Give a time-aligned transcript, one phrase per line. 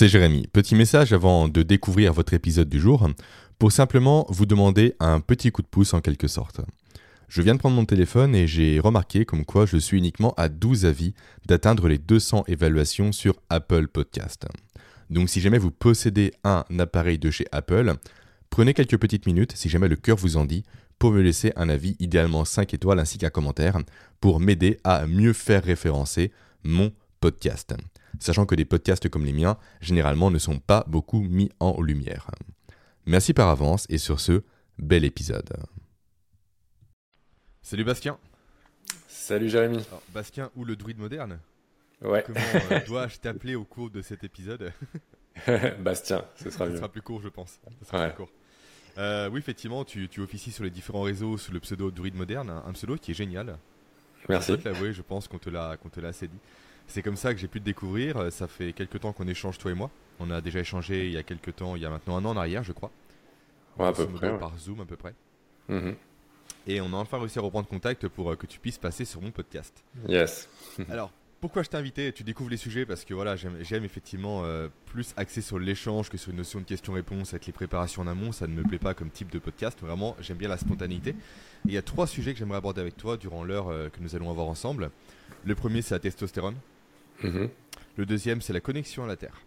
[0.00, 0.46] c'est Jérémy.
[0.46, 3.06] Petit message avant de découvrir votre épisode du jour,
[3.58, 6.62] pour simplement vous demander un petit coup de pouce en quelque sorte.
[7.28, 10.48] Je viens de prendre mon téléphone et j'ai remarqué comme quoi je suis uniquement à
[10.48, 11.12] 12 avis
[11.44, 14.46] d'atteindre les 200 évaluations sur Apple Podcast.
[15.10, 17.92] Donc si jamais vous possédez un appareil de chez Apple,
[18.48, 20.64] prenez quelques petites minutes, si jamais le cœur vous en dit,
[20.98, 23.76] pour me laisser un avis, idéalement 5 étoiles ainsi qu'un commentaire,
[24.18, 26.32] pour m'aider à mieux faire référencer
[26.64, 26.90] mon
[27.20, 27.74] podcast.
[28.18, 32.30] Sachant que des podcasts comme les miens, généralement, ne sont pas beaucoup mis en lumière.
[33.06, 34.42] Merci par avance et sur ce,
[34.78, 35.50] bel épisode.
[37.62, 38.18] Salut Bastien.
[39.08, 39.78] Salut Jérémy.
[40.12, 41.38] Bastien ou le druide moderne?
[42.02, 42.24] Ouais.
[42.26, 42.40] Comment
[42.72, 44.72] euh, dois-je t'appeler au cours de cet épisode?
[45.80, 46.76] Bastien, ce sera Ce mieux.
[46.76, 47.60] sera plus court, je pense.
[47.80, 48.08] Ce sera Ouais.
[48.08, 48.30] plus court.
[48.98, 52.50] Euh, oui, effectivement, tu, tu officies sur les différents réseaux sous le pseudo druide moderne,
[52.50, 53.56] un un pseudo qui est génial.
[54.28, 54.54] Merci.
[54.58, 56.38] Je l'avouer, je pense qu'on te l'a qu'on te l'a assez dit.
[56.90, 58.16] C'est comme ça que j'ai pu te découvrir.
[58.16, 59.90] Euh, Ça fait quelques temps qu'on échange toi et moi.
[60.18, 62.30] On a déjà échangé il y a quelques temps, il y a maintenant un an
[62.30, 62.90] en arrière, je crois.
[63.78, 64.30] Ouais, à peu près.
[64.30, 64.38] ouais.
[64.38, 65.14] Par Zoom à peu près.
[65.68, 65.94] Mhm.
[66.66, 69.22] Et on a enfin réussi à reprendre contact pour euh, que tu puisses passer sur
[69.22, 69.82] mon podcast.
[70.08, 70.48] Yes.
[70.90, 72.12] Alors, pourquoi je t'ai invité?
[72.12, 76.10] Tu découvres les sujets parce que voilà, j'aime j'aime effectivement euh, plus axer sur l'échange
[76.10, 78.32] que sur une notion de question-réponse avec les préparations en amont.
[78.32, 79.78] Ça ne me plaît pas comme type de podcast.
[79.80, 81.10] Vraiment, j'aime bien la spontanéité.
[81.10, 81.14] Et
[81.66, 84.14] il y a trois sujets que j'aimerais aborder avec toi durant l'heure euh, que nous
[84.16, 84.90] allons avoir ensemble.
[85.44, 86.56] Le premier, c'est la testostérone.
[87.22, 87.48] Mhm.
[87.96, 89.40] Le deuxième, c'est la connexion à la Terre.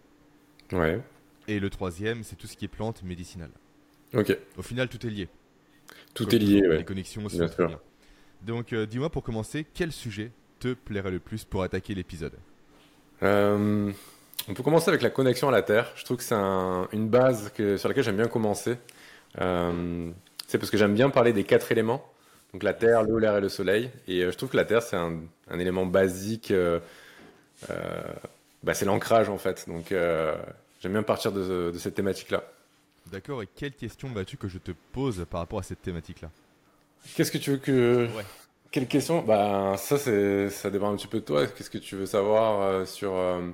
[0.72, 1.00] Ouais.
[1.48, 3.50] Et le troisième, c'est tout ce qui est plantes médicinales.
[4.14, 4.36] Ok.
[4.56, 5.28] Au final, tout est lié.
[6.14, 6.84] Tout Comme est lié, toujours, Les ouais.
[6.84, 7.38] connexions aussi.
[7.38, 7.68] Bien sûr.
[7.68, 7.76] liées.
[8.42, 12.34] Donc, euh, dis-moi pour commencer, quel sujet te plairait le plus pour attaquer l'épisode?
[13.22, 13.90] Euh,
[14.48, 15.92] on peut commencer avec la connexion à la Terre.
[15.96, 18.76] Je trouve que c'est un- une base que, sur laquelle j'aime bien commencer.
[19.40, 20.10] Euh,
[20.46, 22.04] c'est parce que j'aime bien parler des quatre éléments.
[22.52, 23.90] Donc la Terre, l'eau, l'air et le soleil.
[24.06, 26.52] Et je trouve que la Terre, c'est un, un élément basique.
[27.70, 28.02] Euh,
[28.62, 29.68] bah, c'est l'ancrage, en fait.
[29.68, 30.36] Donc euh,
[30.80, 32.44] j'aime bien partir de, de cette thématique-là.
[33.12, 36.30] D'accord, et quelle question vas-tu que je te pose par rapport à cette thématique-là?
[37.14, 38.08] Qu'est-ce que tu veux que...
[38.16, 38.24] Ouais.
[38.70, 39.22] Quelle question?
[39.22, 41.46] Bah, ça, c'est, ça dépend un petit peu de toi.
[41.46, 43.50] Qu'est-ce que tu veux savoir euh, sur, euh,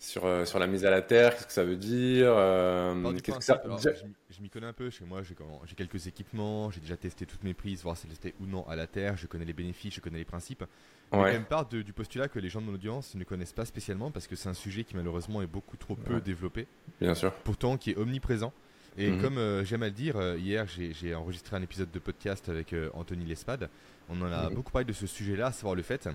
[0.00, 1.34] sur, euh, sur la mise à la terre?
[1.34, 2.32] Qu'est-ce que ça veut dire?
[2.34, 3.60] euh, que ça...
[3.64, 6.96] alors, je m'y- Je m'y connais un peu, chez moi j'ai quelques équipements, j'ai déjà
[6.96, 9.44] testé toutes mes prises, voir si elles étaient ou non à la terre, je connais
[9.44, 10.64] les bénéfices, je connais les principes.
[11.12, 11.24] Mais Ouais.
[11.26, 13.64] quand même part de- du postulat que les gens de mon audience ne connaissent pas
[13.64, 16.66] spécialement parce que c'est un sujet qui malheureusement est beaucoup trop peu développé,
[17.00, 17.32] Bien sûr.
[17.44, 18.52] pourtant qui est omniprésent.
[18.98, 19.22] Et Mhm.
[19.22, 22.72] comme euh, j'aime à le dire, euh, hier j'ai enregistré un épisode de podcast avec
[22.72, 23.70] euh, Anthony Lespade.
[24.10, 24.54] On en a Mhm.
[24.56, 26.08] beaucoup parlé de ce sujet-là, à savoir le fait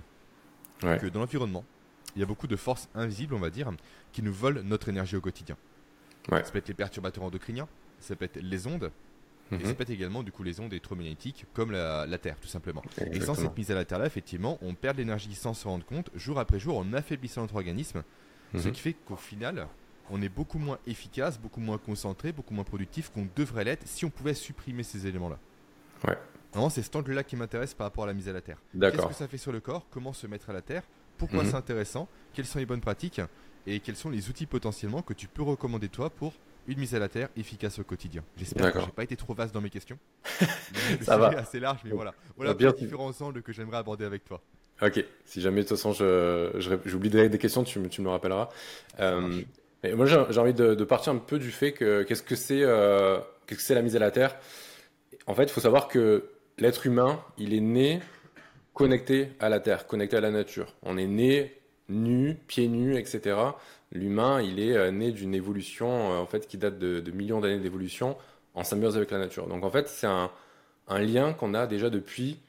[0.82, 0.98] Ouais.
[0.98, 1.64] que dans l'environnement,
[2.14, 3.70] il y a beaucoup de forces invisibles, on va dire,
[4.12, 5.56] qui nous volent notre énergie au quotidien.
[6.30, 6.44] Ouais.
[6.44, 7.66] Ça peut être les perturbateurs endocriniens,
[8.00, 8.90] ça peut être les ondes,
[9.52, 9.84] et ça Mhm.
[9.88, 12.82] également du coup les ondes électromagnétiques, comme la, la Terre tout simplement.
[13.12, 15.68] Et sans cette mise à la Terre là, effectivement, on perd de l'énergie sans se
[15.68, 18.02] rendre compte, jour après jour, en affaiblissant notre organisme,
[18.54, 18.72] ce Mhm.
[18.72, 19.68] qui fait qu'au final,
[20.10, 24.04] on est beaucoup moins efficace, beaucoup moins concentré, beaucoup moins productif qu'on devrait l'être si
[24.04, 25.38] on pouvait supprimer ces éléments-là.
[26.06, 26.18] Ouais.
[26.52, 28.58] Vraiment, c'est cet angle-là qui m'intéresse par rapport à la mise à la Terre.
[28.78, 29.86] Qu'est-ce que ça fait sur le corps?
[29.90, 30.82] Comment se mettre à la terre?
[31.18, 31.50] Pourquoi Mhm.
[31.50, 32.08] c'est intéressant?
[32.32, 33.20] Quelles sont les bonnes pratiques?
[33.66, 36.34] Et quels sont les outils potentiellement que tu peux recommander toi pour
[36.66, 39.52] une mise à la terre efficace au quotidien J'espère que j'ai pas été trop vaste
[39.54, 39.98] dans mes questions.
[40.40, 41.28] le Ça va.
[41.38, 42.14] assez large, mais voilà.
[42.36, 44.40] Voilà bien les différents angles que j'aimerais aborder avec toi.
[44.82, 45.04] Ok.
[45.24, 48.10] Si jamais, de toute façon, je, je j'oublie des, questions, tu, me- tu me le
[48.10, 48.48] rappelleras.
[49.00, 49.42] Euh,
[49.94, 52.62] moi, j'ai, j'ai envie de, de partir un peu du fait que qu'est-ce que c'est,
[52.62, 54.34] euh, qu'est-ce que c'est la mise à la terre?
[55.26, 58.00] En fait, il faut savoir que l'être humain, il est né
[58.72, 60.74] connecté à la terre, connecté à la nature.
[60.82, 61.54] On est né
[61.88, 63.36] nu, pieds nus, etc.
[63.94, 67.40] L'humain, il est euh, né d'une évolution euh, en fait qui date de, de millions
[67.40, 68.16] d'années d'évolution
[68.54, 69.46] en symbiose avec la nature.
[69.46, 70.30] Donc en fait, c'est un,
[70.88, 72.40] lien qu'on a déjà depuis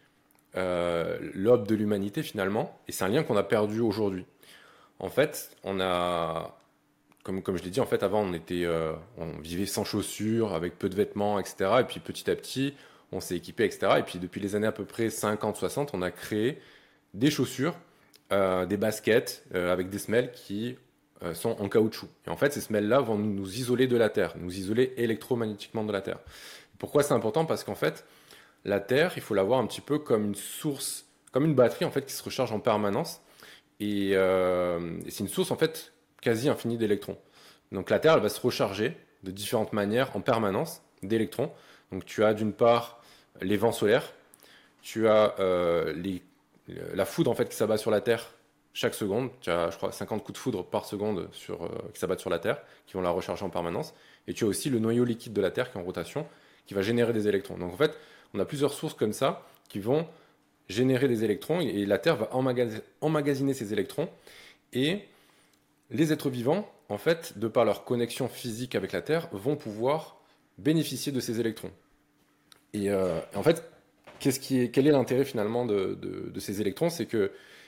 [0.57, 4.25] euh, l'aube de l'humanité finalement, et c'est un lien qu'on a perdu aujourd'hui.
[4.99, 6.57] En fait, on a,
[7.23, 8.65] comme, je l'ai dit, en fait, avant on était,
[9.17, 11.77] on vivait sans chaussures, avec peu de vêtements, etc.
[11.81, 12.73] Et puis petit à petit,
[13.11, 13.93] on s'est équipé, etc.
[13.99, 16.59] Et puis depuis les années à peu près 50-60, on a créé
[17.13, 17.75] des chaussures,
[18.31, 20.77] des baskets avec des semelles qui
[21.33, 22.07] sont en caoutchouc.
[22.27, 25.91] Et en fait, ces semelles-là vont nous, isoler de la Terre, nous isoler électromagnétiquement de
[25.91, 26.19] la Terre.
[26.77, 27.45] Pourquoi c'est important?
[27.45, 28.05] Parce qu'en fait,
[28.65, 31.85] la Terre, il faut la voir un petit peu comme une source, comme une batterie
[31.85, 33.21] en fait qui se recharge en permanence.
[33.79, 37.17] Et, euh, et c'est une source en fait quasi infinie d'électrons.
[37.71, 41.51] Donc la Terre, elle va se recharger de différentes manières en permanence d'électrons.
[41.91, 43.01] Donc tu as d'une part
[43.41, 44.13] les vents solaires,
[44.81, 45.93] tu as euh,
[46.93, 48.34] la foudre en fait qui s'abat sur la Terre
[48.75, 49.31] chaque seconde.
[49.41, 52.37] Tu as, je crois, 50 coups de foudre par seconde euh, qui s'abattent sur la
[52.39, 53.95] Terre, qui vont la recharger en permanence.
[54.27, 56.27] Et tu as aussi le noyau liquide de la Terre qui est en rotation,
[56.67, 57.57] qui va générer des électrons.
[57.57, 57.97] Donc en fait,
[58.33, 60.05] on a plusieurs sources comme ça qui vont
[60.67, 64.09] générer des électrons et la Terre va emmagas- emmagasiner ces électrons.
[64.73, 65.03] Et
[65.89, 70.17] les êtres vivants, en fait, de par leur connexion physique avec la Terre, vont pouvoir
[70.57, 71.71] bénéficier de ces électrons.
[72.73, 73.63] Et euh, en fait,
[74.19, 76.89] quel est l'intérêt finalement de, ces électrons?
[76.89, 77.05] C'est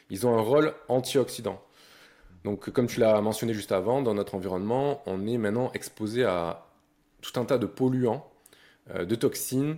[0.07, 1.61] qu'ils ont un rôle antioxydant.
[2.43, 6.65] Donc, comme tu l'as mentionné juste avant, dans notre environnement, on est maintenant exposé à
[7.21, 8.29] tout un tas de polluants,
[8.91, 9.77] euh, de toxines,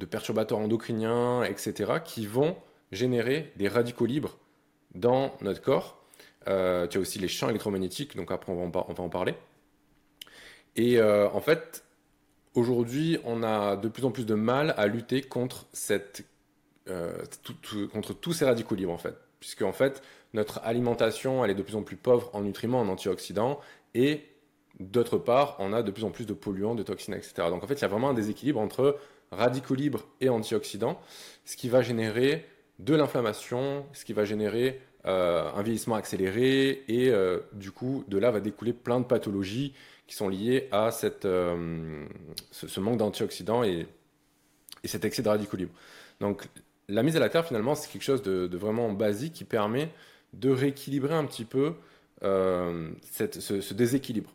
[0.00, 2.56] de perturbateurs endocriniens, etc., qui vont
[2.92, 4.36] générer des radicaux libres
[4.94, 5.98] dans notre corps.
[6.48, 9.34] Euh, tu as aussi les champs électromagnétiques, donc après on va en, parler.
[10.76, 11.84] Et euh, en fait,
[12.54, 16.26] aujourd'hui, on a de plus en plus de mal à lutter contre, cette,
[17.92, 19.16] contre tous ces radicaux libres, en fait.
[19.44, 20.02] Puisque, en fait,
[20.32, 23.60] notre alimentation, elle est de plus en plus pauvre en nutriments, en antioxydants,
[23.92, 24.22] et
[24.80, 27.34] D'autre part, on a de plus en plus de polluants, de toxines, etc.
[27.48, 28.98] Donc en fait, il y a vraiment un déséquilibre entre
[29.30, 31.00] radicaux libres et antioxydants,
[31.44, 32.44] ce qui va générer
[32.80, 38.18] de l'inflammation, ce qui va générer euh, un vieillissement accéléré, et euh, du coup, de
[38.18, 39.74] là va découler plein de pathologies
[40.08, 40.90] qui sont liées à
[41.24, 42.06] euh,
[42.50, 43.86] ce, manque d'antioxydants et,
[44.84, 45.74] cet excès de radicaux libres.
[46.88, 49.90] La mise à la terre, finalement, c'est quelque chose de, vraiment basique qui permet
[50.32, 51.74] de rééquilibrer un petit peu
[52.22, 54.30] ce déséquilibre.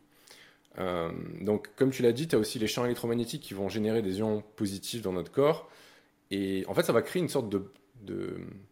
[0.77, 1.11] Euh,
[1.41, 4.19] donc, comme tu l'as dit, tu as aussi les champs électromagnétiques qui vont générer des
[4.19, 5.69] ions positifs dans notre corps.
[6.31, 7.71] Et en fait, ça va créer une sorte de,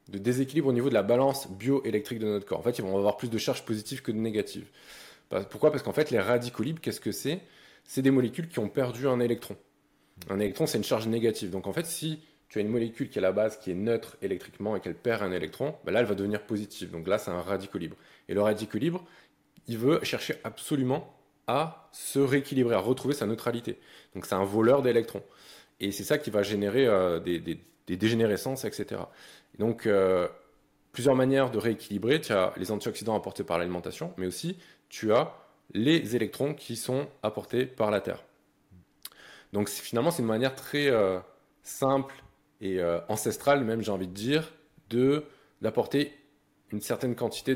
[0.07, 2.59] déséquilibre au niveau de la balance bioélectrique de notre corps.
[2.59, 4.67] En fait, ils vont avoir plus de charges positives que de négatives.
[5.49, 5.71] Pourquoi?
[5.71, 7.41] Parce qu'en fait, les radicaux libres, qu'est-ce que c'est?
[7.83, 9.57] C'est des molécules qui ont perdu un électron.
[10.29, 11.49] Un électron, c'est une charge négative.
[11.49, 13.75] Donc, en fait, si tu as une molécule qui est à la base qui est
[13.75, 16.91] neutre électriquement et qu'elle perd un électron, ben là, elle va devenir positive.
[16.91, 17.97] Donc là, c'est un radical libre.
[18.29, 19.03] Et le radical libre,
[19.67, 21.13] il veut chercher absolument
[21.47, 23.79] à se rééquilibrer, à retrouver sa neutralité.
[24.13, 25.23] Donc c'est un voleur d'électrons.
[25.79, 29.01] Et c'est ça qui va générer euh, des, dégénérescences, etc.
[29.57, 30.27] donc euh,
[30.91, 32.19] plusieurs manières de rééquilibrer.
[32.19, 34.57] Tu as les antioxydants apportés par l'alimentation, mais aussi
[34.89, 35.33] tu as
[35.73, 38.23] les électrons qui sont apportés par la Terre.
[39.53, 41.19] Donc finalement c'est une manière très euh,
[41.63, 42.15] simple
[42.61, 44.53] et ancestrale même j'ai envie de dire
[44.89, 45.23] de
[45.61, 46.13] d'apporter
[46.71, 47.55] une certaine quantité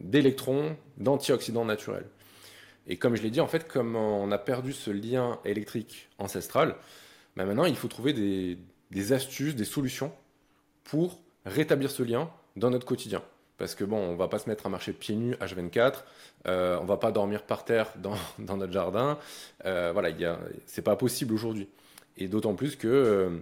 [0.00, 2.06] d'électrons, d'antioxydants naturels.
[2.86, 6.76] Et comme je l'ai dit, en fait, comme on a perdu ce lien électrique ancestral,
[7.36, 10.12] bah maintenant il faut trouver des, astuces, des solutions
[10.84, 13.22] pour rétablir ce lien dans notre quotidien.
[13.56, 16.02] Parce que bon, on va pas se mettre à marcher pieds nus H24,
[16.46, 19.18] euh, on va pas dormir par terre dans, dans notre jardin.
[19.64, 20.10] Euh, voilà,
[20.66, 21.68] c'est pas possible aujourd'hui.
[22.16, 23.40] Et d'autant plus que euh, euh,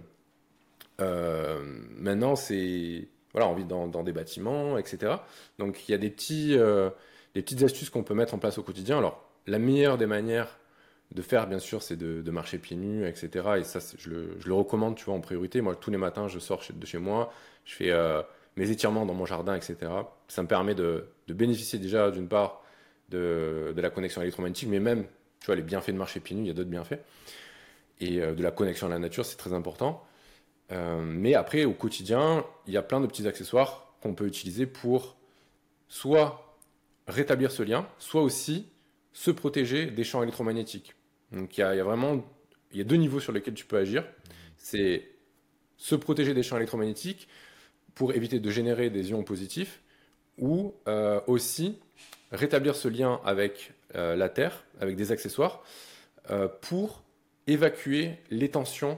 [0.99, 5.13] maintenant, c'est voilà, on vit dans, des bâtiments, etc.
[5.59, 6.55] Donc il y a des petits,
[7.35, 8.97] des petites astuces qu'on peut mettre en place au quotidien.
[8.99, 10.59] Alors la meilleure des manières
[11.13, 13.29] de faire, bien sûr, c'est de, marcher pieds nus, etc.
[13.59, 15.61] Et ça, je le, recommande, tu vois, en priorité.
[15.61, 17.31] Moi, tous les matins, je sors de chez moi,
[17.65, 18.21] je fais euh,
[18.55, 19.77] mes étirements dans mon jardin, etc.
[20.27, 22.63] Ça me permet de, bénéficier déjà, d'une part,
[23.09, 25.05] de, la connexion électromagnétique, mais même,
[25.39, 26.99] tu vois, les bienfaits de marcher pieds nus, il y a d'autres bienfaits.
[27.99, 30.03] Et euh, de la connexion à la nature, c'est très important.
[30.71, 34.65] Euh, mais après, au quotidien, il y a plein de petits accessoires qu'on peut utiliser
[34.65, 35.17] pour
[35.87, 36.57] soit
[37.07, 38.67] rétablir ce lien, soit aussi
[39.11, 40.95] se protéger des champs électromagnétiques.
[41.31, 42.23] Donc il y, a, vraiment
[42.73, 44.05] y a deux niveaux sur lesquels tu peux agir.
[44.57, 45.09] C'est
[45.77, 47.27] se protéger des champs électromagnétiques
[47.93, 49.81] pour éviter de générer des ions positifs
[50.37, 51.77] ou euh, aussi
[52.31, 55.63] rétablir ce lien avec euh, la Terre, avec des accessoires,
[56.61, 57.03] pour
[57.47, 58.97] évacuer les tensions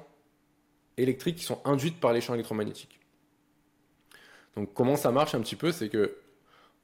[0.97, 2.99] électriques qui sont induites par les champs électromagnétiques.
[4.55, 6.17] Donc comment ça marche un petit peu C'est que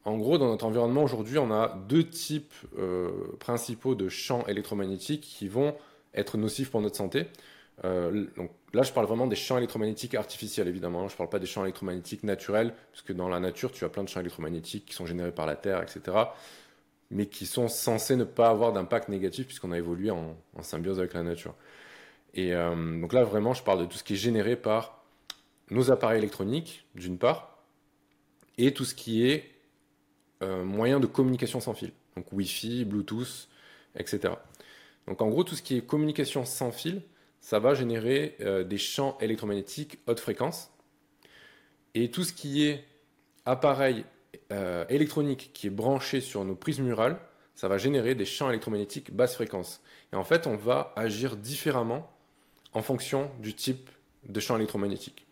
[0.04, 5.22] en gros, dans notre environnement aujourd'hui, on a deux types euh, principaux de champs électromagnétiques
[5.22, 5.76] qui vont
[6.16, 7.28] être nocifs pour notre santé.
[7.84, 11.08] Euh, donc là, je parle vraiment des champs électromagnétiques artificiels, évidemment.
[11.08, 13.90] Je ne parle pas des champs électromagnétiques naturels, parce que dans la nature, tu as
[13.90, 16.18] plein de champs électromagnétiques qui sont générés par la Terre, etc.,
[17.12, 21.14] mais qui sont censés ne pas avoir d'impact négatif, puisqu'on a évolué en, symbiose avec
[21.14, 21.54] la nature.
[22.34, 25.04] Et euh, donc là, vraiment, je parle de tout ce qui est généré par
[25.70, 27.64] nos appareils électroniques, d'une part,
[28.58, 29.52] et tout ce qui est
[30.44, 31.92] euh, moyens de communication sans fil.
[32.16, 33.48] Donc Wi-Fi, Bluetooth,
[33.96, 34.34] etc.
[35.08, 37.02] Donc en gros, tout ce qui est communication sans fil,
[37.40, 40.72] ça va générer euh, des champs électromagnétiques haute fréquence.
[41.94, 42.86] Et tout ce qui est
[43.46, 44.06] appareil
[44.90, 47.18] électronique qui est branché sur nos prises murales,
[47.56, 49.82] ça va générer des champs électromagnétiques basse fréquence.
[50.12, 52.10] Et en fait, on va agir différemment
[52.74, 53.90] en fonction du type
[54.28, 55.26] de champ électromagnétique.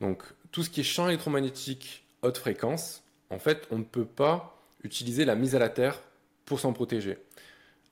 [0.00, 0.22] Donc
[0.52, 5.24] tout ce qui est champ électromagnétique haute fréquence, en fait, on ne peut pas utiliser
[5.24, 6.00] la mise à la terre
[6.44, 7.18] pour s'en protéger.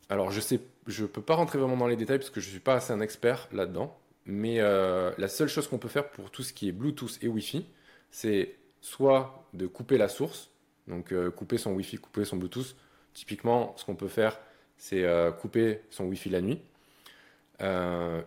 [0.08, 2.60] Alors, je sais, je peux pas rentrer vraiment dans les détails parce que je suis
[2.60, 3.96] pas assez un expert là-dedans.
[4.26, 7.28] Mais euh, la seule chose qu'on peut faire pour tout ce qui est Bluetooth et
[7.28, 7.66] Wi-Fi,
[8.10, 10.50] c'est soit de couper la source,
[10.88, 12.76] Donc couper son Wi-Fi, couper son Bluetooth.
[13.12, 14.38] Typiquement, ce qu'on peut faire,
[14.76, 15.04] c'est
[15.40, 16.60] couper son Wi-Fi la nuit,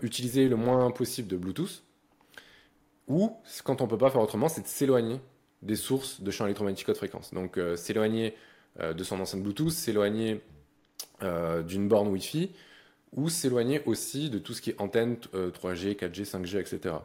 [0.01, 1.83] utiliser le moins possible de Bluetooth,
[3.07, 5.19] ou quand on peut pas faire autrement, c'est de s'éloigner
[5.61, 7.33] des sources de champs électromagnétiques haute fréquence.
[7.33, 8.35] Donc s'éloigner
[8.79, 10.41] de son enceinte Bluetooth, s'éloigner
[11.21, 12.51] d'une borne Wi-Fi,
[13.13, 16.95] ou s'éloigner aussi de tout ce qui est antenne 3G, 4G, 5G, etc.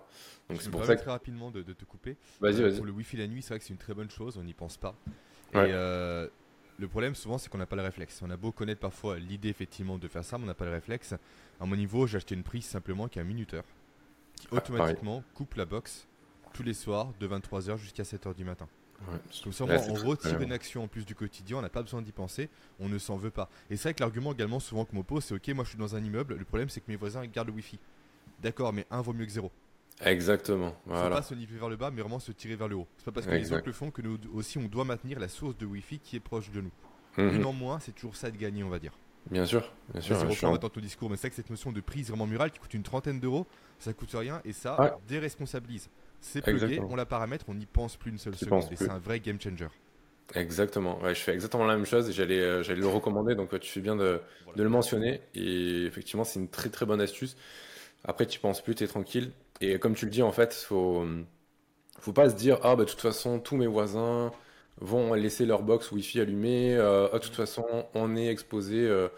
[0.49, 1.01] Donc c'est pour ça que...
[1.01, 2.17] très rapidement de, te couper.
[2.41, 2.77] Vas-y, euh, vas-y.
[2.77, 4.55] Pour le Wi-Fi la nuit, c'est vrai que c'est une très bonne chose, on n'y
[4.55, 4.95] pense pas.
[5.55, 6.29] Et euh,
[6.79, 8.21] le problème souvent, c'est qu'on n'a pas le réflexe.
[8.23, 10.73] On a beau connaître parfois l'idée effectivement de faire ça, mais on n'a pas le
[10.73, 11.15] réflexe.
[11.61, 13.65] À mon niveau, j'ai acheté une prise simplement qui a un minuteur,
[14.37, 16.07] qui ah, automatiquement coupe la box
[16.53, 18.69] tous les soirs de 23h jusqu'à 7h du matin.
[19.11, 19.19] Ouais,
[19.59, 22.49] Donc on retire une action en plus du quotidien, on n'a pas besoin d'y penser,
[22.79, 23.49] on ne s'en veut pas.
[23.69, 25.97] Et c'est vrai que l'argument également souvent que m'oppose, c'est ok, moi je suis dans
[25.97, 27.79] un immeuble, le problème c'est que mes voisins gardent le Wi-Fi.
[28.41, 29.51] D'accord, mais un vaut mieux que zéro.
[30.01, 30.75] Exactement.
[30.87, 31.05] Voilà.
[31.05, 32.89] Faut pas se niveler vers le bas, mais vraiment se tirer vers le haut.
[32.97, 35.29] C'est pas parce que les autres le font que nous aussi on doit maintenir la
[35.29, 36.73] source de Wi-Fi qui est proche de nous.
[37.17, 38.93] Mm Une en moins, c'est toujours ça de gagner, on va dire.
[39.31, 40.17] Bien sûr, bien sûr.
[40.19, 42.75] C'est pour ton discours, mais c'est que cette notion de prise vraiment murale qui coûte
[42.75, 43.47] une trentaine d'euros,
[43.79, 45.91] ça coûte rien et ça déresponsabilise.
[46.21, 48.65] C'est plugué, on la paramètre, on n'y pense plus une seule seconde.
[48.71, 49.69] Et c'est un vrai game changer.
[50.35, 51.01] Exactement.
[51.01, 53.35] Ouais, je fais exactement la même chose et j'allais, euh, j'allais le recommander.
[53.35, 54.21] Donc, tu fais bien de,
[54.57, 55.21] de, le mentionner.
[55.35, 57.37] Et effectivement, c'est une très très bonne astuce.
[58.05, 59.33] Après, tu penses plus, tu es tranquille.
[59.61, 61.07] Et comme tu le dis, en fait, faut,
[62.15, 64.33] pas se dire, ah, bah, de toute façon, tous mes voisins
[64.81, 66.75] vont laisser leur box Wi-Fi allumée.
[66.75, 69.09] Euh, ah, de toute façon, on est exposé euh,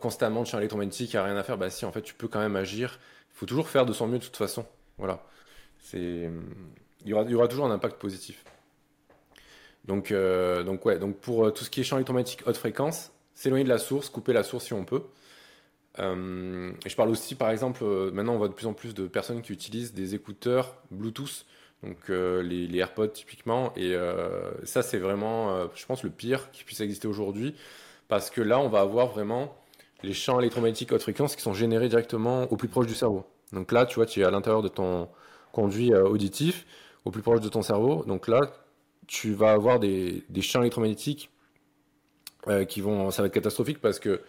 [0.00, 1.58] constamment de électromagnétiques, il n'y a rien à faire.
[1.58, 2.98] Bah, si, en fait, tu peux quand même agir.
[3.34, 4.66] Il faut toujours faire de son mieux de toute façon.
[4.98, 5.24] Voilà
[5.92, 6.30] il
[7.06, 8.44] y aura, il y aura toujours un impact positif.
[9.84, 13.12] Donc, euh, donc ouais, donc pour euh, tout ce qui est champ électromagnétique haute fréquence,
[13.34, 15.02] s'éloigner de la source, couper la source si on peut.
[16.00, 19.42] Euh, je parle aussi, par exemple, maintenant on voit de plus en plus de personnes
[19.42, 21.46] qui utilisent des écouteurs Bluetooth,
[21.82, 23.72] donc les, les, AirPods typiquement.
[23.76, 23.94] Et
[24.64, 27.54] ça, c'est vraiment, je pense, le pire qui puisse exister aujourd'hui,
[28.08, 29.54] parce que là, on va avoir vraiment
[30.02, 33.24] les champs électromagnétiques haute fréquence qui sont générés directement au plus proche du cerveau.
[33.52, 35.08] Donc là, tu vois, tu es à l'intérieur de ton,
[35.54, 36.66] conduit euh, auditif
[37.06, 38.04] au plus proche de ton cerveau.
[38.06, 38.40] Donc là,
[39.06, 41.30] tu vas avoir des, champs électromagnétiques
[42.48, 44.20] euh, qui vont, ça va être catastrophique parce que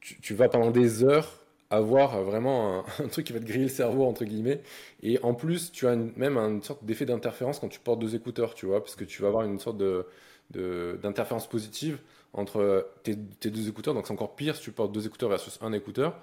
[0.00, 1.40] tu, vas pendant des heures
[1.70, 4.60] avoir vraiment un, truc qui va te griller le cerveau entre guillemets
[5.02, 8.54] et en plus tu as même une sorte d'effet d'interférence quand tu portes deux écouteurs
[8.54, 10.06] tu vois parce que tu vas avoir une sorte de
[10.52, 11.98] d'interférence positive
[12.32, 15.58] entre tes, tes, deux écouteurs donc c'est encore pire si tu portes deux écouteurs versus
[15.62, 16.20] un écouteur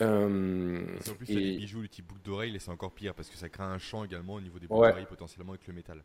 [0.00, 1.34] euh, en plus, et...
[1.34, 3.78] les bijoux, le type boucle d'oreille, et c'est encore pire parce que ça crée un
[3.78, 6.02] champ également au niveau des boucles d'oreilles potentiellement avec le métal.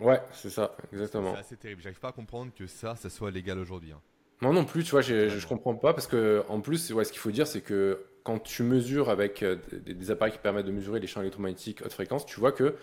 [0.00, 1.32] Ouais, c'est ça, exactement.
[1.32, 1.82] C'est assez terrible.
[1.82, 3.92] J'arrive pas à comprendre que ça, ça soit légal aujourd'hui.
[3.92, 4.00] Hein.
[4.40, 7.12] Moi non plus, tu vois, je, je comprends pas parce que en plus, ouais, ce
[7.12, 10.72] qu'il faut dire, c'est que quand tu mesures avec euh, des, appareils qui permettent de
[10.72, 12.74] mesurer les champs électromagnétiques haute fréquence, tu vois que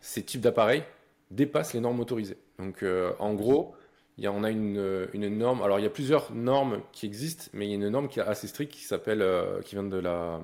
[0.00, 0.82] ces types d'appareils
[1.30, 2.38] dépassent les normes autorisées.
[2.58, 3.74] Donc, euh, en gros,
[4.16, 5.62] il y on a une, une, norme.
[5.62, 8.20] Alors, il y a plusieurs normes qui existent, mais il y a une norme qui
[8.20, 10.40] est assez stricte qui s'appelle, euh, qui vient de la,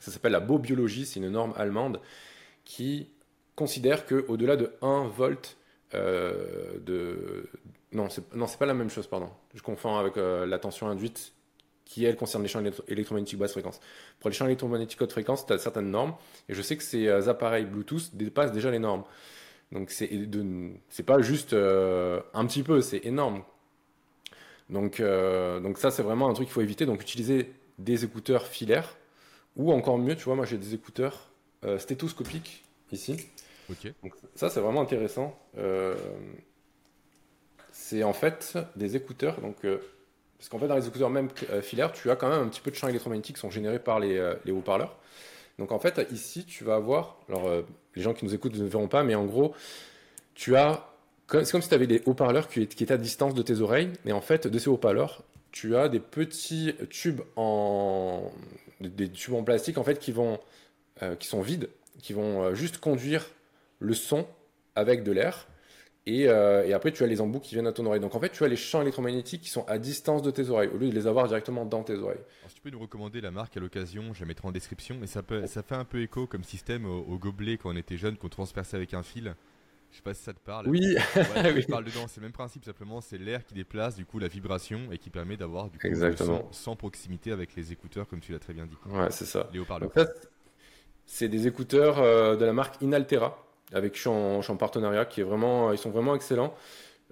[0.00, 1.06] ça s'appelle la Beaubiologie.
[1.06, 2.00] C'est une norme allemande
[2.64, 3.08] qui
[3.54, 5.56] considère que au-delà de 1 volt
[5.94, 7.48] euh, de,
[7.92, 9.30] non, c'est non, c'est pas la même chose, pardon.
[9.54, 11.32] Je confonds avec euh, la tension induite
[11.84, 13.80] qui elle concerne les champs électromagnétiques basse fréquence.
[14.18, 16.14] Pour les champs électromagnétiques haute fréquence, tu as certaines normes,
[16.48, 19.04] et je sais que ces appareils Bluetooth dépassent déjà les normes.
[19.72, 20.10] Donc c'est
[20.90, 23.42] c'est pas juste euh, un petit peu, c'est énorme.
[24.68, 26.86] Donc euh, donc ça c'est vraiment un truc qu'il faut éviter.
[26.86, 28.96] Donc utiliser des écouteurs filaires
[29.56, 31.30] ou encore mieux, tu vois, moi j'ai des écouteurs
[31.64, 33.16] euh, stéthoscopiques ici.
[33.70, 33.92] Ok.
[34.02, 35.38] Donc ça c'est vraiment intéressant.
[37.92, 41.28] C'est en fait des écouteurs donc parce qu'en fait dans les écouteurs même
[41.60, 44.00] filaires, tu as quand même un petit peu de champs électromagnétiques qui sont générés par
[44.00, 44.96] les, les haut-parleurs.
[45.58, 47.62] Donc en fait, ici, tu vas avoir, alors euh,
[47.94, 49.54] les gens qui nous écoutent ne verront pas, mais en gros,
[50.34, 50.88] tu as,
[51.28, 54.12] c'est comme si tu avais des haut-parleurs qui, étaient à distance de tes oreilles, et
[54.12, 58.30] en fait, de ces haut-parleurs, tu as des petits tubes en,
[58.80, 60.40] des tubes en plastique en fait qui vont,
[61.02, 61.68] euh, qui sont vides,
[62.00, 63.28] qui vont euh, juste conduire
[63.78, 64.26] le son
[64.74, 65.46] avec de l'air
[66.08, 68.00] euh, et, après, tu as les embouts qui viennent à ton oreille.
[68.00, 70.70] Donc en fait, tu as les champs électromagnétiques qui sont à distance de tes oreilles,
[70.74, 72.20] au lieu de les avoir directement dans tes oreilles.
[72.48, 74.98] si tu peux nous recommander la marque à l'occasion, je la mettrai en description.
[75.02, 77.96] Et ça, peut, ça fait un peu écho comme système au, gobelet quand on était
[77.96, 79.34] jeune, qu'on transperçait avec un fil.
[79.90, 80.68] Je sais pas si ça te parle.
[80.68, 82.06] Oui, ouais, parle dedans.
[82.08, 85.10] C'est le même principe, simplement, c'est l'air qui déplace du coup la vibration et qui
[85.10, 86.48] permet d'avoir du coup Exactement.
[86.50, 88.76] sans proximité avec les écouteurs, comme tu l'as très bien dit.
[88.86, 89.50] Ouais, c'est ça.
[89.52, 89.90] Les haut-parleurs.
[89.90, 90.30] En fait,
[91.04, 94.10] c'est des écouteurs euh, de la marque Inaltera avec qui je suis
[94.52, 96.54] en, partenariat, qui est vraiment, ils sont vraiment excellents.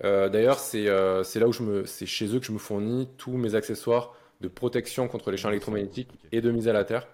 [0.04, 3.08] Euh, d'ailleurs, euh, c'est là où je me, c'est chez eux que je me fournis
[3.18, 7.06] tous mes accessoires de protection contre les champs électromagnétiques et de mise à la terre.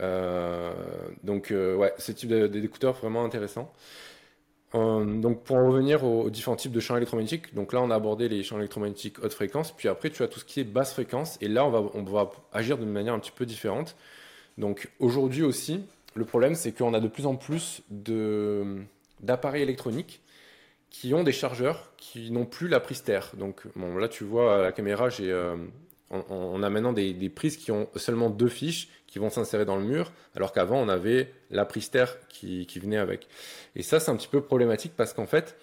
[0.00, 0.72] Euh,
[1.22, 3.72] donc ouais, ce type d'écouteurs vraiment intéressant.
[4.74, 7.94] Euh, donc pour en revenir aux, différents types de champs électromagnétiques, donc là on a
[7.94, 10.92] abordé les champs électromagnétiques haute fréquence, puis après tu as tout ce qui est basse
[10.92, 13.94] fréquence, et là on va, on va agir d'une manière un petit peu différente.
[14.58, 15.80] Donc aujourd'hui aussi,
[16.14, 17.82] le problème c'est qu'on a de plus en plus
[19.20, 20.20] d'appareils électroniques
[20.90, 23.32] qui ont des chargeurs qui n'ont plus la prise terre.
[23.36, 25.08] Donc là tu vois à la caméra,
[26.10, 29.84] on, a maintenant des, prises qui ont seulement deux fiches qui vont s'insérer dans le
[29.84, 33.26] mur, alors qu'avant on avait la prise terre qui, venait avec.
[33.74, 35.56] Et ça c'est un petit peu problématique parce qu'en fait,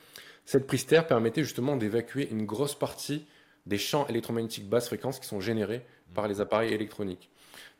[0.45, 3.25] cette prise terre permettait justement d'évacuer une grosse partie
[3.67, 7.29] des champs électromagnétiques basse fréquence qui sont générés par les appareils électroniques.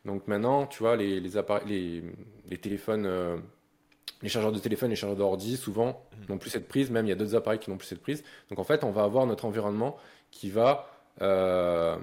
[0.04, 3.36] Donc maintenant, tu vois, les, les, téléphones, euh,
[4.20, 6.90] les chargeurs de téléphone, les chargeurs d'ordi, souvent n'ont plus cette prise.
[6.90, 8.24] Même il y a d'autres appareils qui n'ont plus cette prise.
[8.50, 9.96] Donc en fait, on va avoir notre environnement
[10.30, 11.98] qui va euh,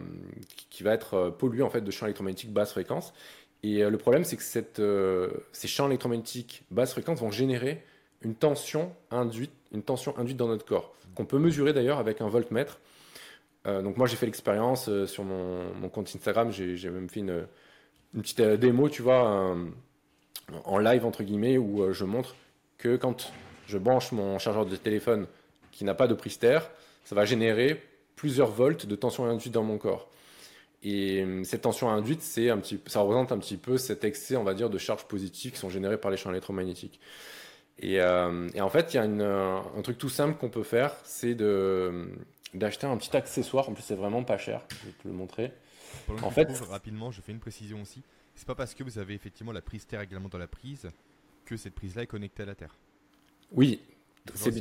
[0.69, 3.11] qui va être euh, pollué en fait de champs électromagnétiques basse fréquence.
[3.63, 4.81] Et euh, le problème, c'est que cette,
[5.51, 7.83] ces champs électromagnétiques basse fréquence vont générer
[8.21, 12.27] une tension induite, une tension induite dans notre corps, qu'on peut mesurer d'ailleurs avec un
[12.27, 12.79] voltmètre.
[13.65, 17.47] donc moi, j'ai fait l'expérience sur mon, mon, compte Instagram, j'ai même fait une,
[18.13, 19.55] une, petite démo, tu vois,
[20.65, 22.35] en live entre guillemets, où je montre
[22.77, 23.31] que quand
[23.67, 25.27] je branche mon chargeur de téléphone
[25.71, 26.69] qui n'a pas de prise terre,
[27.05, 27.83] ça va générer
[28.15, 30.09] plusieurs volts de tension induite dans mon corps.
[30.83, 34.35] Et euh, cette tension induite, c'est un petit, ça représente un petit peu cet excès,
[34.35, 36.99] on va dire, de charges positives qui sont générées par les champs électromagnétiques.
[37.79, 41.33] Et, euh, en fait, il y a un truc tout simple qu'on peut faire, c'est
[41.33, 43.69] d'acheter un petit accessoire.
[43.69, 44.61] En plus, c'est vraiment pas cher.
[44.69, 45.53] Je vais te le montrer.
[46.23, 48.03] En fait, rapidement, je fais une précision aussi.
[48.35, 50.89] C'est pas parce que vous avez effectivement la prise terre également dans la prise
[51.45, 52.75] que cette prise-là est connectée à la terre.
[53.51, 53.81] Oui,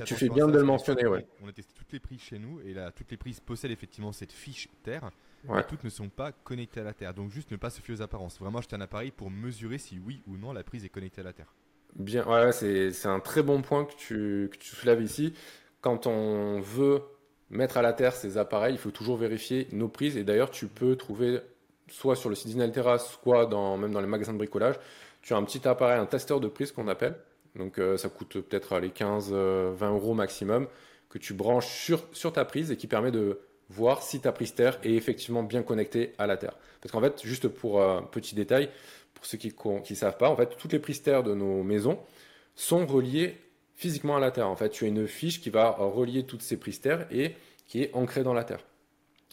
[0.05, 1.27] tu fais bien de le mentionner, ouais.
[1.43, 4.13] On a testé toutes les prises chez nous et là, toutes les prises possèdent effectivement
[4.13, 5.11] cette fiche Terre,
[5.45, 7.15] mais toutes ne sont pas connectées à la Terre.
[7.15, 8.39] Donc juste ne pas se fier aux apparences.
[8.39, 11.25] Vraiment acheter un appareil pour mesurer si oui ou non la prise est connectée à
[11.25, 11.55] la Terre.
[11.95, 15.35] Bien, ouais, c'est un très bon point que tu, que tu soulèves ici.
[15.81, 17.03] Quand on veut
[17.51, 20.17] mettre à la Terre ces appareils, il faut toujours vérifier nos prises.
[20.17, 21.41] Et d'ailleurs, tu peux trouver
[21.91, 24.75] soit sur le site d'Inaltera, soit même dans les magasins de bricolage,
[25.23, 27.17] tu as un petit appareil, un testeur de prise qu'on appelle
[27.59, 30.69] donc euh, ça coûte peut-être les 15-20 euh, euros maximum
[31.09, 34.79] que tu branches sur, ta prise et qui permet de voir si ta prise terre
[34.85, 36.55] est effectivement bien connectée à la terre.
[36.81, 38.71] Parce qu'en fait, juste pour un petit détail,
[39.15, 41.99] pour ceux qui ne savent pas, en fait, toutes les prises terre de nos maisons
[42.55, 43.37] sont reliées
[43.79, 44.49] physiquement à la terre.
[44.49, 47.37] En fait, tu as une fiche qui va relier toutes ces prises terre et
[47.69, 48.59] qui est ancrée dans la terre.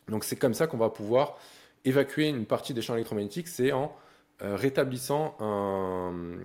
[0.07, 1.39] Donc c'est comme ça qu'on va pouvoir
[1.83, 3.95] évacuer une partie des champs électromagnétiques, c'est en
[4.43, 6.37] euh, rétablissant un,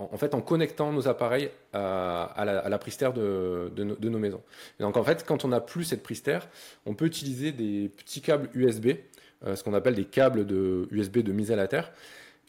[0.00, 4.42] en, fait, en connectant nos appareils à, la, prise terre de, nos maisons.
[4.80, 6.48] donc, en fait, quand on n'a plus cette prise terre,
[6.84, 8.88] on peut utiliser des petits câbles USB,
[9.44, 11.92] euh, ce qu'on appelle des câbles de USB de mise à la terre,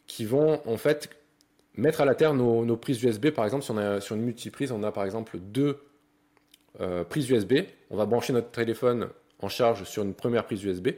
[0.08, 1.08] qui vont en fait
[1.78, 3.30] mettre à la terre nos, prises USB.
[3.30, 5.78] Par exemple, si on a sur une multiprise, on a par exemple deux
[6.80, 7.60] euh, prises USB.
[7.90, 9.08] On va brancher notre téléphone
[9.40, 10.88] en charge sur une première prise USB.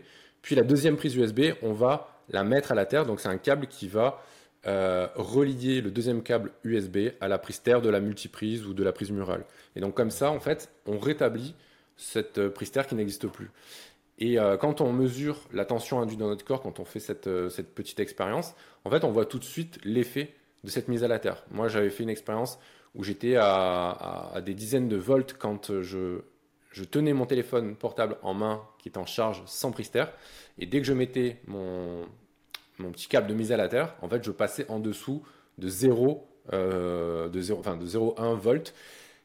[0.42, 3.04] Puis la deuxième prise USB, on va la mettre à la terre.
[3.04, 4.22] Donc c'est un câble qui va
[4.66, 8.82] euh, relier le deuxième câble USB à la prise terre de la multiprise ou de
[8.82, 9.44] la prise murale.
[9.76, 11.54] Et donc comme ça, en fait, on rétablit
[11.98, 13.50] cette euh, prise terre qui n'existe plus.
[14.22, 17.74] Et quand on mesure la tension induite dans notre corps, quand on fait cette, cette
[17.74, 18.52] petite expérience,
[18.84, 20.34] en fait, on voit tout de suite l'effet
[20.64, 21.44] de cette mise à la terre.
[21.50, 22.58] Moi, j'avais fait une expérience
[22.94, 26.20] où j'étais à, des dizaines de volts quand je,
[26.90, 29.90] tenais mon téléphone portable en main qui est en charge sans prise.
[30.58, 32.04] Et dès que je mettais mon,
[32.92, 35.22] petit câble de mise à la terre, en fait, je passais en dessous
[35.58, 38.74] de 0, euh, de 0, enfin de 0,1 volt.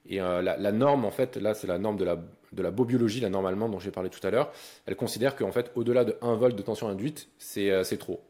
[0.07, 2.17] Et euh, la, norme, en fait, là, c'est la norme de la,
[2.51, 4.51] de la bobiologie, normalement, dont j'ai parlé tout à l'heure.
[4.85, 8.21] Elle considère qu'en fait, au-delà de 1 volt de tension induite, c'est euh, trop.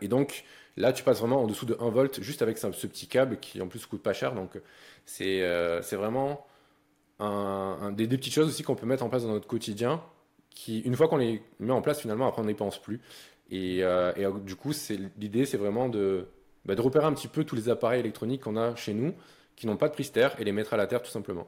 [0.00, 0.44] et donc,
[0.76, 3.60] là, tu passes vraiment en dessous de 1 volt, juste avec ce, petit câble qui,
[3.60, 4.34] en plus, coûte pas cher.
[4.34, 4.60] Donc,
[5.06, 5.42] c'est
[5.92, 6.46] vraiment
[7.20, 10.02] un, des, des, petites choses aussi qu'on peut mettre en place dans notre quotidien,
[10.50, 13.00] qui, une fois qu'on les met en place, finalement, après, on n'y pense plus.
[13.50, 14.72] Et, euh, et, du coup,
[15.18, 16.26] l'idée, c'est vraiment de,
[16.64, 19.14] bah, de repérer un petit peu tous les appareils électroniques qu'on a chez nous
[19.56, 21.46] qui n'ont pas de prise terre et les mettre à la terre tout simplement.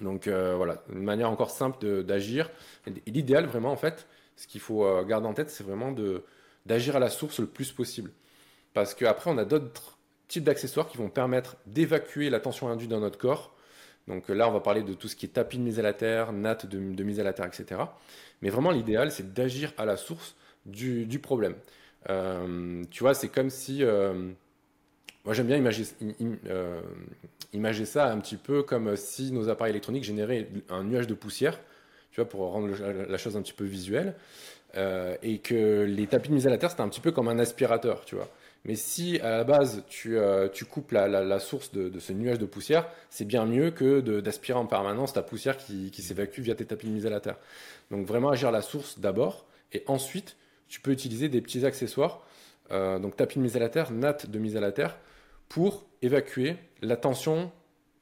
[0.00, 2.50] Donc euh, voilà, une manière encore simple d'agir.
[3.06, 5.94] L'idéal vraiment en fait, ce qu'il faut euh, garder en tête, c'est vraiment
[6.66, 8.10] d'agir à la source le plus possible.
[8.74, 13.00] Parce qu'après, on a d'autres types d'accessoires qui vont permettre d'évacuer la tension induite dans
[13.00, 13.54] notre corps.
[14.08, 15.92] Donc là, on va parler de tout ce qui est tapis de mise à la
[15.92, 17.80] terre, natte de, mise à la terre, etc.
[18.42, 21.54] Mais vraiment, l'idéal, c'est d'agir à la source du, problème.
[22.08, 23.82] Euh, tu vois, c'est comme si...
[23.82, 24.30] Euh,
[25.24, 25.62] moi, j'aime bien
[26.48, 26.80] euh,
[27.52, 31.60] imaginer ça un petit peu comme si nos appareils électroniques généraient un nuage de poussière,
[32.10, 32.68] tu vois, pour rendre
[33.08, 34.14] la chose un petit peu visuelle,
[34.74, 37.38] et que les tapis de mise à la terre, c'était un petit peu comme un
[37.38, 38.28] aspirateur, tu vois.
[38.64, 42.88] Mais si à la base tu, euh, coupes la, source de, ce nuage de poussière,
[43.08, 46.92] c'est bien mieux que d'aspirer en permanence ta poussière qui, s'évacue via tes tapis de
[46.92, 47.36] mise à la terre.
[47.90, 50.36] Donc vraiment agir la source d'abord, et ensuite
[50.68, 52.22] tu peux utiliser des petits accessoires,
[52.70, 54.98] euh, donc tapis de mise à la terre, natte de mise à la terre,
[55.48, 57.50] pour évacuer la tension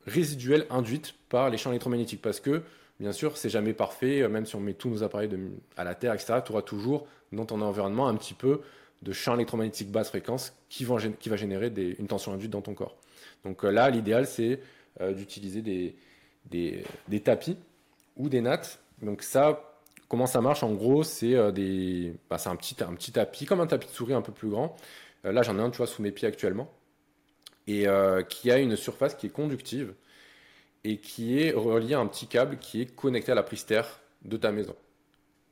[0.07, 2.21] résiduelle induite par les champs électromagnétiques.
[2.21, 2.63] Parce que,
[3.01, 5.31] bien sûr, c'est jamais parfait, même si on met tous nos appareils
[5.77, 8.61] à la terre, etc., tu auras toujours dans ton environnement un petit peu
[9.03, 12.97] de champs électromagnétiques basse fréquence qui, va générer une tension induite dans ton corps.
[13.45, 14.61] Donc euh, là, l'idéal, c'est
[15.01, 17.57] euh, d'utiliser des, tapis
[18.17, 18.81] ou des nattes.
[19.03, 20.63] Donc ça, comment ça marche?
[20.63, 24.15] En gros, c'est euh, bah, un, petit, un petit tapis, comme un tapis de souris
[24.15, 24.77] un peu plus grand.
[25.25, 26.71] là, j'en ai un, tu vois, sous mes pieds actuellement.
[27.67, 27.87] Et
[28.31, 29.93] qui a une surface qui est conductive
[30.85, 34.01] et qui est relié à un petit câble qui est connecté à la prise terre
[34.23, 34.77] de ta maison.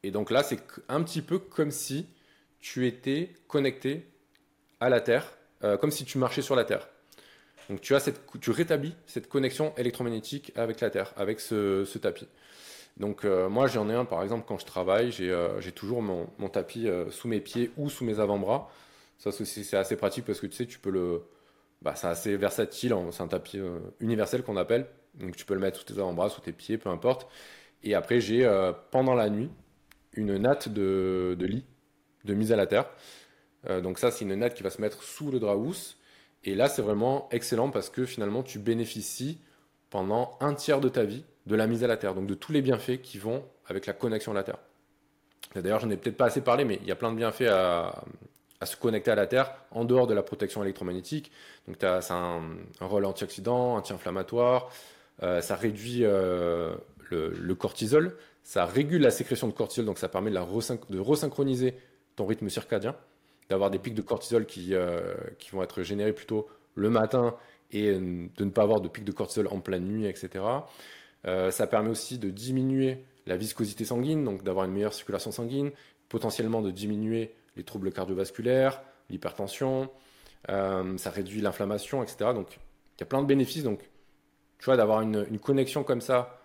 [0.03, 2.07] Et donc là, c'est un petit peu comme si
[2.61, 4.07] tu étais connecté
[4.81, 5.33] à la Terre,
[5.65, 6.89] euh, comme si tu marchais sur la Terre.
[7.69, 12.29] Donc tu, as cette, tu rétablis cette connexion électromagnétique avec la Terre, avec ce, tapis.
[12.97, 16.27] Donc euh, moi j'en ai un par exemple quand je travaille, j'ai euh, toujours mon,
[16.49, 18.71] tapis sous mes pieds ou sous mes avant-bras.
[19.19, 21.23] Ça c'est assez pratique parce que tu sais tu peux le...
[21.83, 23.09] Bah, c'est assez versatile, hein.
[23.11, 23.61] c'est un tapis
[24.01, 24.87] universel qu'on appelle.
[25.20, 27.29] Donc tu peux le mettre sous tes avant-bras, sous tes pieds, peu importe.
[27.83, 28.48] Et après j'ai
[28.90, 29.50] pendant la nuit
[30.14, 31.64] une natte de lit
[32.26, 32.87] de mise à la terre.
[33.68, 35.96] Euh, donc ça, c'est une natte qui va se mettre sous le drap housse.
[36.44, 39.40] Et là, c'est vraiment excellent parce que finalement, tu bénéficies
[39.90, 42.52] pendant un tiers de ta vie de la mise à la terre, donc de tous
[42.52, 44.59] les bienfaits qui vont avec la connexion à la terre.
[45.55, 48.05] D'ailleurs, je n'ai peut-être pas assez parlé, mais il y a plein de bienfaits à,
[48.64, 51.31] se connecter à la terre en dehors de la protection électromagnétique.
[51.68, 54.70] Donc, ça a un, rôle antioxydant, anti-inflammatoire, euh,
[55.20, 56.74] ça réduit euh,
[57.11, 61.74] le, cortisol, ça régule la sécrétion de cortisol, donc ça permet de, resynchroniser
[62.16, 62.96] ton rythme circadien,
[63.48, 65.14] d'avoir des pics de cortisol qui, euh,
[65.52, 67.37] vont être générés plutôt le matin
[67.72, 70.44] et de ne pas avoir de pics de cortisol en pleine nuit, etc.
[71.26, 75.72] Euh, ça permet aussi de diminuer la viscosité sanguine, donc d'avoir une meilleure circulation sanguine,
[76.09, 79.90] potentiellement de diminuer les troubles cardiovasculaires, l'hypertension,
[80.50, 82.31] euh, ça réduit l'inflammation, etc.
[82.35, 83.64] Donc il y a plein de bénéfices.
[83.64, 83.81] Donc
[84.59, 86.40] tu vois, d'avoir une, connexion comme ça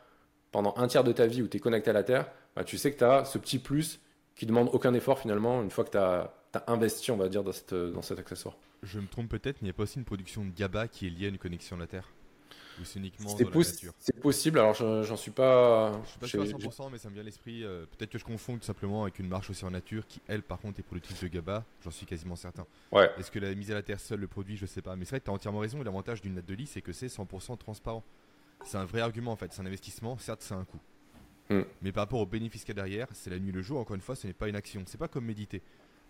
[0.51, 2.77] pendant un tiers de ta vie où tu es connecté à la Terre, bah, tu
[2.77, 3.99] sais que tu as ce petit plus
[4.35, 6.33] qui demande aucun effort finalement une fois que tu as,
[6.67, 7.53] investi, on va dire, dans,
[7.93, 8.55] dans cet accessoire.
[8.83, 11.07] Je me trompe peut-être, mais il n'y a pas aussi une production de GABA qui
[11.07, 12.09] est liée à une connexion à la Terre?
[12.81, 16.01] Ou c'est uniquement dans la nature C'est possible, alors j'en suis pas.
[16.03, 17.63] Je suis pas sûr à 100%, mais ça me vient à l'esprit.
[17.63, 20.41] Euh, peut-être que je confonds tout simplement avec une marche aussi en nature qui, elle,
[20.41, 22.65] par contre, est productrice de GABA, j'en suis quasiment certain.
[22.91, 23.09] Ouais.
[23.17, 24.95] Est-ce que la mise à la Terre seule le produit Je sais pas.
[24.95, 26.91] Mais c'est vrai que tu as entièrement raison, l'avantage d'une natte de lit, c'est que
[26.91, 28.03] c'est 100% transparent.
[28.65, 30.79] C'est un vrai argument en fait, c'est un investissement, certes, c'est un coût.
[31.49, 31.61] Mm.
[31.81, 33.79] Mais par rapport au bénéfice qu'il y a derrière, c'est la nuit et le jour,
[33.79, 34.83] encore une fois, ce n'est pas une action.
[34.85, 35.61] C'est pas comme méditer.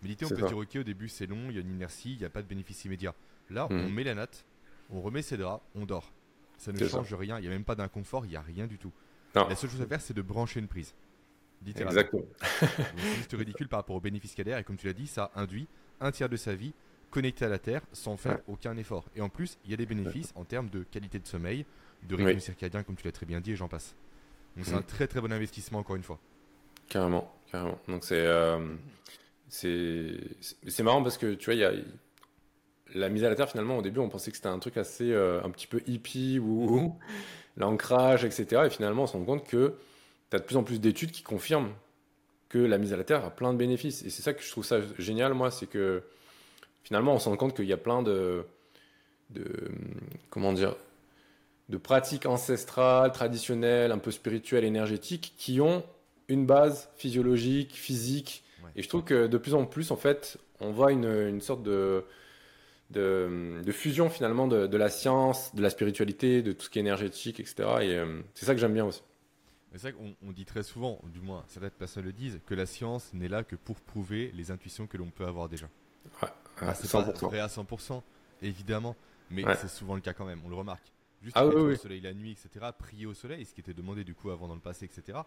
[0.02, 2.20] Méditer, on peut dire, ok, au début c'est long, il y a une inertie, il
[2.20, 3.14] n'y a pas de bénéfice immédiat.
[3.50, 3.94] Là, on mm.
[3.94, 4.46] met la natte,
[4.90, 6.12] on remet ses draps, on dort.
[6.62, 8.78] Ça ne change rien, il n'y a même pas d'inconfort, il n'y a rien du
[8.78, 8.92] tout.
[9.34, 10.94] La seule chose à faire, c'est de brancher une prise.
[11.66, 12.24] Exactement.
[12.60, 14.60] c'est juste ridicule par rapport au bénéfice qu'il y a.
[14.60, 15.68] Et comme tu l'as dit, ça induit
[16.00, 16.74] un tiers de sa vie
[17.10, 19.06] connecté à la Terre sans faire aucun effort.
[19.16, 21.66] Et en plus, il y a des bénéfices en termes de qualité de sommeil,
[22.04, 23.96] de rythme circadien, comme tu l'as très bien dit, et j'en passe.
[24.56, 24.86] Donc c'est un mm.
[24.86, 26.20] très très bon investissement encore une fois.
[26.90, 27.80] Carrément, carrément.
[27.88, 28.76] Donc c'est euh,
[29.48, 31.74] c'est marrant parce que tu vois il y a
[32.94, 35.12] la mise à la terre finalement au début on pensait que c'était un truc assez
[35.12, 36.96] euh, un petit peu hippie ou
[37.58, 39.76] l'ancrage etc et finalement on se rend compte que
[40.30, 41.72] tu as de plus en plus d'études qui confirment
[42.50, 44.04] que la mise à la terre a plein de bénéfices.
[44.04, 46.04] Et c'est ça que je trouve ça génial moi c'est que
[46.84, 48.46] finalement on se rend compte qu'il y a plein de
[49.30, 49.46] de
[50.30, 50.76] comment dire
[51.72, 55.84] de pratiques ancestrales, traditionnelles, un peu spirituelles, énergétiques, qui ont
[56.28, 58.44] une base physiologique, physique.
[58.76, 62.04] Et je trouve que de plus en plus, en fait, on voit une, sorte de,
[62.92, 67.40] de, fusion finalement de, la science, de la spiritualité, de tout ce qui est énergétique,
[67.40, 67.56] etc.
[67.82, 69.02] Et euh, c'est ça que j'aime bien aussi.
[69.74, 73.14] C'est vrai qu'on dit très souvent, du moins certaines personnes le disent, que la science
[73.14, 75.68] n'est là que pour prouver les intuitions que l'on peut avoir déjà.
[76.22, 76.28] Ouais,
[76.60, 78.02] ah, c'est pas vrai à 100%,
[78.42, 78.98] évidemment,
[79.30, 80.92] mais c'est souvent le cas quand même, on le remarque.
[81.22, 84.14] Juste ah, au soleil la nuit, etc., prier au soleil, ce qui était demandé du
[84.14, 85.20] coup avant dans le passé, etc.,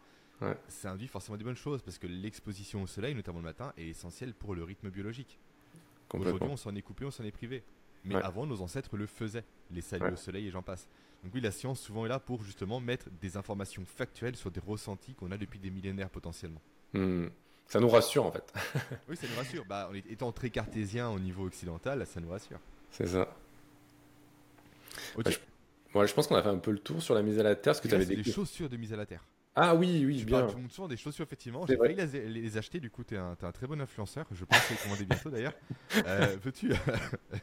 [0.42, 0.56] ouais.
[0.68, 3.86] ça induit forcément des bonnes choses parce que l'exposition au soleil, notamment le matin, est
[3.86, 5.38] essentielle pour le rythme biologique.
[6.12, 7.62] Aujourd'hui, on s'en est coupé, on s'en est privé.
[8.04, 10.88] Mais avant, nos ancêtres le faisaient, les saluts au soleil et j'en passe.
[11.22, 14.60] Donc oui, la science souvent est là pour justement mettre des informations factuelles sur des
[14.60, 16.60] ressentis qu'on a depuis des millénaires potentiellement.
[16.92, 17.28] Hmm.
[17.66, 18.52] Ça nous rassure en fait.
[19.08, 19.64] oui, ça nous rassure.
[19.64, 22.60] Bah, étant très cartésien au niveau occidental, ça nous rassure.
[22.90, 23.34] C'est ça.
[25.16, 25.40] Ok.
[25.94, 27.56] Bah, je pense qu'on a fait un peu le tour sur la mise à la
[27.56, 27.74] terre.
[27.74, 29.24] Ce que tu avais des chaussures de mise à la terre.
[29.56, 30.46] Ah oui, oui, tu, bien.
[30.46, 31.64] tu montres souvent des chaussures, effectivement.
[31.66, 34.26] J'ai failli les, les acheter, du coup, t'es un, t'es un très bon influenceur.
[34.32, 35.54] Je pense les commander bientôt d'ailleurs.
[36.06, 36.72] Euh, veux-tu,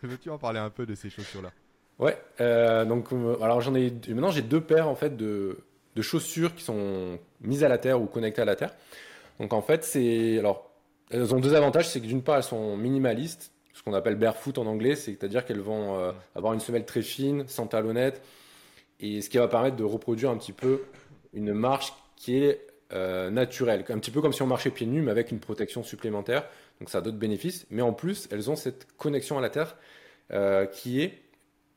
[0.03, 1.51] veux-tu en parler un peu de ces chaussures-là?
[1.99, 5.59] Ouais, euh, donc euh, alors j'en ai maintenant j'ai deux paires en fait de,
[5.95, 8.73] de chaussures qui sont mises à la terre ou connectées à la terre.
[9.39, 10.69] Donc en fait c'est alors
[11.11, 14.57] elles ont deux avantages, c'est que d'une part elles sont minimalistes, ce qu'on appelle barefoot
[14.57, 18.21] en anglais, c'est-à-dire qu'elles vont euh, avoir une semelle très fine, sans talonnette,
[18.99, 20.81] et ce qui va permettre de reproduire un petit peu
[21.33, 25.01] une marche qui est euh, naturelle, un petit peu comme si on marchait pieds nus
[25.01, 26.47] mais avec une protection supplémentaire.
[26.79, 29.75] Donc ça a d'autres bénéfices, mais en plus elles ont cette connexion à la terre
[30.31, 31.19] euh, qui est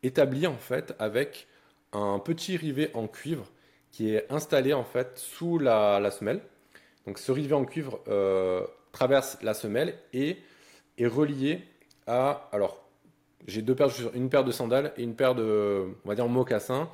[0.03, 1.47] établi en fait avec
[1.93, 3.51] un petit rivet en cuivre
[3.91, 6.41] qui est installé en fait sous la, semelle.
[7.07, 10.37] Donc ce rivet en cuivre euh, traverse la semelle et
[10.99, 11.63] est relié
[12.07, 12.85] à alors
[13.47, 16.91] j'ai deux paires une paire de sandales et une paire de on va dire mocassins.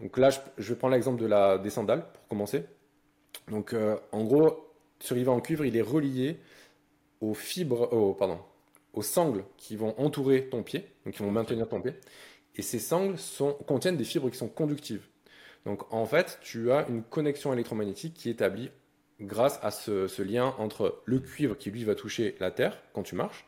[0.00, 2.64] Donc là je, je vais prendre l'exemple de la des sandales pour commencer.
[3.48, 4.66] Donc euh, en gros
[5.00, 6.38] ce rivet en cuivre il est relié
[7.20, 8.38] aux fibres oh, pardon
[8.94, 11.94] aux sangles qui vont entourer ton pied donc qui vont maintenir ton pied
[12.58, 15.06] et ces sangles sont, contiennent des fibres qui sont conductives.
[15.64, 18.70] Donc en fait, tu as une connexion électromagnétique qui est établie
[19.20, 23.04] grâce à ce, ce lien entre le cuivre qui lui va toucher la terre quand
[23.04, 23.46] tu marches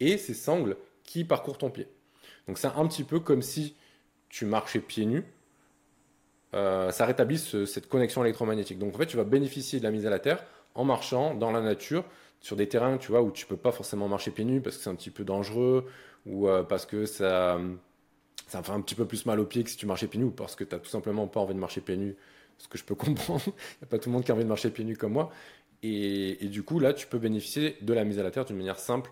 [0.00, 1.88] et ces sangles qui parcourent ton pied.
[2.46, 3.74] Donc c'est un petit peu comme si
[4.28, 5.24] tu marchais pieds nus.
[6.54, 8.78] Euh, ça rétablit ce- cette connexion électromagnétique.
[8.78, 11.52] Donc en fait, tu vas bénéficier de la mise à la terre en marchant dans
[11.52, 12.04] la nature
[12.40, 14.82] sur des terrains, tu vois, où tu peux pas forcément marcher pieds nus parce que
[14.84, 15.86] c'est un petit peu dangereux
[16.26, 17.58] ou euh, parce que ça
[18.46, 20.26] ça fait un petit peu plus mal aux pieds que si tu marchais pieds nus
[20.26, 22.16] ou parce que tu tout simplement pas envie de marcher pieds nus,
[22.58, 23.42] ce que je peux comprendre.
[23.46, 25.12] Il n'y a pas tout le monde qui a envie de marcher pieds nus comme
[25.12, 25.30] moi.
[25.82, 28.78] Et, du coup, là, tu peux bénéficier de la mise à la terre d'une manière
[28.78, 29.10] simple.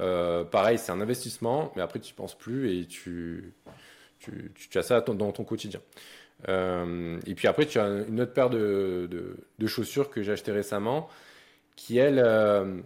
[0.00, 3.54] Euh, pareil, c'est un investissement, mais après, tu n'y penses plus et tu,
[4.20, 5.80] tu, tu, tu as ça dans ton quotidien.
[6.48, 11.08] Euh, et puis après, tu as une autre paire de, chaussures que j'ai acheté récemment
[11.76, 12.80] qui, elle, euh,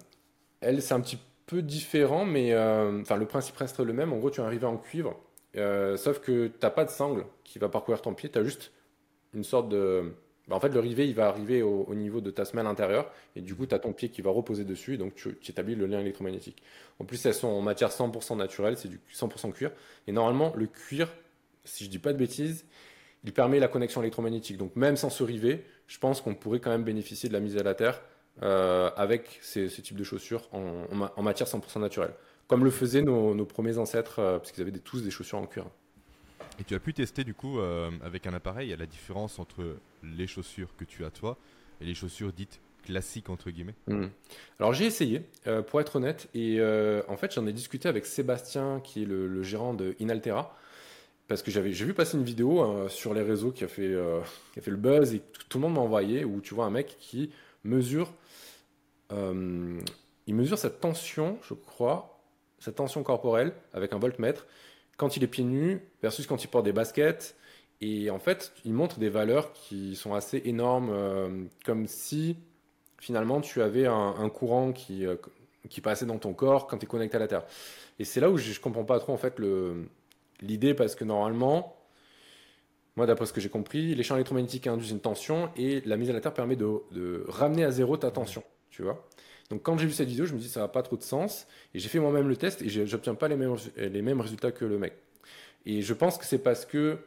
[0.60, 4.12] elle c'est un petit peu différent, mais euh, enfin, le principe reste le même.
[4.12, 5.18] En gros, tu as un rivet en cuivre
[5.96, 8.72] sauf que t'as pas de sangle qui va parcourir ton pied, tu as juste
[9.34, 10.12] une sorte de.
[10.48, 13.12] bah, en fait, le rivet, il va arriver au, au niveau de ta semelle intérieure,
[13.36, 15.52] et du coup, tu as ton pied qui va reposer dessus, et donc tu, tu
[15.52, 16.60] établis le lien électromagnétique.
[16.98, 19.70] En plus, elles sont en matière 100% naturelle, c'est du 100% cuir.
[20.08, 21.08] Et normalement, le cuir,
[21.64, 22.64] si je dis pas de bêtises,
[23.24, 24.58] il permet la connexion électromagnétique.
[24.58, 27.56] Donc, même sans ce rivet, je pense qu'on pourrait quand même bénéficier de la mise
[27.56, 28.02] à la terre
[28.42, 32.12] euh, avec ces, ce type de chaussures en, en ma- en matière 100% naturelle.
[32.48, 35.38] Comme le faisaient nos, nos premiers ancêtres, euh, parce qu'ils avaient des- tous des chaussures
[35.38, 35.66] en cuir.
[36.60, 40.26] Et tu as pu tester, du coup, euh, avec un appareil, la différence entre les
[40.26, 41.36] chaussures que tu as toi
[41.80, 43.74] et les chaussures dites classiques, entre guillemets?
[43.88, 44.08] Hmm.
[44.60, 46.60] Alors j'ai essayé, euh, pour être honnête, et
[47.08, 50.54] en fait j'en ai discuté avec Sébastien, qui est le, le gérant de Inaltera,
[51.28, 53.82] parce que j'avais, j'ai vu passer une vidéo euh, sur les réseaux qui a fait,
[53.82, 54.20] euh,
[54.52, 56.70] qui a fait le buzz et tout le monde m'a envoyé, où tu vois un
[56.70, 57.30] mec qui
[57.64, 58.12] mesure,
[59.12, 59.80] euh,
[60.26, 62.20] il mesure sa tension, je crois,
[62.58, 64.46] sa tension corporelle avec un voltmètre
[64.96, 67.36] quand il est pieds nus versus quand il porte des baskets.
[67.80, 72.36] Et en fait, il montre des valeurs qui sont assez énormes, euh, comme si
[72.98, 75.04] finalement tu avais un, courant qui,
[75.68, 77.44] qui passait dans ton corps quand tu es connecté à la Terre.
[77.98, 79.88] Et c'est là où je, je comprends pas trop en fait le,
[80.40, 81.76] l'idée parce que normalement,
[82.96, 86.10] moi d'après ce que j'ai compris, les champs électromagnétiques induisent une tension et la mise
[86.10, 89.08] à la Terre permet de, ramener à zéro ta tension, tu vois.
[89.50, 91.46] Donc quand j'ai vu cette vidéo, je me dis ça n'a pas trop de sens
[91.74, 94.94] et j'ai fait moi-même le test et j'obtiens pas les mêmes, résultats que le mec.
[95.66, 96.98] Et je pense que c'est parce que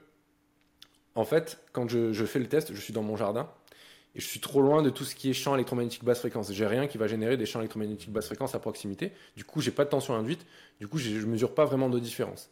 [1.15, 3.49] en fait, quand je, fais le test, je suis dans mon jardin
[4.13, 6.51] et je suis trop loin de tout ce qui est champ électromagnétique basse fréquence.
[6.53, 9.11] J'ai rien qui va générer des champs électromagnétiques basse fréquence à proximité.
[9.35, 10.45] Du coup, j'ai pas de tension induite.
[10.79, 12.51] Du coup, je mesure pas vraiment de différence.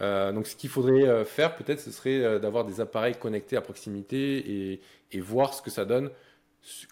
[0.00, 3.56] Euh, donc, ce qu'il faudrait euh, faire, peut-être, ce serait euh, d'avoir des appareils connectés
[3.56, 4.80] à proximité et,
[5.12, 6.10] et voir ce que ça donne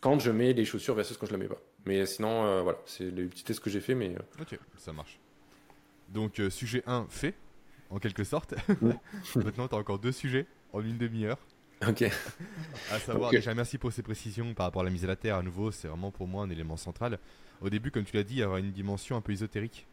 [0.01, 1.61] quand je mets les chaussures versus quand je la mets pas.
[1.85, 5.21] Mais sinon, euh, voilà, c'est le petit test que j'ai fait, mais Ok, ça marche.
[6.09, 7.35] Donc, euh, sujet 1 fait,
[7.91, 8.55] en quelque sorte.
[9.37, 11.39] Maintenant, tu as encore deux sujets en une demi-heure.
[11.87, 12.05] ok.
[12.89, 13.35] À savoir, Ok.
[13.35, 15.37] déjà, merci pour ces précisions par rapport à la mise à la terre.
[15.37, 17.19] À nouveau, c'est vraiment pour moi un élément central.
[17.61, 19.87] Au début, comme tu l'as dit, il y aura une dimension un peu ésotérique.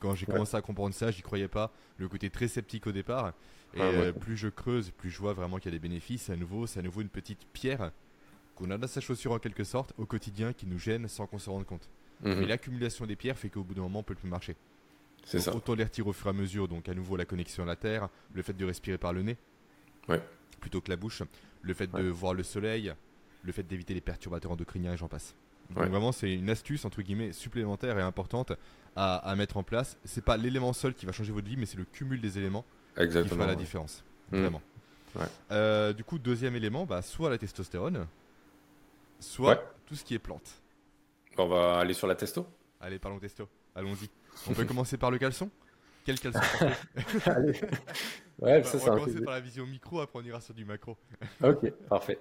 [0.00, 0.32] Quand j'ai Ouais.
[0.34, 1.72] commencé à comprendre ça, j'y croyais pas.
[1.96, 3.32] Le côté très sceptique au départ.
[3.74, 3.96] Et Ah, ouais.
[3.96, 6.30] euh, plus je creuse, plus je vois vraiment qu'il y a des bénéfices.
[6.30, 7.90] À nouveau, c'est à nouveau une petite pierre
[8.54, 11.38] qu'on a dans sa chaussure en quelque sorte au quotidien qui nous gêne sans qu'on
[11.38, 11.88] se rende compte.
[12.22, 12.40] Mhm.
[12.40, 14.56] Mais l'accumulation des pierres fait qu'au bout d'un moment, on peut plus marcher.
[15.24, 15.54] C'est ça.
[15.54, 16.68] Autant les retirer au fur et à mesure.
[16.68, 19.36] Donc à nouveau la connexion à la terre, le fait de respirer par le nez,
[20.08, 20.22] Ouais.
[20.60, 21.22] plutôt que la bouche,
[21.62, 22.94] le fait de voir le soleil,
[23.42, 25.34] le fait d'éviter les perturbateurs endocriniens et j'en passe.
[25.70, 25.88] Donc Ouais.
[25.88, 28.52] vraiment c'est une astuce entre guillemets supplémentaire et importante
[28.96, 29.96] à, à mettre en place.
[30.04, 32.64] C'est pas l'élément seul qui va changer votre vie, mais c'est le cumul des éléments
[32.96, 33.36] qui Exactement.
[33.36, 33.58] fera la ouais.
[33.58, 34.02] différence.
[34.32, 34.40] Mm.
[34.40, 34.62] Vraiment.
[35.16, 35.26] Ouais.
[35.52, 38.06] Euh, du coup deuxième élément, bah, soit la testostérone,
[39.20, 40.62] soit tout ce qui est plante.
[41.36, 42.46] On va aller sur la testo?
[42.80, 43.48] Allez, parlons testo.
[43.74, 44.08] Allons-y.
[44.48, 45.50] On peut commencer par le caleçon?
[46.08, 46.40] Quel caleçon
[47.26, 47.52] Allez.
[48.38, 50.96] Ouais, ça, On va commencer par la vision micro, après on ira sur du macro.
[51.42, 52.18] ok, parfait.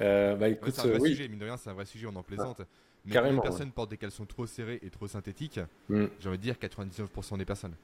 [0.00, 1.10] Euh, bah écoute, c'est un vrai oui.
[1.10, 2.62] sujet, mine de rien, c'est un vrai sujet, on en plaisante.
[3.04, 6.06] Mais Carrément, quand les personnes portent des caleçons trop serrés et trop synthétiques, Mm.
[6.18, 7.76] j'ai envie de dire 99% des personnes.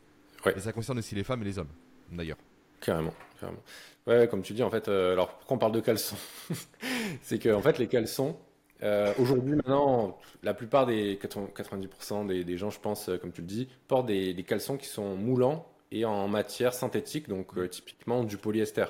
[0.44, 0.54] Ouais.
[0.56, 1.70] Et ça concerne aussi les femmes et les hommes,
[2.10, 2.38] d'ailleurs.
[2.80, 3.62] Carrément, carrément.
[4.08, 6.16] Ouais, comme tu dis, en fait, euh, alors pourquoi on parle de caleçons?
[7.22, 8.36] C'est que en fait, les caleçons,
[8.82, 13.40] euh, aujourd'hui, maintenant, la plupart des 80 90% des, gens, je pense, euh, comme tu
[13.40, 18.22] le dis, portent des, caleçons qui sont moulants et en matière synthétique, donc euh, typiquement
[18.22, 18.86] du polyester.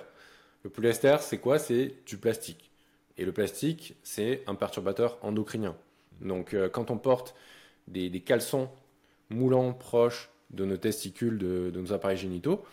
[0.62, 1.58] Le polyester, c'est quoi?
[1.58, 2.70] C'est du plastique.
[3.16, 5.76] Et le plastique, c'est un perturbateur endocrinien.
[6.20, 7.34] Donc, quand on porte
[7.86, 8.68] des, caleçons
[9.30, 12.64] moulants proches de nos testicules, de nos appareils génitaux,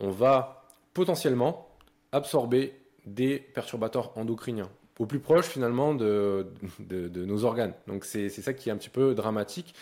[0.00, 1.68] on va potentiellement
[2.12, 2.74] absorber
[3.06, 6.46] des perturbateurs endocriniens au plus proche finalement de,
[6.78, 7.74] de, de nos organes.
[7.86, 9.74] Donc c'est ça qui est un petit peu dramatique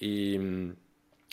[0.00, 0.34] et,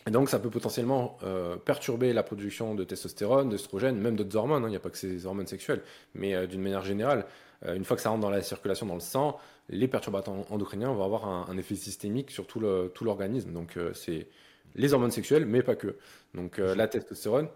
[0.07, 4.63] et donc ça peut potentiellement euh, perturber la production de testostérone, d'œstrogène, même d'autres hormones.
[4.63, 4.67] hein.
[4.67, 5.81] Il n'y a pas que ces hormones sexuelles,
[6.15, 7.25] mais euh, d'une manière générale,
[7.65, 9.37] euh, une fois que ça rentre dans la circulation dans le sang,
[9.69, 13.51] les perturbateurs endocriniens vont avoir un, un effet systémique sur tout l'organisme.
[13.53, 14.27] Donc c'est
[14.75, 15.95] les hormones sexuelles, mais pas que.
[16.33, 17.47] Donc la testostérone.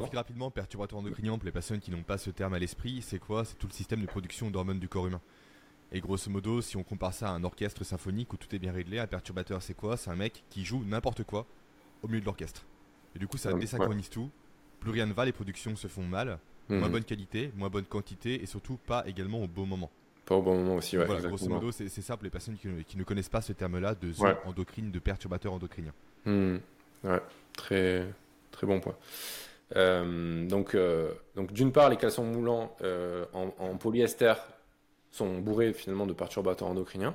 [0.00, 3.18] Pour rapidement, perturbateur endocrinien, pour les personnes qui n'ont pas ce terme à l'esprit, c'est
[3.18, 3.44] quoi?
[3.44, 5.20] C'est tout le système de production d'hormones du corps humain.
[5.92, 8.72] Et grosso modo, si on compare ça à un orchestre symphonique où tout est bien
[8.72, 9.96] réglé, un perturbateur c'est quoi?
[9.96, 11.46] C'est un mec qui joue n'importe quoi
[12.02, 12.64] au milieu de l'orchestre.
[13.14, 14.28] Et du coup, ça Ouais, désynchronise tout.
[14.80, 16.92] Plus rien ne va, les productions se font mal, moins Mhm.
[16.92, 19.90] bonne qualité, moins bonne quantité et surtout pas également au bon moment.
[20.26, 21.04] Pas au bon moment aussi, ouais.
[21.04, 23.52] voilà, grosso modo, c'est ça pour les personnes qui, ne- qui ne connaissent pas ce
[23.52, 24.36] terme-là de zone Ouais.
[24.46, 25.92] endocrine, de perturbateur endocrinien.
[26.24, 26.56] Hmm.
[27.04, 27.20] Ouais,
[27.56, 28.12] très,
[28.50, 28.96] très bon point.
[29.76, 34.34] Euh, donc, euh, donc d'une part, les caleçons moulants euh, en, polyester
[35.10, 37.14] sont bourrés finalement de perturbateurs endocriniens,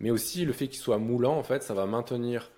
[0.00, 2.50] mais aussi le fait qu'ils soient moulants, en fait, ça va maintenir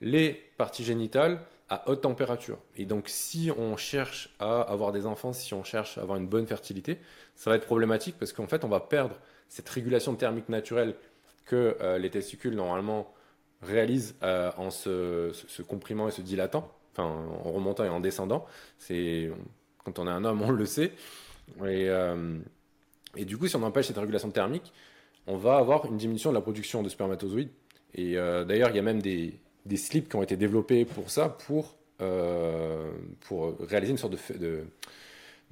[0.00, 2.58] les parties génitales à haute température.
[2.76, 6.26] Et donc, si on cherche à avoir des enfants, si on cherche à avoir une
[6.26, 6.98] bonne fertilité,
[7.36, 9.16] ça va être problématique parce qu'en fait, on va perdre
[9.48, 10.94] cette régulation thermique naturelle
[11.46, 13.12] que les testicules normalement
[13.62, 18.46] réalisent en se comprimant et se dilatant, en remontant et en descendant.
[18.78, 19.30] C'est
[19.84, 20.92] quand on est un homme, on le sait.
[21.58, 22.38] Et, euh,
[23.16, 24.72] et du coup, si on empêche cette régulation thermique,
[25.26, 27.50] on va avoir une diminution de la production de spermatozoïdes.
[27.94, 29.38] Et euh, d'ailleurs, il y a même des,
[29.76, 32.90] slips qui ont été développés pour ça, pour, euh,
[33.60, 34.64] réaliser une sorte de,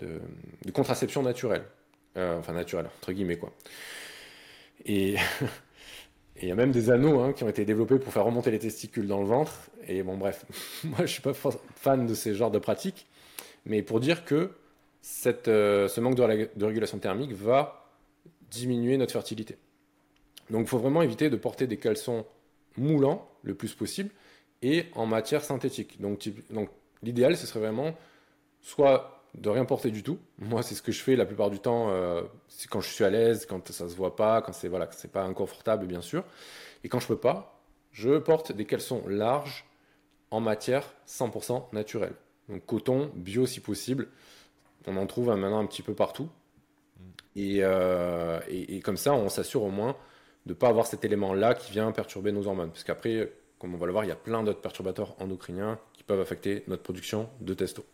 [0.00, 1.64] de, contraception naturelle.
[2.16, 3.52] Enfin, naturelle, entre guillemets, quoi.
[4.84, 5.16] Et
[6.36, 8.50] et il y a même des anneaux hein, qui ont été développés pour faire remonter
[8.50, 9.52] les testicules dans le ventre.
[9.86, 10.44] Et bon, bref,
[10.84, 13.06] moi je suis pas fa- fan de ces genres de pratiques,
[13.66, 14.50] mais pour dire que
[15.48, 17.90] euh, ce manque de, rég- de régulation thermique va
[18.50, 19.56] diminuer notre fertilité.
[20.50, 22.26] Donc il faut vraiment éviter de porter des caleçons
[22.76, 24.10] moulants le plus possible
[24.62, 26.00] et en matière synthétique.
[26.00, 26.28] Donc
[27.02, 27.94] l'idéal ce serait vraiment
[28.60, 30.18] soit de rien porter du tout.
[30.38, 33.04] Moi c'est ce que je fais la plupart du temps, euh, c'est quand je suis
[33.04, 36.24] à l'aise, quand ça se voit pas, quand c'est voilà, c'est pas inconfortable bien sûr.
[36.84, 37.60] Et quand je peux pas,
[37.92, 39.66] je porte des caleçons larges
[40.30, 42.14] en matière 100% naturelle.
[42.48, 44.08] Donc coton, bio si possible.
[44.86, 46.28] On en trouve hein, maintenant un petit peu partout.
[47.36, 49.96] Et, euh, et, et comme ça, on s'assure au moins
[50.46, 52.70] de ne pas avoir cet élément-là qui vient perturber nos hormones.
[52.70, 56.02] Parce qu'après, comme on va le voir, il y a plein d'autres perturbateurs endocriniens qui
[56.02, 57.84] peuvent affecter notre production de testo.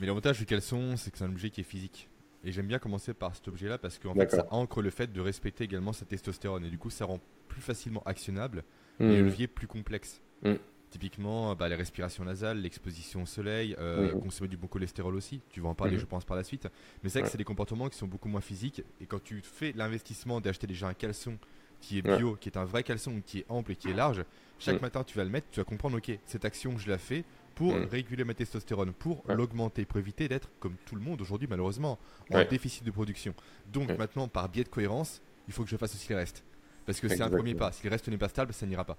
[0.00, 2.08] Mais l'avantage du caleçon, c'est que c'est un objet qui est physique.
[2.44, 5.20] Et j'aime bien commencer par cet objet-là parce qu'en fait, ça ancre le fait de
[5.20, 6.64] respecter également sa testostérone.
[6.64, 8.62] Et du coup, ça rend plus facilement actionnable
[8.98, 9.08] Hmm.
[9.10, 10.22] les leviers plus complexes.
[10.42, 10.54] Mm.
[10.88, 15.42] Typiquement, bah, les respirations nasales, l'exposition au soleil, euh, consommer du bon cholestérol aussi.
[15.50, 16.00] Tu vas en parler, Mhm.
[16.00, 16.66] je pense, par la suite.
[17.02, 18.82] Mais c'est vrai que c'est des comportements qui sont beaucoup moins physiques.
[19.02, 21.36] Et quand tu fais l'investissement d'acheter déjà un caleçon
[21.80, 22.16] qui est Ouais.
[22.16, 24.24] bio, qui est un vrai caleçon, qui est ample et qui est large,
[24.58, 24.82] chaque Mhm.
[24.82, 27.74] matin tu vas le mettre, tu vas comprendre, ok, cette action, je la fais pour
[27.74, 27.84] Mhm.
[27.86, 29.34] réguler ma testostérone, pour Ouais.
[29.34, 31.98] l'augmenter, pour éviter d'être, comme tout le monde aujourd'hui malheureusement,
[32.30, 32.46] en Ouais.
[32.46, 33.34] déficit de production.
[33.66, 36.44] Donc maintenant, par biais de cohérence, il faut que je fasse aussi le reste.
[36.84, 37.72] Parce que c'est un premier pas.
[37.72, 38.96] Si le reste n'est pas stable, ça n'ira pas.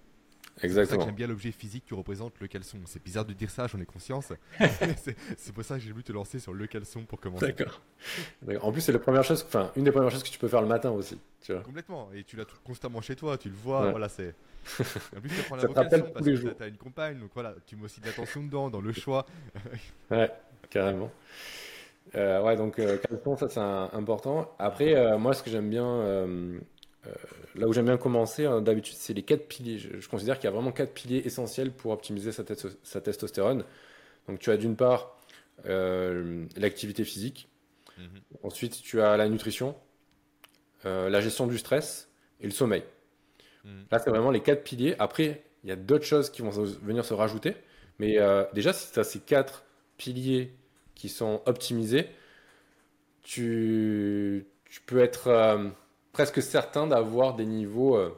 [0.59, 1.05] C'est pour ça que Exactement.
[1.05, 2.79] j'aime bien l'objet physique que représente le caleçon.
[2.85, 4.33] C'est bizarre de dire ça, j'en ai conscience.
[5.37, 7.47] c'est pour ça que j'ai voulu te lancer sur le caleçon pour commencer.
[7.57, 7.81] D'accord.
[8.61, 10.61] En plus, c'est la première chose, enfin, une des premières choses que tu peux faire
[10.61, 11.19] le matin aussi.
[11.41, 11.61] Tu vois.
[11.61, 12.09] Complètement.
[12.13, 13.85] Et tu l'as constamment chez toi, tu le vois.
[13.85, 13.91] Ouais.
[13.91, 14.33] Voilà, c'est.
[15.15, 16.49] En plus, tu prends la Ça vocation parce tous les que jours.
[16.51, 19.25] t'as- t'as une compagne, donc voilà, tu mets aussi de l'attention dedans, dans le choix.
[20.11, 20.29] Ouais,
[20.69, 21.09] carrément.
[22.15, 23.59] Euh, ouais, donc euh, caleçon, ça c'est
[23.95, 24.53] important.
[24.59, 26.59] Après, euh, moi, ce que j'aime bien, euh,
[27.57, 29.79] là où j'aime bien commencer, hein, d'habitude, c'est les quatre piliers.
[29.79, 33.01] Je, je considère qu'il y a vraiment quatre piliers essentiels pour optimiser sa, testo- sa
[33.01, 33.63] testostérone.
[34.27, 35.17] Donc, tu as d'une part
[35.67, 37.49] euh, l'activité physique.
[37.97, 38.21] Mhm.
[38.43, 39.75] Ensuite, tu as la nutrition.
[40.83, 42.09] la gestion du stress
[42.41, 42.83] et le sommeil.
[43.65, 43.83] Mm.
[43.91, 44.95] Là, c'est vraiment les quatre piliers.
[44.99, 47.55] Après, il y a d'autres choses qui vont venir se rajouter.
[47.99, 49.65] Mais euh, déjà, si tu as ces quatre
[49.97, 50.53] piliers
[50.95, 52.07] qui sont optimisés,
[53.23, 55.69] tu, tu peux être euh,
[56.17, 58.09] presque certain d'avoir des niveaux euh,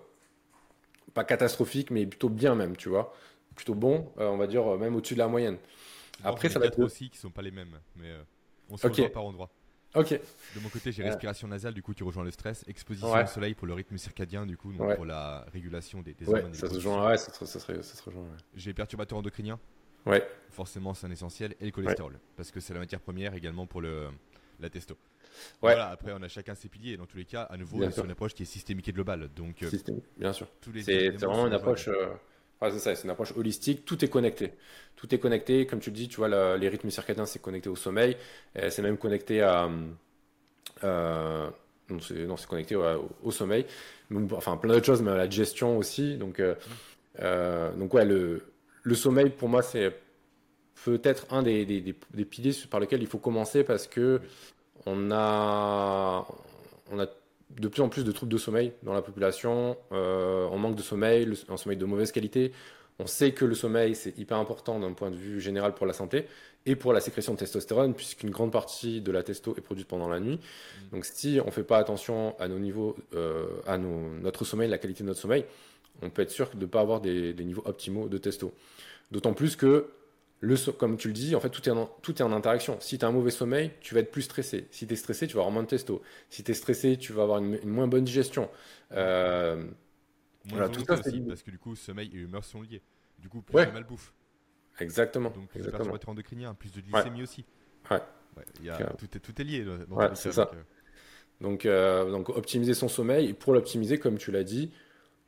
[1.14, 3.14] pas catastrophiques, mais plutôt bien même, tu vois.
[3.58, 5.58] Plutôt bon, euh, on va dire euh, même au-dessus de la moyenne.
[6.24, 8.10] Après, ça va être- aussi qui sont pas les mêmes, mais
[8.70, 8.94] on se Ok.
[8.94, 9.50] rejoint par endroit.
[9.96, 10.12] Ok,
[10.56, 13.24] De mon côté, j'ai respiration nasale, du coup tu rejoins le stress, exposition Ouais.
[13.24, 14.96] au soleil pour le rythme circadien, du coup donc Ouais.
[14.96, 16.52] pour la régulation des, des ouais, hormones.
[16.54, 18.24] des ça se rejoint, ouais, ça, se- ça serait- ça se rejoint.
[18.56, 19.60] J'ai perturbateur endocrinien,
[20.06, 23.66] Ouais, forcément c'est un essentiel, et le cholestérol, parce que c'est la matière première également
[23.68, 24.08] pour le,
[24.62, 24.96] la testo.
[25.62, 25.76] Ouais.
[25.76, 27.86] Voilà, après on a chacun ses piliers, et dans tous les cas, à nouveau, Bien
[27.86, 28.06] on est sur sûr.
[28.06, 29.70] une approche qui est systémique et globale, donc euh,
[30.18, 30.48] bien sûr.
[30.80, 31.88] C'est c'est vraiment une approche.
[31.88, 32.08] euh,
[32.62, 33.86] c'est ça, c'est une approche holistique.
[33.86, 34.54] Tout est connecté.
[34.96, 35.66] Tout est connecté.
[35.66, 38.18] Comme tu le dis, tu vois, la- les rythmes circadiens, c'est connecté au sommeil.
[38.58, 39.70] Euh, C'est même connecté à.
[40.84, 41.50] euh,
[41.90, 43.66] non, c'est non, c'est connecté ouais, au, au sommeil.
[44.12, 46.18] Donc, enfin, plein d'autres choses, mais à la digestion aussi.
[46.18, 46.56] Donc, euh,
[47.22, 48.44] euh, donc ouais, le,
[48.84, 49.96] le sommeil, pour moi, c'est
[50.86, 54.22] peut-être un des, des, des- des piliers par lesquels il faut commencer parce que
[54.86, 56.28] on a,
[56.92, 57.08] on a
[57.50, 59.78] de plus en plus de troubles de sommeil dans la population.
[59.92, 62.52] Euh, on manque de sommeil, le- un sommeil de mauvaise qualité.
[63.00, 65.94] On sait que le sommeil, c'est hyper important d'un point de vue général pour la
[65.94, 66.28] santé
[66.66, 70.10] et pour la sécrétion de testostérone, puisqu'une grande partie de la testo est produite pendant
[70.10, 70.40] la nuit.
[70.92, 74.70] Donc si on ne fait pas attention à nos niveaux, euh, à nos- notre sommeil,
[74.70, 75.46] la qualité de notre sommeil,
[76.02, 78.54] on peut être sûr de ne pas avoir des, des niveaux optimaux de testo.
[79.12, 79.88] D'autant plus que,
[80.42, 82.78] le, so- comme tu le dis, en fait, tout est en, tout est en interaction.
[82.80, 84.68] Si tu as un mauvais sommeil, tu vas être plus stressé.
[84.72, 86.02] Si tu es stressé, tu vas avoir moins de testo.
[86.30, 88.50] Si tu es stressé, tu vas avoir une, une moins bonne digestion.
[88.94, 89.58] Euh,
[90.46, 92.62] Moins voilà, de tout ça, c'est aussi, parce que du coup, sommeil et humeur sont
[92.62, 92.82] liés.
[93.20, 93.66] Du coup, plus Ouais.
[93.66, 94.14] de malbouffe.
[94.80, 95.30] exactement.
[95.30, 95.78] Donc plus de exactement.
[95.80, 97.44] perturbateurs endocriniens, plus de glycémie aussi.
[97.92, 98.00] Ouais.
[98.60, 98.96] il y a, Carrément.
[98.98, 99.66] tout, est, tout est lié.
[99.66, 100.46] dans- Ouais, c'est ça.
[100.46, 100.64] donc, euh,
[101.42, 103.28] Donc, euh, donc optimiser son sommeil.
[103.30, 104.72] Et pour l'optimiser, comme tu l'as dit,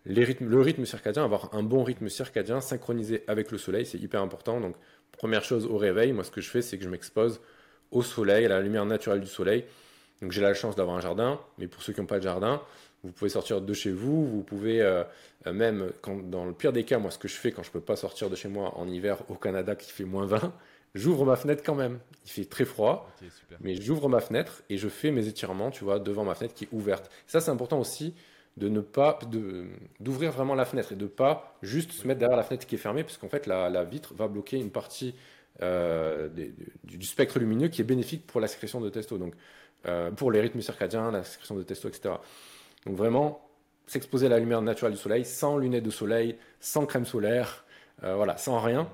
[0.05, 3.99] les rythmes, le rythme circadien, avoir un bon rythme circadien synchronisé avec le soleil, c'est
[3.99, 4.59] hyper important.
[4.61, 4.75] Donc,
[5.11, 7.41] première chose au réveil, moi, ce que je fais, c'est que je m'expose
[7.91, 9.65] au soleil, à la lumière naturelle du soleil.
[10.21, 12.61] Donc, j'ai la chance d'avoir un jardin, mais pour ceux qui n'ont pas de jardin,
[13.03, 14.27] vous pouvez sortir de chez vous.
[14.27, 15.03] Vous pouvez euh,
[15.47, 17.71] euh, même, quand, dans le pire des cas, moi, ce que je fais quand je
[17.71, 20.53] peux pas sortir de chez moi en hiver au Canada qui fait moins 20,
[20.93, 21.99] j'ouvre ma fenêtre quand même.
[22.25, 23.09] Il fait très froid.
[23.61, 26.65] Mais j'ouvre ma fenêtre et je fais mes étirements, tu vois, devant ma fenêtre qui
[26.65, 27.09] est ouverte.
[27.25, 28.13] Ça, c'est important aussi
[28.57, 29.19] de ne pas
[29.99, 32.77] d'ouvrir vraiment la fenêtre et de pas juste se mettre derrière la fenêtre qui est
[32.77, 35.15] fermée, parce qu'en fait, la, la vitre va bloquer une partie
[35.61, 39.35] euh, des- du, du spectre lumineux qui est bénéfique pour la sécrétion de testo, donc
[39.87, 42.21] euh, pour les rythmes circadiens, la sécrétion de testo, etc.
[42.85, 43.47] Donc vraiment,
[43.87, 47.65] s'exposer à la lumière naturelle du soleil, sans lunettes de soleil, sans crème solaire,
[48.03, 48.89] euh, voilà, sans rien.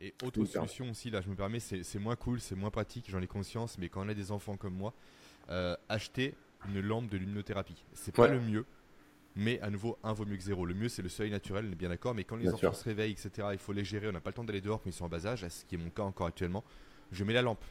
[0.00, 3.06] Et autre solution aussi, là je me permets, c'est c'est moins cool, c'est moins pratique,
[3.10, 4.94] j'en ai conscience, mais quand on a des enfants comme moi,
[5.50, 6.34] euh, acheter
[6.64, 7.84] une lampe de luminothérapie.
[7.94, 8.28] C'est pas Ouais.
[8.28, 8.66] le mieux,
[9.38, 10.66] mais à nouveau, un vaut mieux que zéro.
[10.66, 12.72] Le mieux c'est le soleil naturel, on est bien d'accord, mais quand les Bien enfants
[12.72, 12.76] sûr.
[12.76, 14.90] se réveillent, etc., il faut les gérer, on n'a pas le temps d'aller dehors, mais
[14.90, 16.64] ils sont en bas âge, ce qui est mon cas encore actuellement,
[17.12, 17.64] je mets la lampe.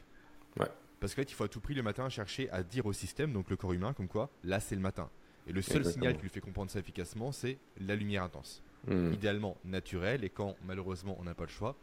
[0.58, 0.66] Ouais.
[0.98, 3.32] Parce que là, il faut à tout prix le matin chercher à dire au système,
[3.32, 5.10] donc le corps humain, comme quoi, là c'est le matin.
[5.46, 5.92] Et le seul Exactement.
[6.02, 8.62] signal qui lui fait comprendre ça efficacement, c'est la lumière intense.
[8.86, 9.12] Hmm.
[9.12, 11.76] Idéalement naturelle, et quand malheureusement on n'a pas le choix,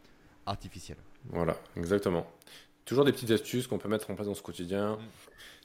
[0.46, 0.98] artificielle.
[1.30, 2.26] Voilà, exactement.
[2.84, 4.94] Toujours des petites astuces qu'on peut mettre en place dans ce quotidien.
[4.94, 4.98] Mm.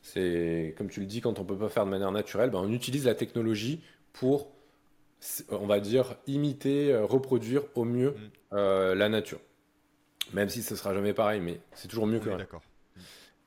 [0.01, 2.71] C'est comme tu le dis, quand on peut pas faire de manière naturelle, ben, on
[2.71, 3.81] utilise la technologie
[4.13, 4.51] pour,
[5.49, 8.29] on va dire, imiter, euh, reproduire au mieux Mm.
[8.53, 9.39] euh, la nature.
[10.33, 12.37] Même si ce sera jamais pareil, mais c'est toujours mieux On que rien.
[12.37, 12.61] d'accord.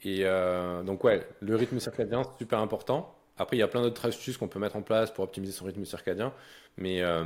[0.02, 3.14] Et euh, donc ouais, le rythme circadien, c'est super important.
[3.38, 5.64] Après, il y a plein d'autres astuces qu'on peut mettre en place pour optimiser son
[5.64, 6.32] rythme circadien.
[6.76, 7.24] Mais, euh,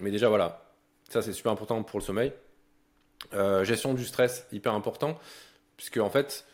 [0.00, 0.70] mais déjà, voilà,
[1.10, 2.32] ça c'est super important pour le sommeil.
[3.34, 5.18] Euh, gestion du stress, hyper important.
[5.76, 6.46] Puisque en fait,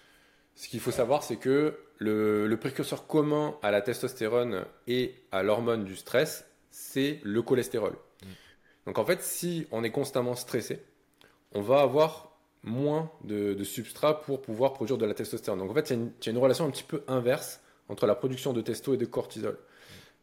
[0.61, 5.43] ce qu'il faut savoir, c'est que le, le précurseur commun à la testostérone et à
[5.43, 7.93] l'hormone du stress, c'est le cholestérol.
[7.93, 8.27] Mm.
[8.85, 10.83] Donc en fait, si on est constamment stressé,
[11.55, 15.61] on va avoir moins de, de substrat pour pouvoir produire de la testostérone.
[15.61, 17.03] Donc en fait, il y, a une- il y a une relation un petit peu
[17.09, 19.57] inverse entre la production de testo et de cortisol.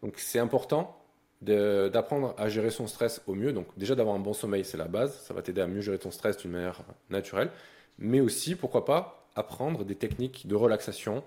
[0.04, 1.04] Donc c'est important
[1.42, 3.54] d'apprendre à gérer son stress au mieux.
[3.54, 5.20] Donc déjà d'avoir un bon sommeil, c'est la base.
[5.22, 7.50] Ça va t'aider à mieux gérer ton stress d'une manière naturelle.
[7.98, 11.24] Mais aussi, pourquoi pas, apprendre des techniques de relaxation,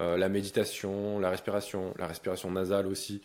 [0.00, 3.22] euh, la méditation, la respiration, la respiration nasale aussi,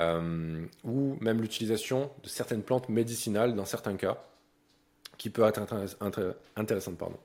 [0.00, 4.18] euh, ou même l'utilisation de certaines plantes médicinales dans certains cas,
[5.18, 6.98] qui peut être intéress- intér- intéressante.
[6.98, 7.16] Pardon.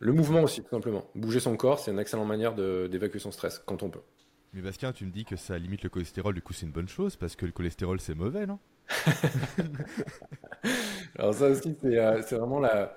[0.00, 1.06] Le mouvement aussi, tout simplement.
[1.14, 4.00] Bouger son corps, c'est une excellente manière d'évacuer son stress quand on peut.
[4.52, 6.88] Mais Bastien, tu me dis que ça limite le cholestérol, du coup c'est une bonne
[6.88, 8.58] chose, parce que le cholestérol c'est mauvais, non?
[11.18, 12.96] Alors ça aussi, c'est euh, c'est vraiment la...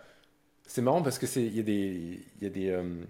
[0.68, 3.04] C'est marrant parce que c'est il y a des il y a des euh,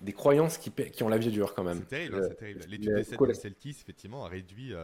[0.00, 1.78] des croyances qui, qui ont la vie dure quand même.
[1.78, 2.60] C'est terrible, hein, c'est terrible.
[2.68, 4.74] L'étude des 7 Celtis, effectivement, a réduit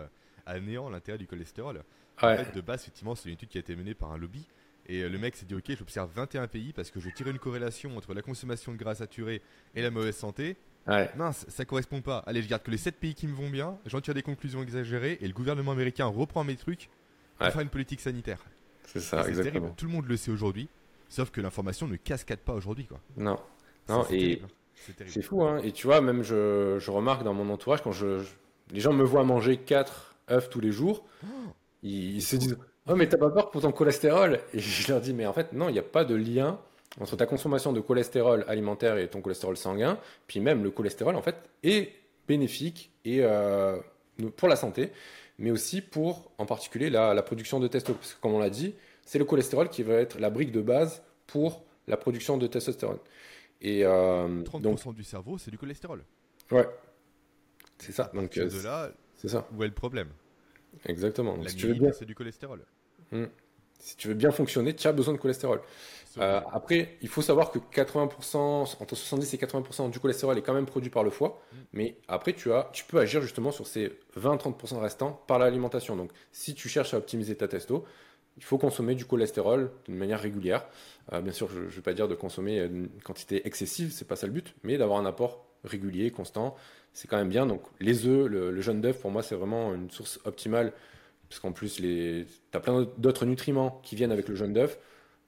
[0.46, 1.82] à néant l'intérêt du cholestérol.
[2.20, 4.46] En fait, de base, effectivement, c'est une étude qui a été menée par un lobby.
[4.86, 7.96] Et le mec s'est dit, ok, j'observe 21 pays parce que je tire une corrélation
[7.96, 9.40] entre la consommation de gras saturé
[9.74, 10.56] et la mauvaise santé.
[10.86, 11.08] Ouais.
[11.16, 12.18] Mince, ça correspond pas.
[12.26, 14.62] Allez, je garde que les 7 pays qui me vont bien, j'en tire des conclusions
[14.62, 16.88] exagérées et le gouvernement américain reprend mes trucs
[17.38, 18.44] pour faire une politique sanitaire.
[18.86, 19.60] C'est ça, exactement.
[19.60, 19.76] Terrible.
[19.76, 20.68] Tout le monde le sait aujourd'hui,
[21.12, 23.00] sauf que l'information ne cascade pas aujourd'hui, quoi.
[23.16, 23.38] Non.
[23.88, 24.40] Non, et
[25.06, 25.58] c'est fou, hein.
[25.62, 28.22] Et tu vois, même je, je, remarque dans mon entourage, quand je,
[28.70, 31.28] les gens me voient manger 4 œufs tous les jours, oh
[31.82, 32.56] ils, se disent
[32.88, 34.40] Oh, mais t'as pas peur pour ton cholestérol?
[34.54, 36.58] Et je leur dis Mais en fait, non, il n'y a pas de lien
[37.00, 39.98] entre ta consommation de cholestérol alimentaire et ton cholestérol sanguin.
[40.26, 41.92] Puis même le cholestérol, en fait, est
[42.26, 43.76] bénéfique et euh,
[44.36, 44.92] pour la santé,
[45.38, 47.68] mais aussi pour, en particulier, la, production de.
[47.68, 48.74] Parce que, comme on l'a dit,
[49.05, 52.98] c'est le cholestérol qui va être la brique de base pour la production de testostérone.
[53.61, 56.05] Et euh, 30% du cerveau, c'est du cholestérol.
[56.50, 56.66] Ouais,
[57.78, 58.11] c'est ça.
[58.14, 59.46] Donc, de euh, là, c'est ça.
[59.57, 60.09] Où est le problème?
[60.86, 61.36] Exactement.
[61.46, 61.92] si tu veux bien...
[61.92, 62.64] c'est du cholestérol.
[63.11, 63.26] Hmm.
[63.78, 65.61] Si tu veux bien fonctionner, tu as besoin de cholestérol.
[66.18, 68.36] Euh, après, il faut savoir que 80%,
[68.80, 71.42] entre 70 et 80% du cholestérol est quand même produit par le foie.
[71.53, 71.57] Hmm.
[71.72, 75.96] Mais après, tu, as, tu peux agir justement sur ces 20-30% restants par l'alimentation.
[75.96, 77.84] Donc, si tu cherches à optimiser ta testo,
[78.37, 80.66] il faut consommer du cholestérol d'une manière régulière.
[81.12, 84.16] Euh, bien sûr, je ne vais pas dire de consommer une quantité excessive, c'est pas
[84.16, 86.57] ça le but, mais d'avoir un apport régulier, constant,
[86.93, 87.47] c'est quand même bien.
[87.47, 90.72] Donc les œufs, le, jaune d'œuf, pour moi, c'est vraiment une source optimale,
[91.28, 94.78] parce qu'en plus, tu as plein d'autres nutriments qui viennent avec le jaune d'œuf.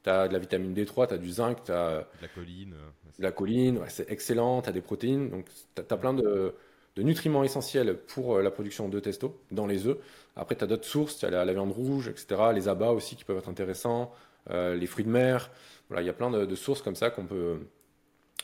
[0.03, 2.75] Tu as de la vitamine D3, tu as du zinc, tu as de la colline.
[3.19, 5.31] De la colline, c'est excellent, tu as des protéines.
[5.31, 6.55] Donc tu as, plein de,
[6.99, 9.97] nutriments essentiels pour euh, la production de testo dans les œufs.
[10.37, 12.27] Après, tu as d'autres sources, tu as la, viande rouge, etc.
[12.55, 14.13] Les abats aussi qui peuvent être intéressants,
[14.51, 15.51] euh, les fruits de mer.
[15.89, 17.59] Voilà, il y a plein de, sources comme ça qu'on peut,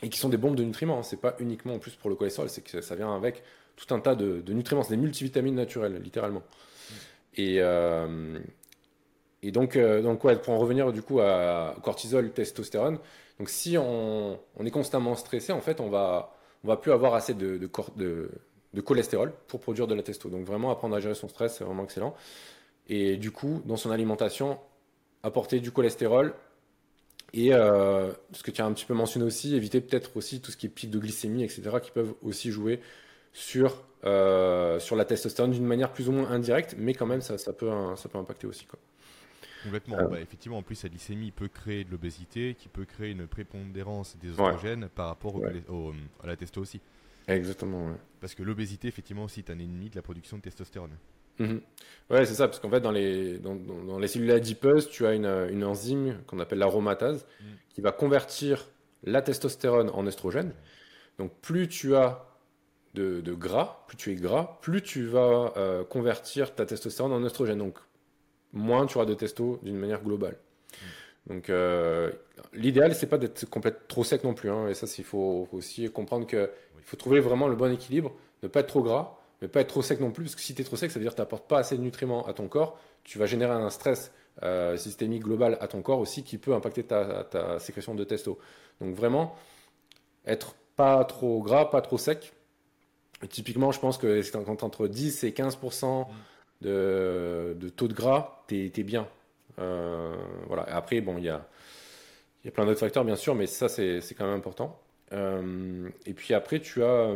[0.03, 1.01] et qui sont des bombes de nutriments.
[1.01, 1.03] Hein.
[1.03, 3.43] C'est pas uniquement en plus pour le cholestérol, c'est que ça vient avec
[3.77, 6.43] tout un tas de, nutriments, c'est des multivitamines naturelles, littéralement.
[7.35, 8.39] Et, euh,
[9.43, 12.99] donc, euh, donc ouais, pour en revenir du coup à cortisol, testostérone,
[13.39, 17.15] donc si on, on, est constamment stressé, en fait, on va, on va plus avoir
[17.15, 18.31] assez de, de, de,
[18.75, 20.29] de cholestérol pour produire de la testo.
[20.29, 22.15] Donc vraiment apprendre à gérer son stress, c'est vraiment excellent.
[22.89, 24.59] Et du coup, dans son alimentation,
[25.23, 26.35] apporter du cholestérol
[27.33, 30.51] et euh, ce que tu as un petit peu mentionné aussi, éviter peut-être aussi tout
[30.51, 32.81] ce qui est pic de glycémie, etc., qui peuvent aussi jouer
[33.33, 37.39] sur, euh, sur la testostérone d'une manière plus ou moins indirecte, mais quand même, ça,
[37.39, 38.67] ça, peut, ça peut impacter aussi.
[38.67, 38.81] Quoi.
[39.63, 39.99] Complètement.
[39.99, 40.09] Euh.
[40.09, 44.17] Bah, effectivement, en plus, la glycémie peut créer de l'obésité, qui peut créer une prépondérance
[44.21, 45.37] des oestrogènes par rapport
[45.69, 45.93] au,
[46.23, 46.81] à la testo aussi.
[47.31, 47.95] Exactement.
[48.21, 50.97] Parce que l'obésité, effectivement, aussi est un ennemi de la production de testostérone.
[51.39, 51.61] Mhm.
[52.11, 55.15] Ouais, c'est ça, parce qu'en fait, dans les, dans, dans, les cellules adipeuses, tu as
[55.15, 57.47] une, une enzyme qu'on appelle l'aromatase mhm.
[57.71, 58.69] qui va convertir
[59.05, 60.53] la testostérone en estrogène.
[61.19, 62.27] Donc, plus tu as
[62.95, 67.25] de, de, gras, plus tu es gras, plus tu vas euh, convertir ta testostérone en
[67.25, 67.59] estrogène.
[67.59, 67.79] Donc,
[68.53, 70.37] moins tu auras de testo d'une manière globale.
[70.37, 70.89] Mhm.
[71.27, 72.11] Donc, euh,
[72.53, 74.51] l'idéal, c'est pas d'être complètement trop sec non plus.
[74.51, 76.49] Hein, et ça, il faut, aussi comprendre qu'il
[76.85, 78.13] faut trouver vraiment le bon équilibre,
[78.43, 80.55] ne pas être trop gras mais pas être trop sec non plus, parce que si
[80.55, 82.35] tu es trop sec, ça veut dire que tu n'apportes pas assez de nutriments à
[82.35, 84.13] ton corps, tu vas générer un stress
[84.43, 88.39] euh, systémique global à ton corps aussi qui peut impacter ta, sécrétion de testo.
[88.81, 89.35] Donc vraiment,
[90.27, 92.33] être pas trop gras, pas trop sec.
[93.29, 96.07] typiquement, je pense que c'est entre 10 et 15%
[96.61, 99.09] de, de, taux de gras, tu es, bien.
[99.61, 100.65] Euh, voilà.
[100.65, 101.47] après, bon, il y a,
[102.45, 104.81] y a plein d'autres facteurs, bien sûr, mais ça, c'est quand même important.
[105.13, 107.15] Euh, et puis après, tu as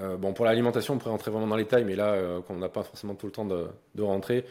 [0.00, 2.56] euh, bon, pour l'alimentation, on pourrait rentrer vraiment dans les détails, mais là, euh, on
[2.56, 4.44] n'a pas forcément tout le temps de, rentrer,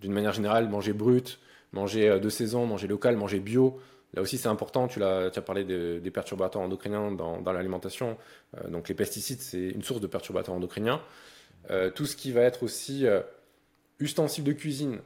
[0.00, 1.38] d'une manière générale, manger brut,
[1.72, 3.78] manger de saison, manger local, manger bio.
[4.14, 4.88] Là aussi, c'est important.
[4.88, 8.16] Tu, as, parlé des perturbateurs endocriniens dans, l'alimentation.
[8.68, 11.02] donc, les pesticides, c'est une source de perturbateurs endocriniens.
[11.94, 13.04] tout ce qui va être aussi
[13.98, 15.00] ustensiles de cuisine,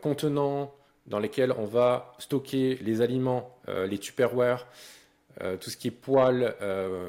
[0.00, 0.74] contenants
[1.06, 4.66] dans lesquels on va stocker les aliments, les tupperware,
[5.60, 6.54] tout ce qui est poêle,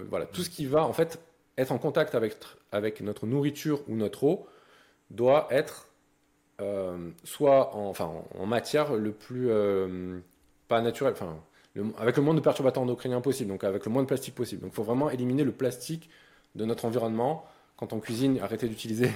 [0.10, 1.20] voilà, tout ce qui va en fait
[1.58, 2.38] être en contact avec,
[2.72, 4.48] avec notre nourriture ou notre eau
[5.10, 5.88] doit être
[6.62, 10.20] euh, soit en, enfin, en matière le plus euh,
[10.68, 11.40] pas naturel, enfin,
[11.98, 14.62] avec le moins de perturbateurs endocriniens possible, donc avec le moins de plastique possible.
[14.62, 16.10] Donc il faut vraiment éliminer le plastique
[16.56, 17.46] de notre environnement.
[17.78, 19.10] Quand on cuisine, arrêter d'utiliser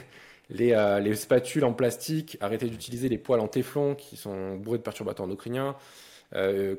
[0.49, 4.77] les, euh, les, spatules en plastique, arrêter d'utiliser les poêles en téflon qui sont bourrés
[4.77, 5.75] de perturbateurs endocriniens,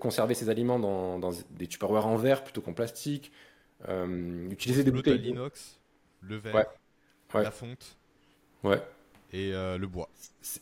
[0.00, 3.32] conserver ses aliments dans, dans des tupperwares en verre plutôt qu'en plastique,
[3.88, 5.78] euh, utiliser des bouteilles l'inox,
[6.22, 6.66] le verre,
[7.34, 7.96] la fonte.
[8.62, 8.82] Ouais.
[9.32, 10.08] Et euh, le bois.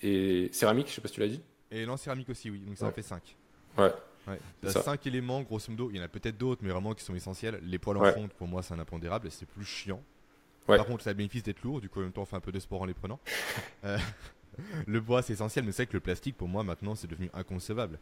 [0.02, 1.42] Et céramique, je sais pas si tu l'as dit.
[1.70, 2.61] Et non, céramique aussi, oui.
[2.61, 3.36] Donc ça en fait 5.
[3.78, 3.92] Ouais.
[4.26, 4.38] Ouais.
[4.62, 4.82] T'as ça.
[4.82, 5.90] cinq éléments, grosso modo.
[5.90, 7.61] Il y en a peut-être d'autres, mais vraiment qui sont essentiels.
[7.62, 9.30] Les poils en fonte, pour moi, c'est un impondérable.
[9.30, 10.02] C'est plus chiant.
[10.69, 10.77] Ouais.
[10.77, 11.81] Par contre, ça a le bénéfice d'être lourd.
[11.81, 13.21] Du coup, en même temps, on fait un peu de sport en les prenant.
[13.85, 13.99] Euh,
[14.87, 15.65] le bois, c'est essentiel.
[15.65, 17.99] Mais c'est vrai que le plastique, pour moi, maintenant, c'est devenu inconcevable.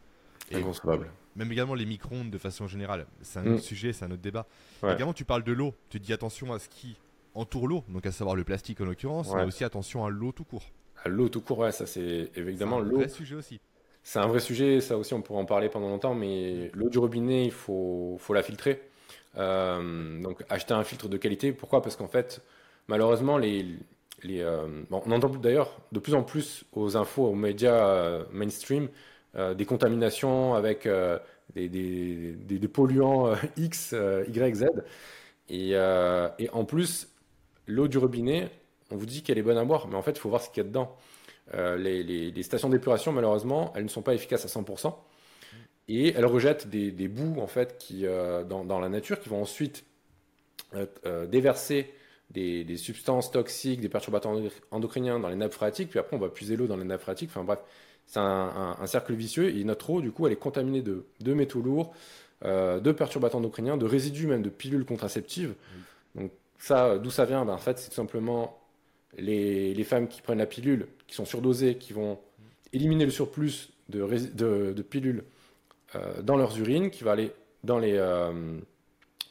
[0.51, 1.09] Et Inconcevable.
[1.37, 3.07] Même également les micro-ondes de façon générale.
[3.23, 3.55] C'est un Mm.
[3.55, 4.47] autre sujet, c'est un autre débat.
[4.83, 4.93] Ouais.
[4.95, 5.75] Également, tu parles de l'eau.
[5.89, 6.97] Tu dis attention à ce qui
[7.35, 9.37] entoure l'eau, donc à savoir le plastique en l'occurrence, Ouais.
[9.41, 10.65] mais aussi attention à l'eau tout court.
[11.05, 12.97] À L'eau tout court, ouais, ça c'est évidemment C'est un l'eau.
[12.99, 13.61] vrai sujet aussi.
[14.03, 16.99] C'est un vrai sujet, ça aussi on pourrait en parler pendant longtemps, mais l'eau du
[16.99, 18.83] robinet, il faut, faut la filtrer.
[19.39, 21.83] Euh, donc acheter un filtre de qualité, pourquoi?
[21.83, 22.43] Parce qu'en fait,
[22.89, 28.89] malheureusement, euh, on entend d'ailleurs de plus en plus aux infos, aux médias euh, mainstream,
[29.57, 30.87] des contaminations avec
[31.55, 33.95] des, polluants X,
[34.29, 34.67] Y, Z.
[35.49, 35.75] Et,
[36.53, 37.09] en plus,
[37.67, 38.51] l'eau du robinet,
[38.91, 40.51] on vous dit qu'elle est bonne à boire, mais en fait, il faut voir ce
[40.51, 40.95] qu'il y a dedans.
[41.55, 44.95] Les stations d'épuration, malheureusement, elles ne sont pas efficaces à 100%.
[45.89, 49.29] Et elles rejettent des, des bouts, en fait, qui, euh, dans, dans la nature, qui
[49.29, 49.85] vont ensuite
[50.75, 51.91] euh, euh, déverser
[52.31, 56.21] des, des substances toxiques, des perturbateurs endo- endocriniens dans les nappes phréatiques, puis après, on
[56.21, 57.31] va puiser l'eau dans les nappes phréatiques.
[57.31, 57.59] Enfin bref,
[58.07, 59.55] c'est un, un- un cercle vicieux.
[59.55, 61.95] Et notre eau, du coup, elle est contaminée de, de métaux lourds,
[62.45, 65.55] euh, de perturbateurs endocriniens, de résidus même de pilules contraceptives.
[66.15, 67.45] Donc ça, d'où ça vient?
[67.45, 68.59] Ben, En fait, c'est tout simplement
[69.19, 72.19] les, les femmes qui prennent la pilule, qui sont surdosées, qui vont
[72.73, 75.25] éliminer le surplus de, de, de pilules
[76.23, 77.33] dans leurs urines, qui va aller
[77.65, 78.59] dans les, euh,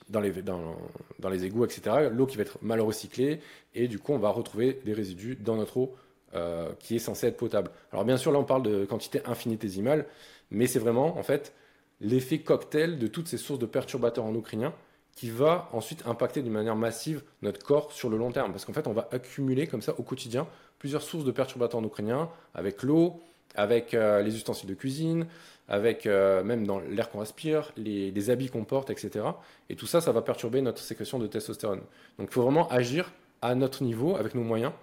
[0.09, 2.09] dans les, dans les égouts, etc.
[2.11, 3.39] L'eau qui va être mal recyclée,
[3.73, 5.95] et du coup, on va retrouver des résidus dans notre eau
[6.33, 7.71] euh, qui est censée être potable.
[7.91, 10.05] Alors bien sûr, là, on parle de quantité infinitésimale,
[10.49, 11.53] mais c'est vraiment, en fait,
[11.99, 14.73] l'effet cocktail de toutes ces sources de perturbateurs endocriniens
[15.13, 18.51] qui va ensuite impacter d'une manière massive notre corps sur le long terme.
[18.51, 20.47] Parce qu'en fait, on va accumuler comme ça au quotidien
[20.79, 23.21] plusieurs sources de perturbateurs endocriniens avec l'eau,
[23.55, 25.27] avec euh, les ustensiles de cuisine,
[25.67, 29.25] avec euh, même dans l'air qu'on respire, les, habits qu'on porte, etc.
[29.69, 31.81] Et tout ça, ça va perturber notre sécrétion de testostérone.
[32.17, 34.73] Donc il faut vraiment agir à notre niveau, avec nos moyens,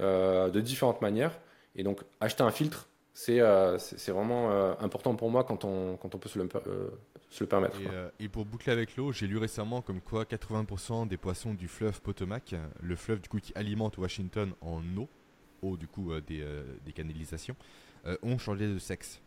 [0.00, 1.38] euh, de différentes manières.
[1.76, 4.50] Et donc acheter un filtre, c'est vraiment
[4.80, 7.76] important pour moi quand on, quand on peut se le, permettre.
[8.20, 11.68] Et, et pour boucler avec l'eau, j'ai lu récemment comme quoi 80% des poissons du
[11.68, 15.08] fleuve Potomac, le fleuve du coup qui alimente Washington en eau,
[15.62, 16.44] eau du coup des,
[16.84, 17.56] des canalisations,
[18.22, 19.20] ont changé de sexe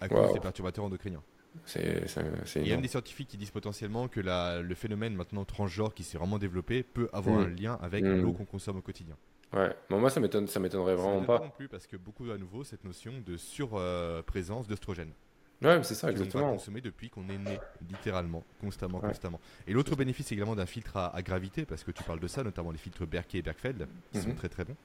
[0.00, 0.34] à cause Wow.
[0.34, 1.22] des perturbateurs endocriniens.
[1.66, 4.74] C'est c'est- c'est Il y a même des scientifiques qui disent potentiellement que la- le
[4.74, 7.44] phénomène maintenant transgenre qui s'est vraiment développé peut avoir Mm.
[7.44, 8.20] un lien avec Mm.
[8.22, 9.16] l'eau qu'on consomme au quotidien.
[9.52, 11.38] Ouais, Bon, moi ça m'étonne, ça m'étonnerait vraiment pas.
[11.38, 15.12] non plus parce que beaucoup à nouveau cette notion de surprésence d'œstrogène.
[15.62, 16.50] Ouais, mais c'est ça, exactement.
[16.50, 17.58] consommer depuis qu'on est né,
[17.88, 19.08] littéralement, constamment, Ouais.
[19.08, 19.40] constamment.
[19.68, 22.42] Et l'autre bénéfice également d'un filtre à, à gravité, parce que tu parles de ça,
[22.42, 24.34] notamment les filtres Berkey et Bergfeld, qui sont Mhm.
[24.34, 24.76] très très bons.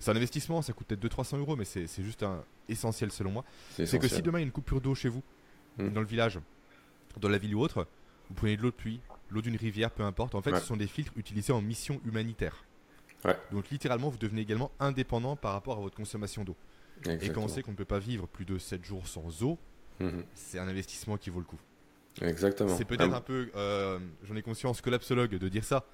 [0.00, 3.44] C'est un investissement, ça coûte peut-être 200-300 euros, mais c'est juste un essentiel selon moi.
[3.76, 5.22] C'est que si demain il y a une coupure d'eau chez vous,
[5.78, 5.92] Mhm.
[5.92, 6.40] dans le village,
[7.20, 7.86] dans la ville ou autre,
[8.28, 10.34] vous prenez de l'eau de pluie, l'eau d'une rivière, peu importe.
[10.34, 10.60] En fait, Ouais.
[10.60, 12.64] ce sont des filtres utilisés en mission humanitaire.
[13.24, 13.36] Ouais.
[13.52, 16.56] Donc littéralement, vous devenez également indépendant par rapport à votre consommation d'eau.
[17.20, 19.58] Et quand on sait qu'on ne peut pas vivre plus de 7 jours sans eau,
[20.00, 20.24] Mhm.
[20.34, 21.60] c'est un investissement qui vaut le coup.
[22.22, 22.74] Exactement.
[22.76, 25.84] C'est peut-être Ah, un peu, euh, j'en ai conscience, collapsologue de dire ça,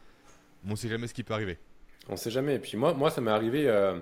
[0.65, 1.59] mais on sait jamais ce qui peut arriver.
[2.09, 2.57] On sait jamais.
[2.57, 3.99] Et puis moi, moi ça m'est arrivé euh,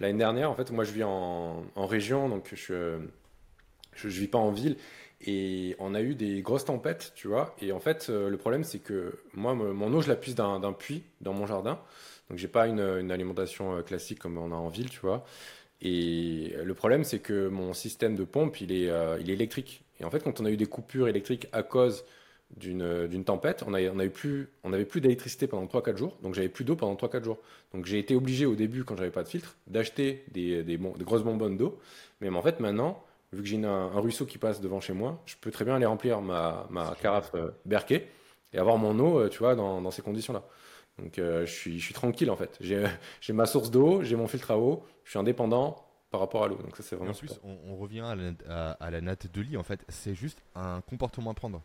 [0.00, 0.50] l'année dernière.
[0.50, 2.98] En fait, moi, je vis en, région, donc je,
[3.94, 4.76] je, je vis pas en ville.
[5.26, 7.54] Et on a eu des grosses tempêtes, tu vois.
[7.60, 10.72] Et en fait, euh, le problème, c'est que moi, mon eau, je la puise d'un
[10.72, 11.80] puits dans mon jardin.
[12.28, 15.24] Donc, j'ai pas une, une alimentation euh, classique comme on a en ville, tu vois.
[15.82, 19.84] Et le problème, c'est que mon système de pompe, il est, il est électrique.
[20.00, 22.04] Et en fait, quand on a eu des coupures électriques à cause
[22.56, 24.48] d'une tempête, on a, on plus,
[24.88, 27.38] plus d'électricité pendant 3-4 jours, donc j'avais plus d'eau pendant 3-4 jours.
[27.72, 30.92] Donc j'ai été obligé au début, quand j'avais pas de filtre, d'acheter des, des, bon-
[30.96, 31.78] des grosses bonbonnes d'eau.
[32.20, 33.02] Mais en fait, maintenant,
[33.32, 35.74] vu que j'ai un, un ruisseau qui passe devant chez moi, je peux très bien
[35.74, 38.08] aller remplir ma, ma carafe euh, Berkey
[38.52, 40.44] et avoir mon eau, euh, tu vois, dans, dans ces conditions-là.
[40.98, 42.56] Donc euh, je, suis, je suis tranquille en fait.
[42.60, 42.84] J'ai
[43.32, 46.56] ma source d'eau, j'ai mon filtre à eau, je suis indépendant par rapport à l'eau.
[46.56, 49.00] Donc ça c'est Et vraiment en plus, on, on revient à la, à- à la
[49.00, 51.60] natte de lit, en fait, c'est juste un comportement à prendre.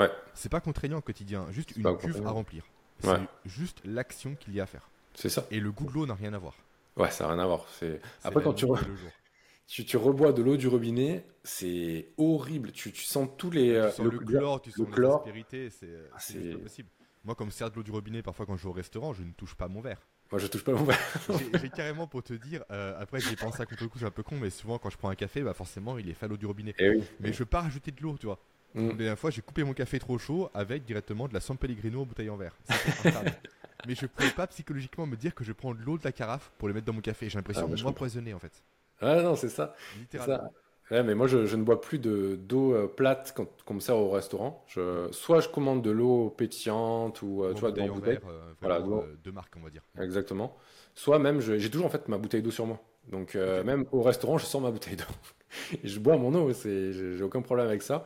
[0.00, 0.10] Ouais.
[0.34, 2.64] C'est pas contraignant au quotidien, juste une cuve à remplir.
[3.04, 3.14] Ouais.
[3.44, 4.88] C'est juste l'action qu'il y a à faire.
[5.14, 5.46] C'est ça.
[5.50, 6.54] Et le goût de l'eau n'a rien à voir.
[6.96, 7.66] Ouais, ça n'a rien à voir.
[7.78, 12.72] C'est C'est Après quand tu, re- le rebois de l'eau du robinet, c'est horrible.
[12.72, 15.16] Tu, tu sens tous les euh, Tu sens le, chlore, tu sens chlore.
[15.18, 16.88] l'aspérité, c'est Ah, c'est c'est- juste pas possible.
[17.24, 19.32] Moi, comme sert de l'eau du robinet, parfois quand je vais au restaurant, je ne
[19.32, 20.00] touche pas mon verre.
[20.32, 20.98] Moi je touche pas mon verre.
[21.28, 24.04] J'ai j'ai carrément pour te dire, euh, après j'ai pensé à contre le coup, c'est
[24.04, 26.26] un peu con, mais souvent quand je prends un café, bah forcément il est fait
[26.26, 26.72] à l'eau du robinet.
[26.78, 27.02] Eh oui.
[27.18, 28.38] Mais je veux pas rajouter de l'eau, tu vois.
[28.74, 28.88] Mm.
[28.88, 32.02] La dernière fois, j'ai coupé mon café trop chaud avec directement de la San Pellegrino
[32.02, 32.56] en bouteille en verre.
[33.86, 36.52] Mais je pouvais pas psychologiquement me dire que je prends de l'eau de la carafe
[36.58, 37.28] pour le mettre dans mon café.
[37.30, 38.62] J'ai l'impression Ah, bah, de m'empoisonner en fait.
[39.00, 39.74] Ah non, c'est ça.
[39.94, 40.36] C'est Littéralement.
[40.36, 40.50] ça.
[40.90, 43.80] Ouais, mais moi, je, je ne bois plus de d'eau euh, plate quand on me
[43.80, 44.64] sert au restaurant.
[44.66, 48.14] Je, soit je commande de l'eau pétillante ou euh, tu vois, dans bouteille.
[48.18, 49.82] verre, euh, Voilà, euh, de marque, on va dire.
[50.00, 50.56] Exactement.
[50.94, 52.80] Soit même, je- j'ai toujours en fait ma bouteille d'eau sur moi.
[53.08, 55.04] Donc même au restaurant, je sors ma bouteille d'eau.
[55.84, 56.52] Je bois mon eau.
[56.52, 58.04] C'est, j'ai j'ai aucun problème avec ça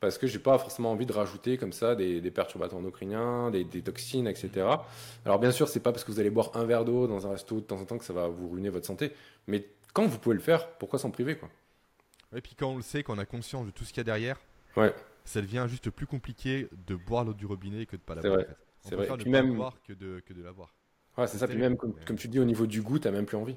[0.00, 3.64] parce que j'ai pas forcément envie de rajouter comme ça des, des perturbateurs endocriniens, des,
[3.64, 4.66] des toxines, etc.
[5.24, 7.30] Alors bien sûr, c'est pas parce que vous allez boire un verre d'eau dans un
[7.30, 9.12] resto de temps en temps que ça va vous ruiner votre santé.
[9.46, 11.48] Mais quand vous pouvez le faire, pourquoi s'en priver quoi?
[12.34, 14.04] Et puis quand on le sait, qu'on a conscience de tout ce qu'il y a
[14.04, 14.38] derrière,
[14.76, 14.94] Ouais.
[15.24, 18.28] ça devient juste plus compliqué de boire l'eau du robinet que de pas la C'est
[18.28, 18.40] boire.
[18.40, 18.48] vrai.
[18.84, 19.08] On C'est vrai.
[19.08, 20.74] ne pas même- boire que de, que de la boire.
[21.16, 21.46] Ouais, c'est ça.
[21.46, 23.56] C'est Puis même comme, comme tu dis au niveau du goût, t'as même plus envie.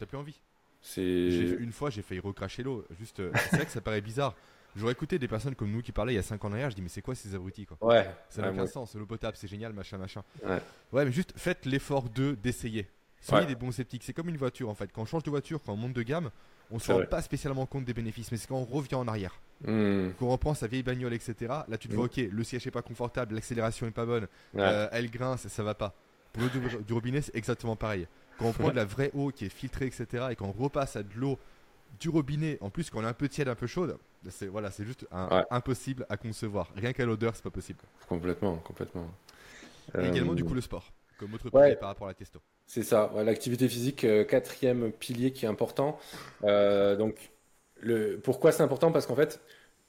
[0.00, 0.40] T'as plus envie.
[0.80, 2.84] C'est J'ai- Une fois, j'ai failli recracher l'eau.
[2.98, 4.34] Juste, c'est vrai que ça paraît bizarre.
[4.76, 6.70] J'aurais écouté des personnes comme nous qui parlaient il y a 5 ans en arrière.
[6.70, 8.06] Je dis, mais c'est quoi ces abrutis quoi ouais.
[8.28, 8.94] Ça n'a Ouais, aucun sens.
[8.94, 10.22] L'eau potable, c'est génial, machin, machin.
[10.44, 10.60] Ouais.
[10.92, 12.86] Ouais, mais juste faites l'effort de d'essayer.
[13.20, 14.02] Soyez des bons sceptiques.
[14.04, 14.92] C'est comme une voiture en fait.
[14.92, 16.30] Quand on change de voiture, quand on monte de gamme,
[16.70, 17.06] on se rend vrai.
[17.08, 18.30] pas spécialement compte des bénéfices.
[18.30, 20.10] Mais c'est quand on revient en arrière, Hmm.
[20.18, 21.34] qu'on reprend sa vieille bagnole, etc.
[21.66, 21.96] Là, tu te Mm.
[21.96, 25.62] vois, ok, le siège est pas confortable, l'accélération est pas bonne, euh, elle grince, ça
[25.62, 25.94] va pas.
[26.34, 28.06] Pour l'eau du, du robinet, c'est exactement pareil.
[28.38, 31.02] Quand on prend de la vraie eau qui est filtrée, etc., et qu'on repasse à
[31.02, 31.38] de l'eau
[32.00, 34.70] du robinet, en plus quand on est un peu tiède, un peu chaude, c'est voilà,
[34.70, 35.44] c'est juste un- Ouais.
[35.50, 36.70] impossible à concevoir.
[36.76, 37.80] Rien qu'à l'odeur, c'est pas possible.
[38.08, 39.08] Complètement, complètement.
[39.98, 41.62] Et également, du Euh, coup, le sport, comme autre ouais.
[41.62, 42.40] pilier par rapport à la testo.
[42.66, 45.98] C'est ça, ouais, l'activité physique, euh, quatrième pilier qui est important.
[46.44, 47.30] Euh, donc,
[47.80, 48.90] le, pourquoi c'est important?
[48.92, 49.40] Parce qu'en fait,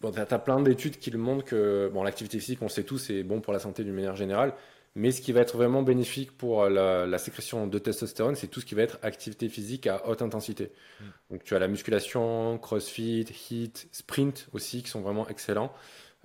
[0.02, 2.84] bon, tu as, plein d'études qui le montrent que bon, l'activité physique, on le sait
[2.84, 4.54] tous, c'est bon pour la santé d'une manière générale.
[4.98, 8.62] Mais ce qui va être vraiment bénéfique pour la, la sécrétion de testostérone, c'est tout
[8.62, 10.72] ce qui va être activité physique à haute intensité.
[11.00, 11.04] Mm.
[11.30, 15.72] Donc, tu as la musculation, crossfit, hit, sprint aussi, qui sont vraiment excellents.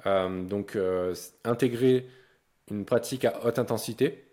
[0.07, 1.15] Euh, donc, euh,
[1.45, 2.07] intégrer
[2.71, 4.25] une pratique à haute intensité,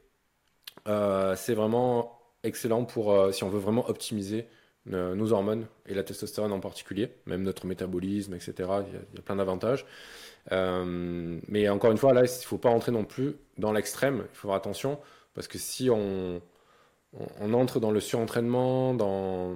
[0.88, 4.48] euh, c'est vraiment excellent pour euh, si on veut vraiment optimiser
[4.94, 8.54] euh, nos hormones et la testostérone en particulier, même notre métabolisme, etc.
[8.58, 9.86] Il y a, il y a plein d'avantages.
[10.52, 14.24] Euh, mais encore une fois, là, il ne faut pas rentrer non plus dans l'extrême.
[14.34, 15.00] Il faut faire attention
[15.34, 16.42] parce que si on,
[17.40, 19.54] on, entre dans le surentraînement, dans,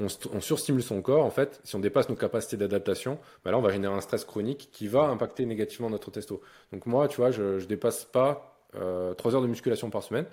[0.00, 3.50] on, st- on surstimule son corps, en fait, si on dépasse nos capacités d'adaptation, bah
[3.50, 6.42] là, on va générer un stress chronique qui va impacter négativement notre testo.
[6.72, 10.26] Donc moi, tu vois, je ne dépasse pas euh, 3 heures de musculation par semaine.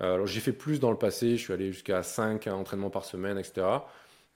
[0.00, 3.04] Euh, alors j'ai fait plus dans le passé, je suis allé jusqu'à 5 entraînements par
[3.04, 3.84] semaine, etc.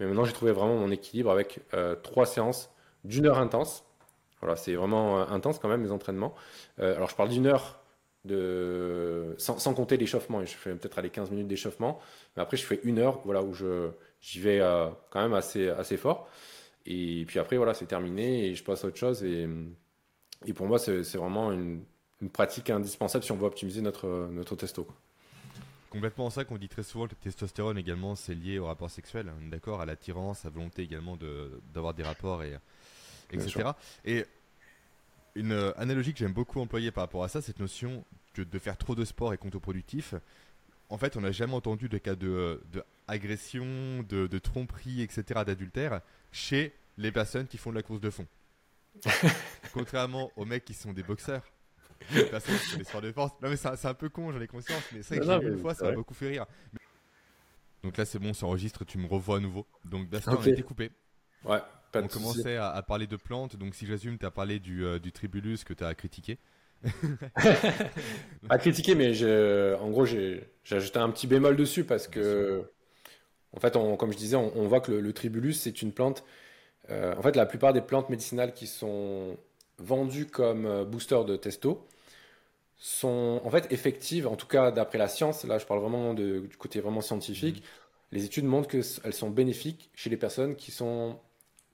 [0.01, 2.71] Mais maintenant j'ai trouvé vraiment mon équilibre avec euh, 3 séances
[3.05, 3.85] d'une heure intense.
[4.43, 6.35] Voilà, c'est vraiment euh, intense quand même les entraînements.
[6.81, 7.79] Euh, alors je parle d'une heure
[8.25, 10.45] de sans, sans compter l'échauffement.
[10.45, 12.01] Je fais peut-être aller 15 minutes d'échauffement,
[12.37, 15.97] mais après je fais une heure, voilà où j'y vais euh, quand même assez assez
[15.97, 16.29] fort.
[16.87, 19.49] Et puis après voilà c'est terminé et je passe à autre chose et
[20.47, 21.85] et pour moi c'est vraiment une,
[22.21, 24.87] une pratique indispensable si on veut optimiser notre notre testo.
[25.91, 29.51] Complètement ça qu'on dit très souvent, le testostérone également, c'est lié au rapport sexuel, est
[29.51, 32.57] d'accord, à l'attirance, à la volonté également de- d'avoir des rapports, et,
[33.33, 33.71] etc.
[34.05, 34.27] Et
[35.35, 38.05] une euh, analogie que j'aime beaucoup employer par rapport à ça, cette notion
[38.35, 40.15] que de faire trop de sport est contre-productif.
[40.89, 45.41] En fait, on n'a jamais entendu de cas de, de agression, de, de tromperie, etc.,
[45.47, 46.01] d'adultère
[46.33, 48.27] chez les personnes qui font de la course de fond.
[49.73, 51.43] Contrairement aux mecs qui sont des boxeurs,
[52.15, 53.33] les personnes qui font des sports de force.
[53.41, 55.59] Non mais c'est un- peu con, j'en ai conscience, mais c'est vrai que Non, une
[55.61, 56.47] fois, ça m'a beaucoup fait rire.
[57.83, 59.67] Donc là c'est bon, ça enregistre, tu me revois à nouveau.
[59.85, 60.41] Donc Bastien, Ok.
[60.43, 60.91] on a été coupé.
[61.45, 61.59] Ouais,
[61.99, 64.99] on commençait à, à parler de plantes, donc si j'assume, tu as parlé du, euh,
[64.99, 66.39] du tribulus que tu as critiqué.
[68.49, 72.65] à critiquer, mais je, en gros, j'ai ajouté un petit bémol dessus parce que,
[73.57, 75.93] en fait, on- comme je disais, on, on voit que le, le tribulus, c'est une
[75.93, 76.25] plante.
[76.91, 79.39] euh, en fait, la plupart des plantes médicinales qui sont
[79.79, 81.87] vendues comme euh, booster de testo
[82.79, 85.45] sont en fait effectives, en tout cas d'après la science.
[85.45, 87.63] Là, je parle vraiment de- du côté vraiment scientifique.
[88.13, 91.19] Les études montrent qu'elles sont bénéfiques chez les personnes qui sont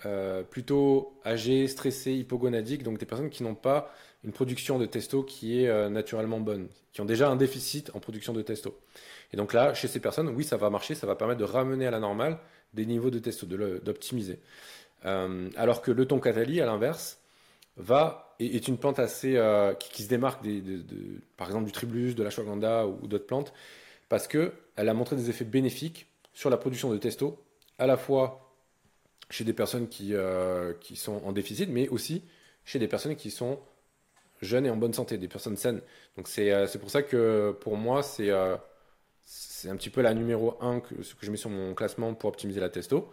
[0.07, 3.93] euh, plutôt âgées, stressées, hypogonadiques, donc des personnes qui n'ont pas
[4.23, 7.99] une production de testo qui est euh, naturellement bonne, qui ont déjà un déficit en
[7.99, 8.79] production de testo.
[9.33, 11.85] Et donc là, chez ces personnes, oui, ça va marcher, ça va permettre de ramener
[11.85, 12.39] à la normale
[12.75, 14.39] des niveaux de testo, d'optimiser.
[15.05, 17.19] Euh, alors que le tonkatali, à l'inverse,
[17.77, 19.41] va est, une plante assez
[19.81, 20.45] qui, se démarque
[21.37, 23.53] par exemple du tribulus, de l'ashwagandha ou, ou d'autres plantes,
[24.09, 27.43] parce que elle a montré des effets bénéfiques sur la production de testo,
[27.79, 28.48] à la fois
[29.31, 32.25] chez des personnes qui, euh, qui sont en déficit, mais aussi
[32.65, 33.59] chez des personnes qui sont
[34.43, 35.81] jeunes et en bonne santé, des personnes saines.
[36.17, 38.57] Donc c'est euh, pour ça que pour moi, c'est euh,
[39.69, 42.29] un petit peu la numéro 1 que, ce que je mets sur mon classement pour
[42.29, 43.13] optimiser la testo.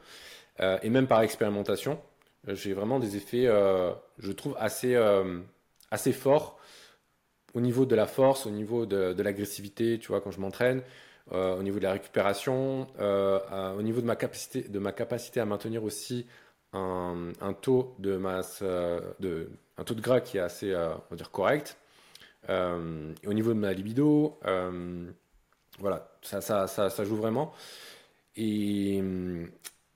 [0.62, 2.00] Euh, et même par expérimentation,
[2.48, 3.48] euh, j'ai vraiment des effets,
[4.20, 4.96] je trouve, assez,
[5.92, 6.60] assez forts
[7.54, 10.82] au niveau de la force, au niveau de, de l'agressivité, tu vois, quand je m'entraîne,
[11.32, 15.46] au niveau de la récupération, euh, au niveau de ma capacité, de ma capacité à
[15.46, 16.28] maintenir aussi
[16.74, 21.32] un, taux de masse, de, un taux de gras qui est assez, on va dire,
[21.32, 21.78] correct.
[22.50, 24.38] au niveau de ma libido,
[25.80, 27.54] voilà, ça, ça, ça, ça, joue vraiment.
[28.36, 29.02] Et,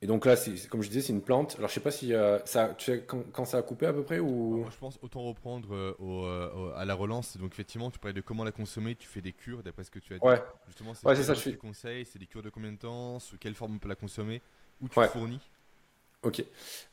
[0.02, 0.34] et donc là,
[0.70, 1.56] comme je disais, c'est une plante.
[1.58, 4.02] Alors je sais pas si euh, ça, tu sais quand, ça a coupé à peu
[4.02, 4.64] près ou?
[4.70, 7.36] je pense autant reprendre euh, euh, à la relance.
[7.36, 8.94] Donc effectivement, tu parlais de comment la consommer.
[8.94, 10.24] Tu fais des cures, d'après ce que tu as dit.
[10.24, 10.42] Ouais.
[10.66, 11.34] Justement, c'est ça.
[11.34, 11.52] Je fais.
[11.54, 13.18] conseils, c'est des cures de combien de temps?
[13.18, 14.40] Sous quelle forme on peut la consommer?
[14.80, 15.40] Où tu fournis?
[16.22, 16.44] Ok.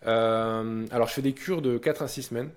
[0.02, 2.50] alors je fais des cures de 4 à 6 semaines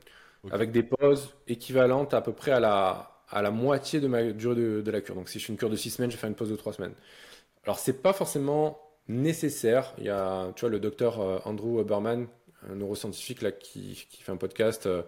[0.50, 4.56] avec des pauses équivalentes à peu près à la à la moitié de ma durée
[4.56, 5.14] de, de la cure.
[5.14, 6.56] Donc si je fais une cure de 6 semaines, je vais faire une pause de
[6.56, 6.94] 3 semaines.
[7.64, 9.94] Alors c'est pas forcément nécessaire.
[9.98, 12.26] Il y a, tu vois, le docteur euh, Andrew Berman,
[12.68, 15.02] un neuroscientifique là, qui, fait un podcast euh,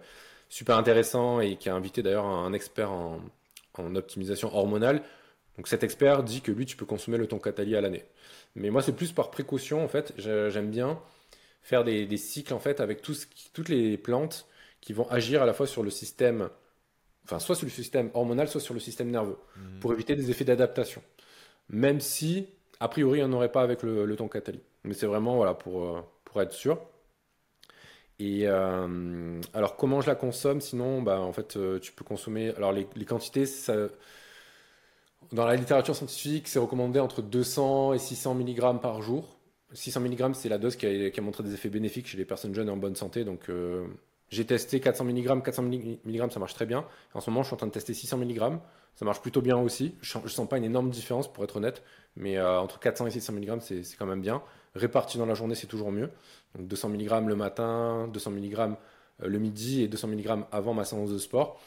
[0.49, 3.21] super intéressant et qui a invité d'ailleurs un expert en,
[3.95, 5.01] optimisation hormonale.
[5.57, 8.05] Donc cet expert dit que lui, tu peux consommer le toncatali à l'année.
[8.55, 10.13] Mais moi, c'est plus par précaution, en fait.
[10.17, 10.99] J'aime bien
[11.61, 14.47] faire des, cycles, en fait, avec toutes les plantes
[14.81, 16.49] qui vont agir à la fois sur le système,
[17.23, 19.79] enfin, soit sur le système hormonal, soit sur le système nerveux, mmh.
[19.79, 21.01] pour éviter des effets d'adaptation.
[21.69, 22.47] Même si
[22.79, 24.59] a priori, il n'y en aurait pas avec le, le Tonkatali.
[24.83, 26.79] Mais c'est vraiment voilà, pour, euh, pour être sûr.
[28.19, 30.61] Et euh, alors, comment je la consomme?
[30.61, 32.53] Sinon, bah, en fait, euh, tu peux consommer.
[32.55, 33.45] Alors, les, quantités,
[35.31, 39.37] dans la littérature scientifique, c'est recommandé entre 200 et 600 mg par jour.
[39.73, 42.25] 600 mg, c'est la dose qui a, qui a, montré des effets bénéfiques chez les
[42.25, 43.23] personnes jeunes et en bonne santé.
[43.23, 43.49] Donc,
[44.29, 46.85] j'ai testé 400 mg, 400 mg, ça marche très bien.
[47.13, 48.59] En ce moment, je suis en train de tester 600 mg.
[48.95, 49.95] Ça marche plutôt bien aussi.
[50.01, 51.83] Je ne sens pas une énorme différence, pour être honnête.
[52.15, 54.41] Mais euh, entre 400 et 600 mg, c'est quand même bien.
[54.75, 56.09] Réparti dans la journée, c'est toujours mieux.
[56.55, 58.67] Donc 200 mg le matin, 200 mg euh,
[59.27, 61.59] le midi et 200 mg avant ma séance de sport.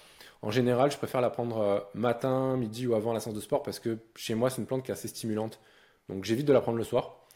[0.43, 3.63] En général, je préfère la prendre euh, matin, midi ou avant la séance de sport
[3.63, 5.59] parce que chez moi, c'est une plante qui est assez stimulante.
[6.09, 7.27] Donc j'évite de la prendre le soir.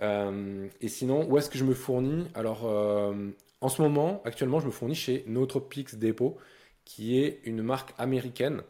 [0.00, 2.26] et sinon, où est-ce que je me fournis?
[2.34, 2.64] Alors,
[3.60, 6.38] en ce moment, actuellement, je me fournis chez Nootropics Depot,
[6.86, 8.62] qui est une marque américaine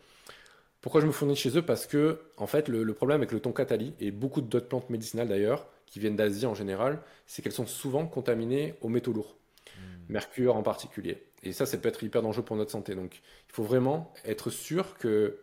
[0.85, 1.62] pourquoi je me fournis chez eux?
[1.62, 5.66] Parce que, en fait, le, problème avec le tonkatali et beaucoup d'autres plantes médicinales d'ailleurs,
[5.87, 9.35] qui viennent d'Asie en général, c'est qu'elles sont souvent contaminées aux métaux lourds,
[9.78, 10.12] hmm.
[10.12, 11.24] mercure en particulier.
[11.43, 12.95] Et ça, ça peut être hyper dangereux pour notre santé.
[12.95, 15.39] Donc, il faut vraiment être sûr que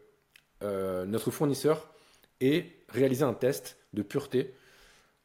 [0.62, 1.90] euh, notre fournisseur
[2.40, 4.54] ait réalisé un test de pureté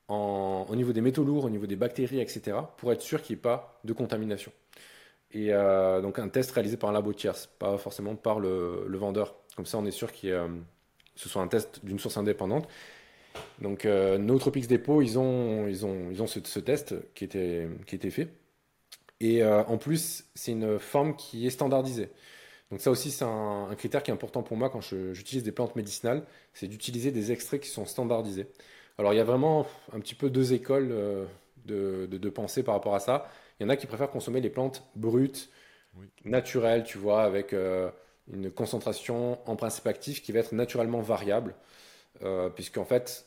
[0.08, 3.40] au niveau des métaux lourds, au niveau des bactéries, etc., pour être sûr qu'il n'y
[3.40, 4.50] ait pas de contamination.
[5.32, 9.34] Et euh, donc un test réalisé par un labo tierce, pas forcément par le, vendeur.
[9.56, 10.48] Comme ça, on est sûr que euh,
[11.14, 12.68] ce soit un test d'une source indépendante.
[13.60, 17.94] Donc euh, Nootropics Depot, ils ont, ils ont, ils ont ce, test qui était, qui
[17.94, 18.28] était fait.
[19.20, 22.10] Et euh, en plus, c'est une forme qui est standardisée.
[22.70, 25.76] Donc ça aussi, c'est un, critère qui est important pour moi quand j'utilise des plantes
[25.76, 28.48] médicinales, c'est d'utiliser des extraits qui sont standardisés.
[28.98, 30.88] Alors il y a vraiment un petit peu deux écoles
[31.64, 33.28] de, de, de pensée par rapport à ça.
[33.58, 35.50] Il y en a qui préfèrent consommer les plantes brutes,
[36.24, 37.90] naturelles, tu vois, avec euh,
[38.32, 41.54] une concentration en principe actif qui va être naturellement variable.
[42.22, 43.26] Euh, Puisqu'en fait,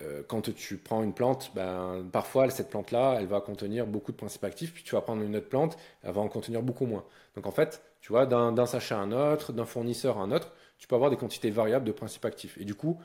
[0.00, 4.16] euh, quand tu prends une plante, ben, parfois cette plante-là, elle va contenir beaucoup de
[4.16, 7.04] principes actifs, puis tu vas prendre une autre plante, elle va en contenir beaucoup moins.
[7.36, 10.52] Donc en fait, tu vois, d'un sachet à un autre, d'un fournisseur à un autre,
[10.78, 12.56] tu peux avoir des quantités variables de principes actifs.
[12.58, 12.98] Et du coup,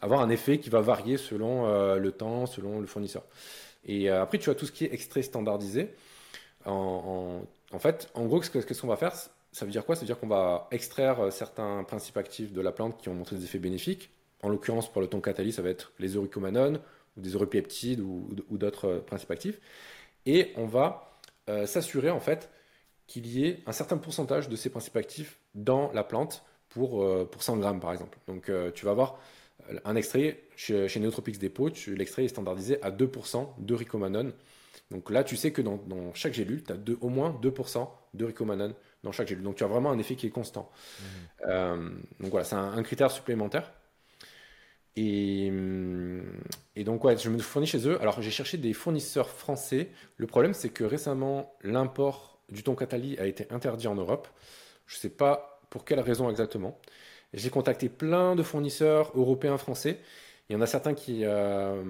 [0.00, 3.22] avoir un effet qui va varier selon euh, le temps, selon le fournisseur.
[3.84, 5.92] Et après, tu as tout ce qui est extrait standardisé.
[6.64, 7.42] En,
[7.80, 9.12] fait, en gros, qu'est-ce qu'on va faire
[9.52, 9.94] Ça veut dire quoi?
[9.94, 13.14] Ça veut dire qu'on va extraire euh, certains principes actifs de la plante qui ont
[13.14, 14.10] montré des effets bénéfiques.
[14.42, 16.80] En l'occurrence, pour le ton catalyse, ça va être les euricomanones,
[17.16, 19.60] ou des europeptides, ou, d'autres euh, principes actifs.
[20.24, 21.18] Et on va
[21.50, 22.50] euh, s'assurer, en fait,
[23.06, 27.42] qu'il y ait un certain pourcentage de ces principes actifs dans la plante pour, pour
[27.42, 28.16] 100 grammes, par exemple.
[28.26, 29.18] Donc, tu vas avoir
[29.84, 34.32] un extrait chez, chez Nootropics Depot, l'extrait est standardisé à 2% de ricomanone
[34.92, 35.80] donc là, tu sais que dans,
[36.12, 39.42] chaque gélule, tu as au moins 2% de ricomanone dans chaque gélule.
[39.42, 40.70] Donc tu as vraiment un effet qui est constant.
[40.70, 41.04] Mmh.
[41.48, 41.90] Euh,
[42.20, 43.72] donc voilà, c'est un, critère supplémentaire.
[44.94, 46.22] Et, hum,
[46.76, 47.98] et, donc, ouais, je me fournis chez eux.
[48.02, 49.88] Alors, j'ai cherché des fournisseurs français.
[50.18, 54.28] Le problème, c'est que récemment, l'import du thon Catali a été interdit en Europe.
[54.86, 56.78] Je ne sais pas pour quelle raison exactement.
[57.32, 60.00] J'ai contacté plein de fournisseurs européens, français.
[60.52, 61.82] Il y en a certains qui, euh,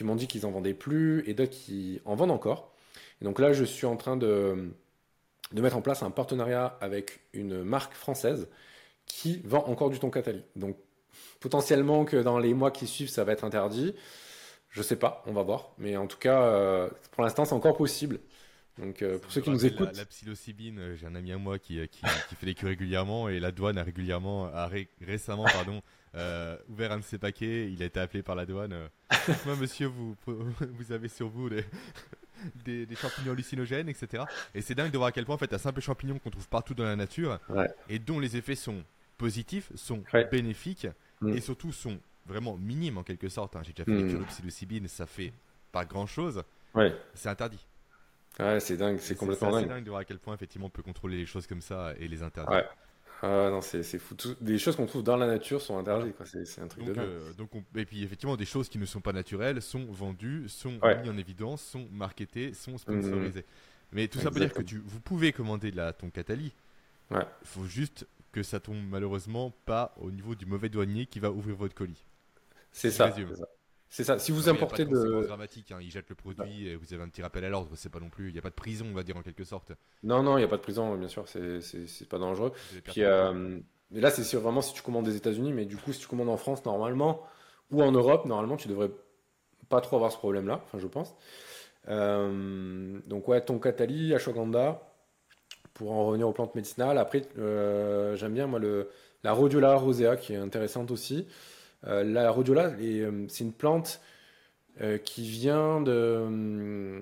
[0.00, 2.72] m'ont dit qu'ils en vendaient plus et d'autres qui en vendent encore.
[3.20, 4.70] Donc là, je suis en train de,
[5.52, 8.48] mettre en place un partenariat avec une marque française
[9.04, 10.42] qui vend encore du thon Catali.
[10.56, 10.78] Donc
[11.40, 13.94] potentiellement que dans les mois qui suivent, ça va être interdit.
[14.70, 15.72] Je sais pas, on va voir.
[15.76, 18.20] Mais en tout cas, euh, pour l'instant, c'est encore possible.
[18.78, 21.80] Donc euh, pour ceux qui nous écoutent, la, psilocybine, j'ai un ami à moi qui,
[21.88, 24.68] qui, qui fait des cures régulièrement et la douane a régulièrement, a
[25.00, 25.82] récemment pardon,
[26.14, 28.72] euh, ouvert un de ses paquets, il a été appelé par la douane.
[28.74, 28.88] Euh,
[29.46, 34.24] Moi, monsieur, vous, vous avez sur vous des, champignons hallucinogènes, etc.
[34.54, 36.48] Et c'est dingue de voir à quel point en fait un simple champignon qu'on trouve
[36.48, 37.38] partout dans la nature
[37.88, 38.84] et dont les effets sont
[39.16, 40.86] positifs, sont bénéfiques
[41.22, 41.34] mm.
[41.34, 43.56] et surtout sont vraiment minimes en quelque sorte.
[43.56, 43.62] Hein.
[43.64, 44.18] J'ai déjà fait mm.
[44.18, 45.32] de psilocybine, ça fait
[45.72, 46.42] pas grand chose.
[47.14, 47.66] C'est interdit.
[48.38, 49.62] Ouais, c'est dingue, c'est complètement dingue.
[49.62, 51.94] C'est dingue de voir à quel point effectivement on peut contrôler les choses comme ça
[51.98, 52.64] et les interdire.
[53.22, 54.14] Ah non, c'est fou.
[54.40, 57.32] Des choses qu'on trouve dans la nature sont interdites, C'est un truc donc, de euh,
[57.32, 61.08] donc Et puis effectivement, des choses qui ne sont pas naturelles sont vendues, sont mis
[61.08, 63.40] en évidence, sont marketées, sont sponsorisées.
[63.40, 63.92] Mmh.
[63.92, 66.52] Mais tout ça veut dire que tu, vous pouvez commander la, ton Catali.
[67.10, 71.30] Il faut juste que ça tombe malheureusement pas au niveau du mauvais douanier qui va
[71.30, 72.04] ouvrir votre colis.
[72.70, 73.14] C'est ça.
[73.88, 74.18] C'est ça.
[74.18, 75.20] Si vous importez de.
[75.22, 75.72] C'est dramatique.
[75.72, 75.78] Hein.
[75.80, 77.70] Ils jettent le produit et vous avez un petit rappel à l'ordre.
[77.76, 78.28] C'est pas non plus.
[78.28, 79.72] Il n'y a pas de prison, on va dire en quelque sorte.
[80.02, 81.24] Non, non, il n'y a pas de prison, bien sûr.
[81.28, 82.52] C'est pas dangereux.
[82.84, 83.58] Puis euh,
[83.92, 86.36] là, c'est vraiment si tu commandes des États-Unis, mais du coup, si tu commandes en
[86.36, 87.22] France, normalement,
[87.70, 88.90] ou en Europe, normalement, tu devrais
[89.68, 90.60] pas trop avoir ce problème-là.
[90.64, 91.14] Enfin, je pense.
[91.88, 94.82] Euh, donc, ouais, ton Catali, ashwagandha,
[95.74, 96.98] pour en revenir aux plantes médicinales.
[96.98, 98.90] Après, euh, j'aime bien, moi, le,
[99.22, 101.26] la Rhodiola rosea, qui est intéressante aussi.
[101.86, 104.00] Euh, la rhodiola, euh, c'est une plante
[104.80, 106.98] euh, qui vient de,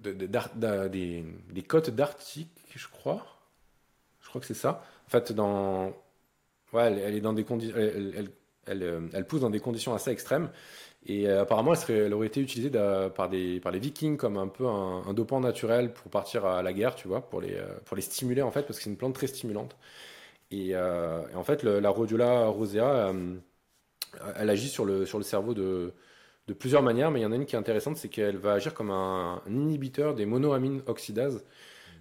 [0.00, 3.24] des, côtes d'Arctique, je crois.
[4.20, 4.82] Je crois que c'est ça.
[5.06, 5.32] En fait,
[6.74, 7.76] elle, est dans des conditions,
[8.66, 10.50] elle, pousse dans des conditions assez extrêmes.
[11.04, 15.92] Et apparemment, elle, aurait été utilisée par, les Vikings comme un peu un, dopant naturel
[15.92, 18.78] pour partir à la guerre, tu vois, pour les, pour les stimuler en fait, parce
[18.78, 19.76] que c'est une plante très stimulante.
[20.50, 23.12] Et, en fait, la Rhodiola rosea,
[24.36, 25.92] elle agit sur le, sur le cerveau de,
[26.48, 28.54] de plusieurs manières, mais il y en a une qui est intéressante, c'est qu'elle va
[28.54, 31.44] agir comme un, inhibiteur des monoamines oxydases.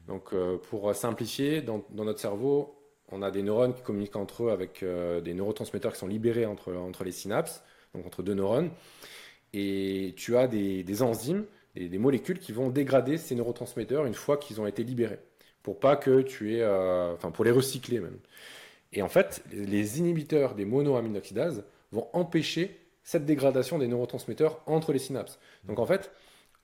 [0.07, 2.76] Donc, euh, pour simplifier, dans, dans, notre cerveau,
[3.09, 6.45] on a des neurones qui communiquent entre eux avec euh, des neurotransmetteurs qui sont libérés
[6.45, 8.72] entre, entre les synapses, donc entre deux neurones.
[9.53, 11.45] Et tu as des, des enzymes,
[11.76, 15.20] des, des, molécules qui vont dégrader ces neurotransmetteurs une fois qu'ils ont été libérés,
[15.62, 18.18] pour pas que tu aies, euh, enfin pour les recycler même.
[18.93, 24.94] Et en fait, les inhibiteurs des monoamines oxydases vont empêcher cette dégradation des neurotransmetteurs entre
[24.94, 25.39] les synapses.
[25.66, 26.12] Donc en fait,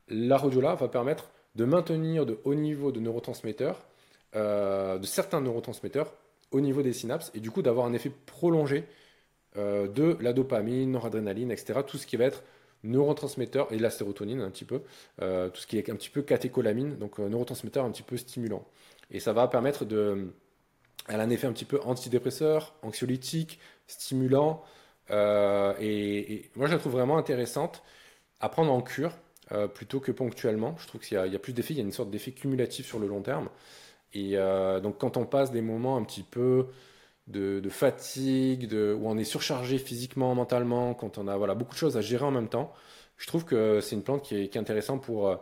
[0.08, 3.86] la rhodiola va permettre de maintenir de hauts niveaux de neurotransmetteurs,
[4.36, 6.14] euh, de certains neurotransmetteurs
[6.52, 8.86] au niveau des synapses, et du coup d'avoir un effet prolongé
[9.58, 11.80] euh, de la dopamine, noradrénaline, etc.
[11.86, 12.44] Tout ce qui va être
[12.84, 14.82] neurotransmetteur, et la sérotonine un petit peu,
[15.22, 18.66] euh, tout ce qui est un petit peu catécholamine, donc neurotransmetteur un petit peu stimulant.
[19.10, 20.34] Et ça va permettre de...
[21.10, 24.64] Elle a un effet un petit peu antidépresseur, anxiolytique, stimulant,
[25.12, 27.84] euh, et, moi, je la trouve vraiment intéressante
[28.40, 29.14] à prendre en cure
[29.52, 30.76] euh, plutôt que ponctuellement.
[30.80, 33.00] Je trouve qu'il y, a plus d'effets, il y a une sorte d'effet cumulatif sur
[33.00, 33.50] le long terme.
[34.14, 36.68] Et euh, donc, quand on passe des moments un petit peu
[37.28, 42.02] de, fatigue, où on est surchargé physiquement, mentalement, quand on a beaucoup de choses à
[42.02, 42.74] gérer en même temps,
[43.18, 45.38] je trouve que c'est une plante qui est, intéressante pour,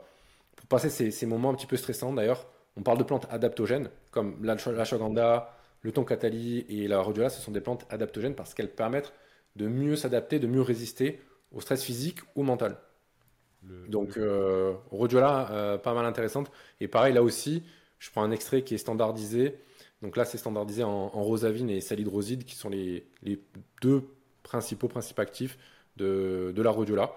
[0.70, 2.14] passer ces, moments un petit peu stressants.
[2.14, 2.48] D'ailleurs,
[2.78, 7.62] on parle de plantes adaptogènes, comme l'ashwagandha, le catali et la rhodiola, ce sont des
[7.62, 9.14] plantes adaptogènes parce qu'elles permettent
[9.56, 11.20] de mieux s'adapter, de mieux résister
[11.52, 12.78] au stress physique ou mental.
[13.90, 16.52] Donc, euh, Rodiola, euh, pas mal intéressante.
[16.80, 17.64] Et pareil, là aussi,
[18.00, 19.56] je prends un extrait qui est standardisé.
[20.02, 23.08] Donc là, c'est standardisé en, rosavine et salidroside, qui sont les,
[23.82, 24.04] deux
[24.44, 25.58] principaux principes actifs
[25.98, 27.16] de, la Rhodiola.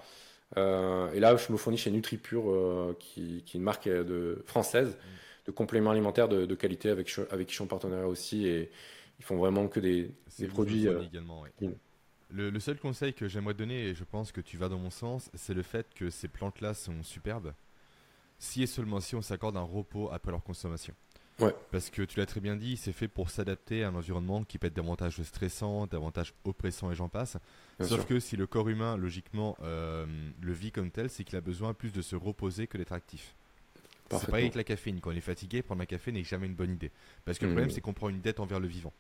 [0.57, 4.89] Euh, et là, je me fournis chez NutriPure, qui, qui, est une marque de, française
[4.89, 5.47] mm.
[5.49, 8.47] de compléments alimentaires de, qualité avec, avec qui je suis en partenariat aussi.
[8.47, 8.70] Et
[9.18, 10.11] ils font vraiment que des,
[10.49, 10.86] produits.
[10.86, 11.45] également,
[12.31, 15.31] le, seul conseil que j'aimerais donner, et je pense que tu vas dans mon sens,
[15.35, 17.55] c'est le fait que ces plantes-là sont superbes,
[18.39, 20.95] si et seulement si on s'accorde un repos après leur consommation.
[21.41, 21.55] Ouais.
[21.70, 24.59] Parce que tu l'as très bien dit, c'est fait pour s'adapter à un environnement qui
[24.59, 27.37] peut être davantage stressant, davantage oppressant et j'en passe.
[27.81, 30.05] Sauf que si le corps humain, logiquement, euh,
[30.41, 33.37] le vit comme tel, c'est qu'il a besoin plus de se reposer que d'être actif.
[34.11, 35.01] C'est pareil avec la caféine.
[35.01, 36.91] Quand on est fatigué, prendre un café n'est jamais une bonne idée.
[37.24, 37.55] Parce que le mmh.
[37.55, 38.93] problème, c'est qu'on prend une dette envers le vivant.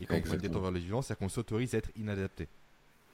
[0.00, 2.48] Et quand on prend une dette envers le vivant, c'est qu'on s'autorise à être inadapté.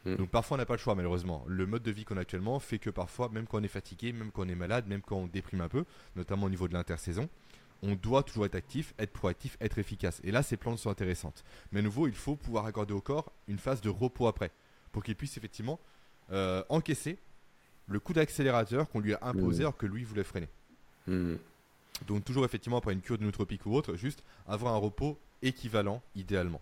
[0.05, 0.17] Mm.
[0.17, 1.45] Donc parfois on n'a pas le choix malheureusement.
[1.47, 4.13] Le mode de vie qu'on a actuellement fait que parfois, même quand on est fatigué,
[4.13, 5.85] même quand on est malade, même quand on déprime un peu,
[6.17, 7.29] notamment au niveau de l'intersaison,
[7.83, 10.21] on doit toujours être actif, être proactif, être efficace.
[10.25, 11.45] Et là, ces plantes sont intéressantes.
[11.73, 14.51] Mais à nouveau, il faut pouvoir accorder au corps une phase de repos après,
[14.93, 15.79] pour qu'il puisse effectivement
[16.33, 17.19] euh, encaisser
[17.87, 19.67] le coup d'accélérateur qu'on lui a imposé mm.
[19.67, 20.49] alors que lui voulait freiner.
[21.07, 21.37] Mm.
[22.07, 26.03] Donc toujours effectivement après une cure de nootropique ou autre, juste avoir un repos équivalent
[26.15, 26.61] idéalement.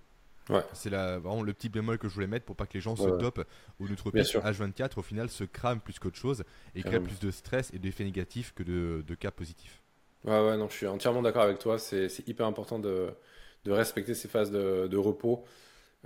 [0.73, 3.09] C'est vraiment le petit bémol que je voulais mettre pour pas que les gens se
[3.09, 3.45] dopent
[3.81, 6.45] ou nootropiques H24 au final se crament plus qu'autre chose
[6.75, 9.83] et créent plus de stress et d'effets négatifs que de, cas positifs.
[10.25, 11.79] Ouais, ouais, non, je suis entièrement d'accord avec toi.
[11.79, 13.11] C'est hyper important de,
[13.67, 15.45] respecter ces phases de, repos.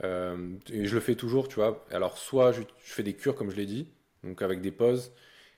[0.03, 1.85] Euh, et je le fais toujours, tu vois.
[1.91, 3.89] Alors, soit je, fais des cures, comme je l'ai dit,
[4.25, 5.13] donc avec des pauses,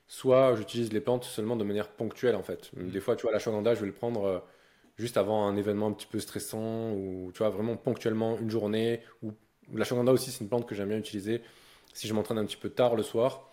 [0.09, 2.71] soit j'utilise les plantes seulement de manière ponctuelle en fait.
[2.77, 4.39] Des fois, tu vois, l'ashwagandha, je vais le prendre euh,
[4.97, 9.01] juste avant un événement un petit peu stressant ou tu vois, vraiment ponctuellement une journée.
[9.23, 9.33] Ou
[9.73, 11.43] l'ashwagandha aussi, c'est une plante que j'aime bien utiliser
[11.93, 13.51] si je m'entraîne un petit peu tard le soir.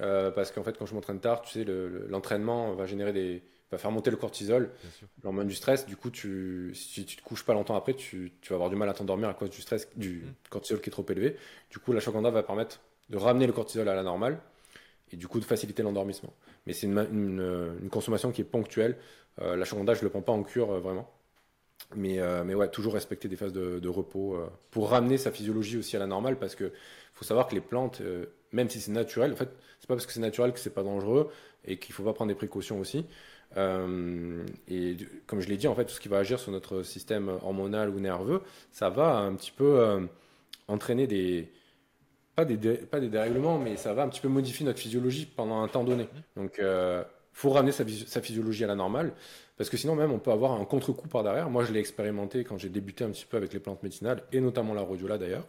[0.00, 1.64] Euh, parce qu'en fait, quand je m'entraîne tard, tu sais,
[2.08, 4.70] l'entraînement va générer des, va faire monter le cortisol,
[5.22, 5.86] l'hormone du stress.
[5.86, 8.76] Du coup, tu, si tu te couches pas longtemps après, tu, tu vas avoir du
[8.76, 10.48] mal à t'endormir à cause du stress, du mm.
[10.48, 11.36] cortisol qui est trop élevé.
[11.70, 14.40] Du coup, la shwagandha va permettre de ramener le cortisol à la normale
[15.12, 16.32] et du coup de faciliter l'endormissement.
[16.66, 16.98] Mais c'est une,
[17.82, 18.96] une, consommation qui est ponctuelle.
[19.40, 21.10] Euh, je le prends pas en cure euh, vraiment.
[21.96, 24.38] Mais, euh, mais ouais, toujours respecter des phases de, repos
[24.70, 26.72] pour ramener sa physiologie aussi à la normale parce que
[27.14, 28.00] faut savoir que les plantes,
[28.52, 29.48] même si c'est naturel, en fait,
[29.80, 31.30] c'est pas parce que c'est naturel que c'est pas dangereux
[31.64, 33.06] et qu'il faut pas prendre des précautions aussi.
[33.56, 34.96] Euh, et
[35.26, 37.90] comme je l'ai dit, en fait, tout ce qui va agir sur notre système hormonal
[37.90, 38.42] ou nerveux,
[38.72, 40.00] ça va un petit peu euh,
[40.68, 41.50] entraîner des
[42.40, 45.62] pas des, pas des dérèglements, mais ça va un petit peu modifier notre physiologie pendant
[45.62, 46.08] un temps donné.
[46.36, 49.12] Donc, euh, faut ramener sa, sa, physiologie à la normale,
[49.56, 51.50] parce que sinon même on peut avoir un contre-coup par derrière.
[51.50, 54.40] Moi, je l'ai expérimenté quand j'ai débuté un petit peu avec les plantes médicinales, et
[54.40, 55.46] notamment la rhodiola d'ailleurs,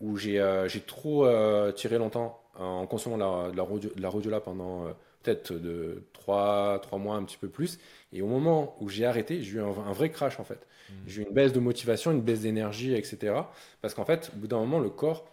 [0.00, 0.40] où j'ai
[0.86, 1.26] trop
[1.72, 3.66] tiré longtemps en consommant la, la,
[3.96, 4.86] la rhodiola pendant
[5.22, 7.78] peut-être de 3, 3 mois, un petit peu plus.
[8.12, 10.66] Et au moment où j'ai arrêté, j'ai eu un, vrai crash en fait.
[10.90, 10.94] Mmh.
[11.06, 13.34] J'ai eu une baisse de motivation, une baisse d'énergie, etc.
[13.80, 15.24] Parce qu'en fait, au bout d'un moment, le corps,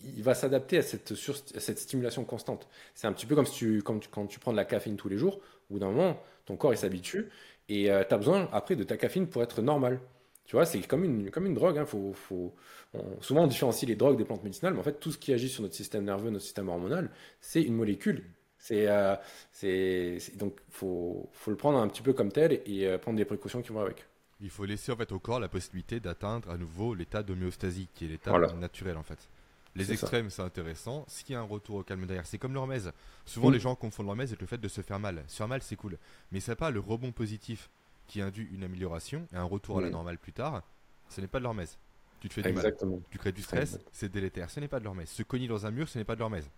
[0.00, 2.68] il va s'adapter à cette, cette stimulation constante.
[2.94, 5.08] C'est un petit peu comme, si tu, comme quand tu prends de la caféine tous
[5.08, 5.40] les jours.
[5.70, 7.28] Au bout d'un moment, ton corps, il s'habitue.
[7.68, 10.00] Et euh, tu as besoin après de ta caféine pour être normal.
[10.46, 11.78] Tu vois, c'est comme une, comme une drogue.
[11.78, 11.84] Hein.
[11.84, 12.54] Faut, faut,
[13.20, 15.48] souvent, on différencie les drogues des plantes médicinales, mais en fait, tout ce qui agit
[15.48, 18.24] sur notre système nerveux, notre système hormonal, c'est une molécule
[18.58, 19.14] c'est, euh,
[19.52, 23.24] c'est, donc faut, faut le prendre un petit peu comme tel et, euh, prendre des
[23.24, 24.04] précautions qui vont avec.
[24.40, 28.04] Il faut laisser en fait au corps la possibilité d'atteindre à nouveau l'état d'homéostasie, qui
[28.04, 29.18] est l'état naturel en fait.
[29.78, 31.04] Les extrêmes, c'est intéressant.
[31.08, 32.92] S'il y a un retour au calme derrière, c'est comme l'hormèse.
[33.24, 35.24] Souvent, les gens confondent l'hormèse avec le fait de se faire mal.
[35.28, 35.98] Se faire mal, c'est cool.
[36.32, 37.70] Mais c'est pas le rebond positif
[38.06, 40.62] qui induit une amélioration et un retour à la normale plus tard.
[41.08, 41.78] Ce n'est pas de l'hormèse.
[42.20, 42.74] Tu te fais du mal.
[43.10, 44.50] Tu crées du stress, c'est délétère.
[44.50, 45.08] Ce n'est pas de l'hormèse.
[45.08, 46.50] Se cogner dans un mur, ce n'est pas de l'hormèse.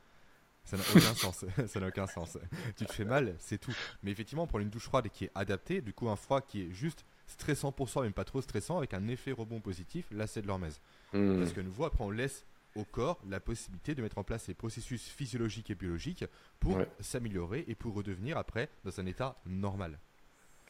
[0.65, 1.45] Ça n'a aucun sens.
[1.67, 2.39] ça n'a aucun sens.
[2.77, 3.75] Tu te fais mal, c'est tout.
[4.03, 6.71] Mais effectivement, prendre une douche froide qui est adaptée, du coup, un froid qui est
[6.71, 10.43] juste stressant pour soi, mais pas trop stressant, avec un effet rebond positif, là, c'est
[10.43, 10.81] de l'hormèse.
[11.13, 11.39] Hmm.
[11.39, 12.45] Parce que nouveau, après, on laisse
[12.77, 16.25] au corps la possibilité de mettre en place ces processus physiologiques et biologiques
[16.59, 19.99] pour s'améliorer et pour redevenir après dans un état normal.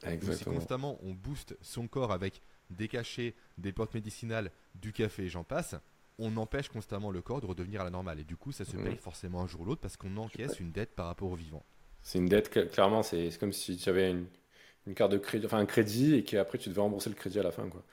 [0.03, 0.36] Exactement.
[0.36, 2.40] si constamment on booste son corps avec
[2.70, 5.74] des cachets, des plantes médicinales, du café et j'en passe,
[6.18, 8.20] on empêche constamment le corps de redevenir à la normale.
[8.20, 10.70] Et du coup, ça se paye forcément un jour ou l'autre parce qu'on encaisse une
[10.70, 11.64] dette par rapport au vivant.
[12.03, 15.66] C'est une dette, clairement, c'est comme si tu avais une, carte de crédit, enfin un
[15.66, 17.68] crédit et qu'après tu devais rembourser le crédit à la fin.
[17.68, 17.84] Quoi.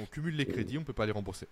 [0.00, 1.48] On cumule les crédits, on peut pas les rembourser.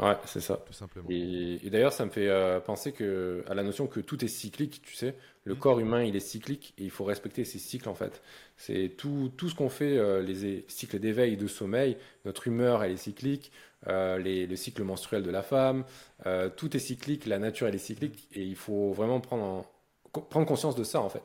[0.00, 0.56] Ouais, c'est ça.
[0.66, 1.06] Tout simplement.
[1.10, 4.82] Et, d'ailleurs, ça me fait euh, penser que, à la notion que tout est cyclique,
[4.82, 5.14] tu sais.
[5.44, 5.58] Le mmh.
[5.58, 8.22] corps humain, il est cyclique et il faut respecter ces cycles, en fait.
[8.56, 12.82] C'est tout, tout ce qu'on fait, euh, les cycles d'éveil et de sommeil, notre humeur,
[12.82, 13.52] elle est cyclique,
[13.88, 15.84] euh, les, le cycle menstruel de la femme,
[16.56, 19.66] tout est cyclique, la nature, elle est cyclique et il faut vraiment prendre,
[20.12, 21.24] prendre conscience de ça, en fait.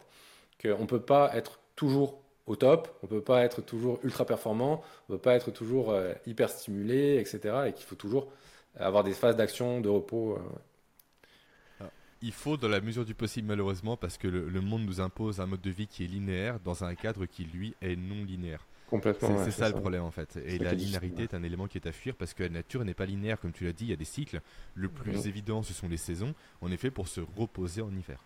[0.62, 4.82] Qu'on ne peut pas être toujours au top, on peut pas être toujours ultra performant,
[5.08, 5.94] on peut pas être toujours
[6.26, 7.68] hyper stimulé, etc.
[7.68, 8.32] Et qu'il faut toujours
[8.80, 10.38] avoir des phases d'action, de repos.
[10.38, 11.90] Euh, ah,
[12.22, 15.46] il faut, dans la mesure du possible, malheureusement, parce que le, monde nous impose un
[15.46, 18.66] mode de vie qui est linéaire dans un cadre qui, lui, est non linéaire.
[18.90, 19.44] Complètement.
[19.44, 20.38] C'est ça, le problème en fait.
[20.46, 22.94] Et la linéarité est un élément qui est à fuir parce que la nature n'est
[22.94, 24.40] pas linéaire, comme tu l'as dit, il y a des cycles.
[24.76, 26.34] Le plus évident, ce sont les saisons.
[26.62, 28.20] On est fait pour se reposer en hiver.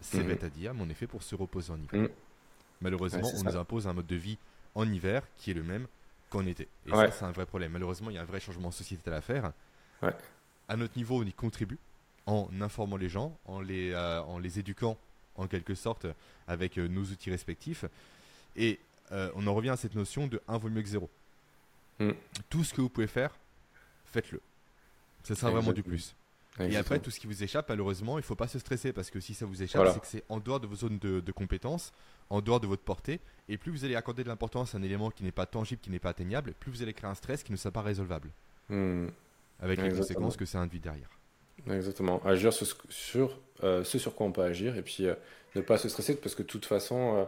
[0.00, 0.28] C'est mm.
[0.28, 2.02] bête à dire, mais on est fait pour se reposer en hiver.
[2.02, 2.08] Mm.
[2.82, 4.38] Malheureusement, on nous impose un mode de vie
[4.76, 5.88] en hiver qui est le même
[6.30, 6.68] qu'en été.
[6.86, 7.72] Et ça, c'est un vrai problème.
[7.72, 9.52] Malheureusement, il y a un vrai changement sociétal à faire.
[10.68, 11.78] À notre niveau, on y contribue
[12.26, 14.98] en informant les gens, en les, euh, en les éduquant
[15.36, 16.06] en quelque sorte
[16.48, 17.84] avec euh, nos outils respectifs.
[18.56, 18.80] Et
[19.12, 21.10] euh, on en revient à cette notion de 1 vaut mieux que 0.
[22.00, 22.10] Mm.
[22.50, 23.36] Tout ce que vous pouvez faire,
[24.06, 24.40] faites-le.
[25.22, 26.14] Ça sera vraiment du plus.
[26.58, 29.10] Et après, tout ce qui vous échappe, malheureusement, il ne faut pas se stresser parce
[29.10, 31.32] que si ça vous échappe, c'est que c'est en dehors de vos zones de, de
[31.32, 31.92] compétences,
[32.30, 33.20] en dehors de votre portée.
[33.50, 35.90] Et plus vous allez accorder de l'importance à un élément qui n'est pas tangible, qui
[35.90, 38.30] n'est pas atteignable, plus vous allez créer un stress qui ne sera pas résolvable.
[38.70, 39.08] Mm
[39.60, 41.10] avec les conséquences que ça induit derrière.
[41.70, 42.22] Exactement.
[42.24, 45.14] Agir sur, sur euh, ce sur quoi on peut agir et puis euh,
[45.54, 47.24] ne pas se stresser parce que de toute façon, euh,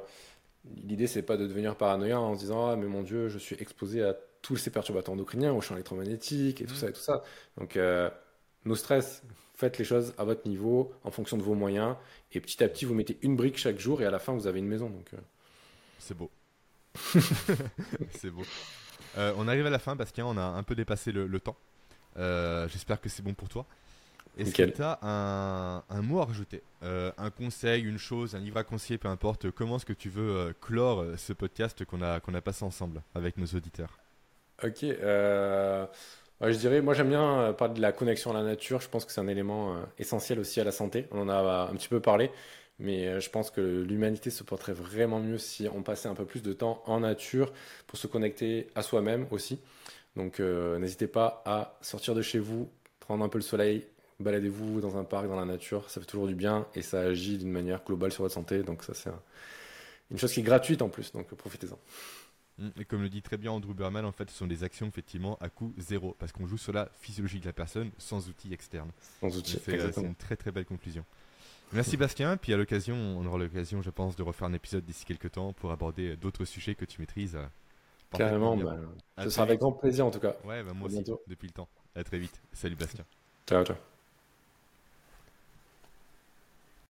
[0.85, 3.57] l'idée c'est pas de devenir paranoïa en se disant ah mais mon Dieu je suis
[3.59, 6.77] exposé à tous ces perturbateurs endocriniens, au champ électromagnétique et tout mm.
[6.77, 7.23] ça et tout ça.
[7.57, 7.79] Donc
[8.65, 9.23] nos stress,
[9.55, 11.97] faites les choses à votre niveau en fonction de vos moyens
[12.33, 14.47] et petit à petit vous mettez une brique chaque jour et à la fin vous
[14.47, 14.91] avez une maison.
[14.91, 15.11] Donc
[15.99, 16.31] c'est beau.
[18.15, 18.45] c'est beau.
[19.17, 20.27] on arrive à la fin, Bastien.
[20.27, 21.57] On a un peu dépassé le temps.
[22.17, 23.67] Euh, j'espère que c'est bon pour toi.
[24.39, 28.65] Est-ce que tu as un, mot à rajouter Un conseil, une chose, un livre à
[28.65, 29.51] conseiller, peu importe.
[29.51, 33.37] Comment est-ce que tu veux clore ce podcast qu'on a, qu'on a passé ensemble avec
[33.37, 33.99] nos auditeurs?
[34.63, 34.83] Ok.
[34.83, 35.87] je
[36.57, 38.81] dirais, moi j'aime bien parler de la connexion à la nature.
[38.81, 41.09] Je pense que c'est un élément essentiel aussi à la santé.
[41.11, 42.31] On en a un petit peu parlé.
[42.79, 46.25] Mais euh, je pense que l'humanité se porterait vraiment mieux si on passait un peu
[46.25, 47.53] plus de temps en nature
[47.87, 49.59] pour se connecter à soi-même aussi.
[50.17, 52.69] Donc euh, n'hésitez pas à sortir de chez vous,
[53.01, 53.87] prendre un peu le soleil,
[54.21, 57.39] baladez-vous dans un parc, dans la nature, ça fait toujours du bien et ça agit
[57.39, 58.63] d'une manière globale sur votre santé.
[58.63, 59.11] Donc ça c'est
[60.11, 61.79] une chose qui est gratuite en plus, donc profitez-en.
[62.59, 64.89] Mmh, et comme le dit très bien Andrew Berman, en fait, ce sont des actions
[64.89, 68.53] effectivement à coût zéro, parce qu'on joue sur la physiologie de la personne sans outils
[68.53, 68.91] externes.
[69.21, 69.59] Sans outils.
[69.69, 71.05] Euh, c'est une très très belle conclusion.
[71.73, 75.05] Merci Bastien, puis à l'occasion, on aura l'occasion, je pense, de refaire un épisode d'ici
[75.05, 77.39] quelques temps pour aborder d'autres sujets que tu maîtrises.
[78.13, 78.77] Carrément, bah,
[79.23, 80.35] ce sera avec grand plaisir en tout cas.
[80.45, 81.69] Ouais, bah, moi aussi, depuis le temps.
[81.95, 82.41] À très vite.
[82.53, 83.05] Salut Bastien.
[83.47, 83.77] Ciao, ciao.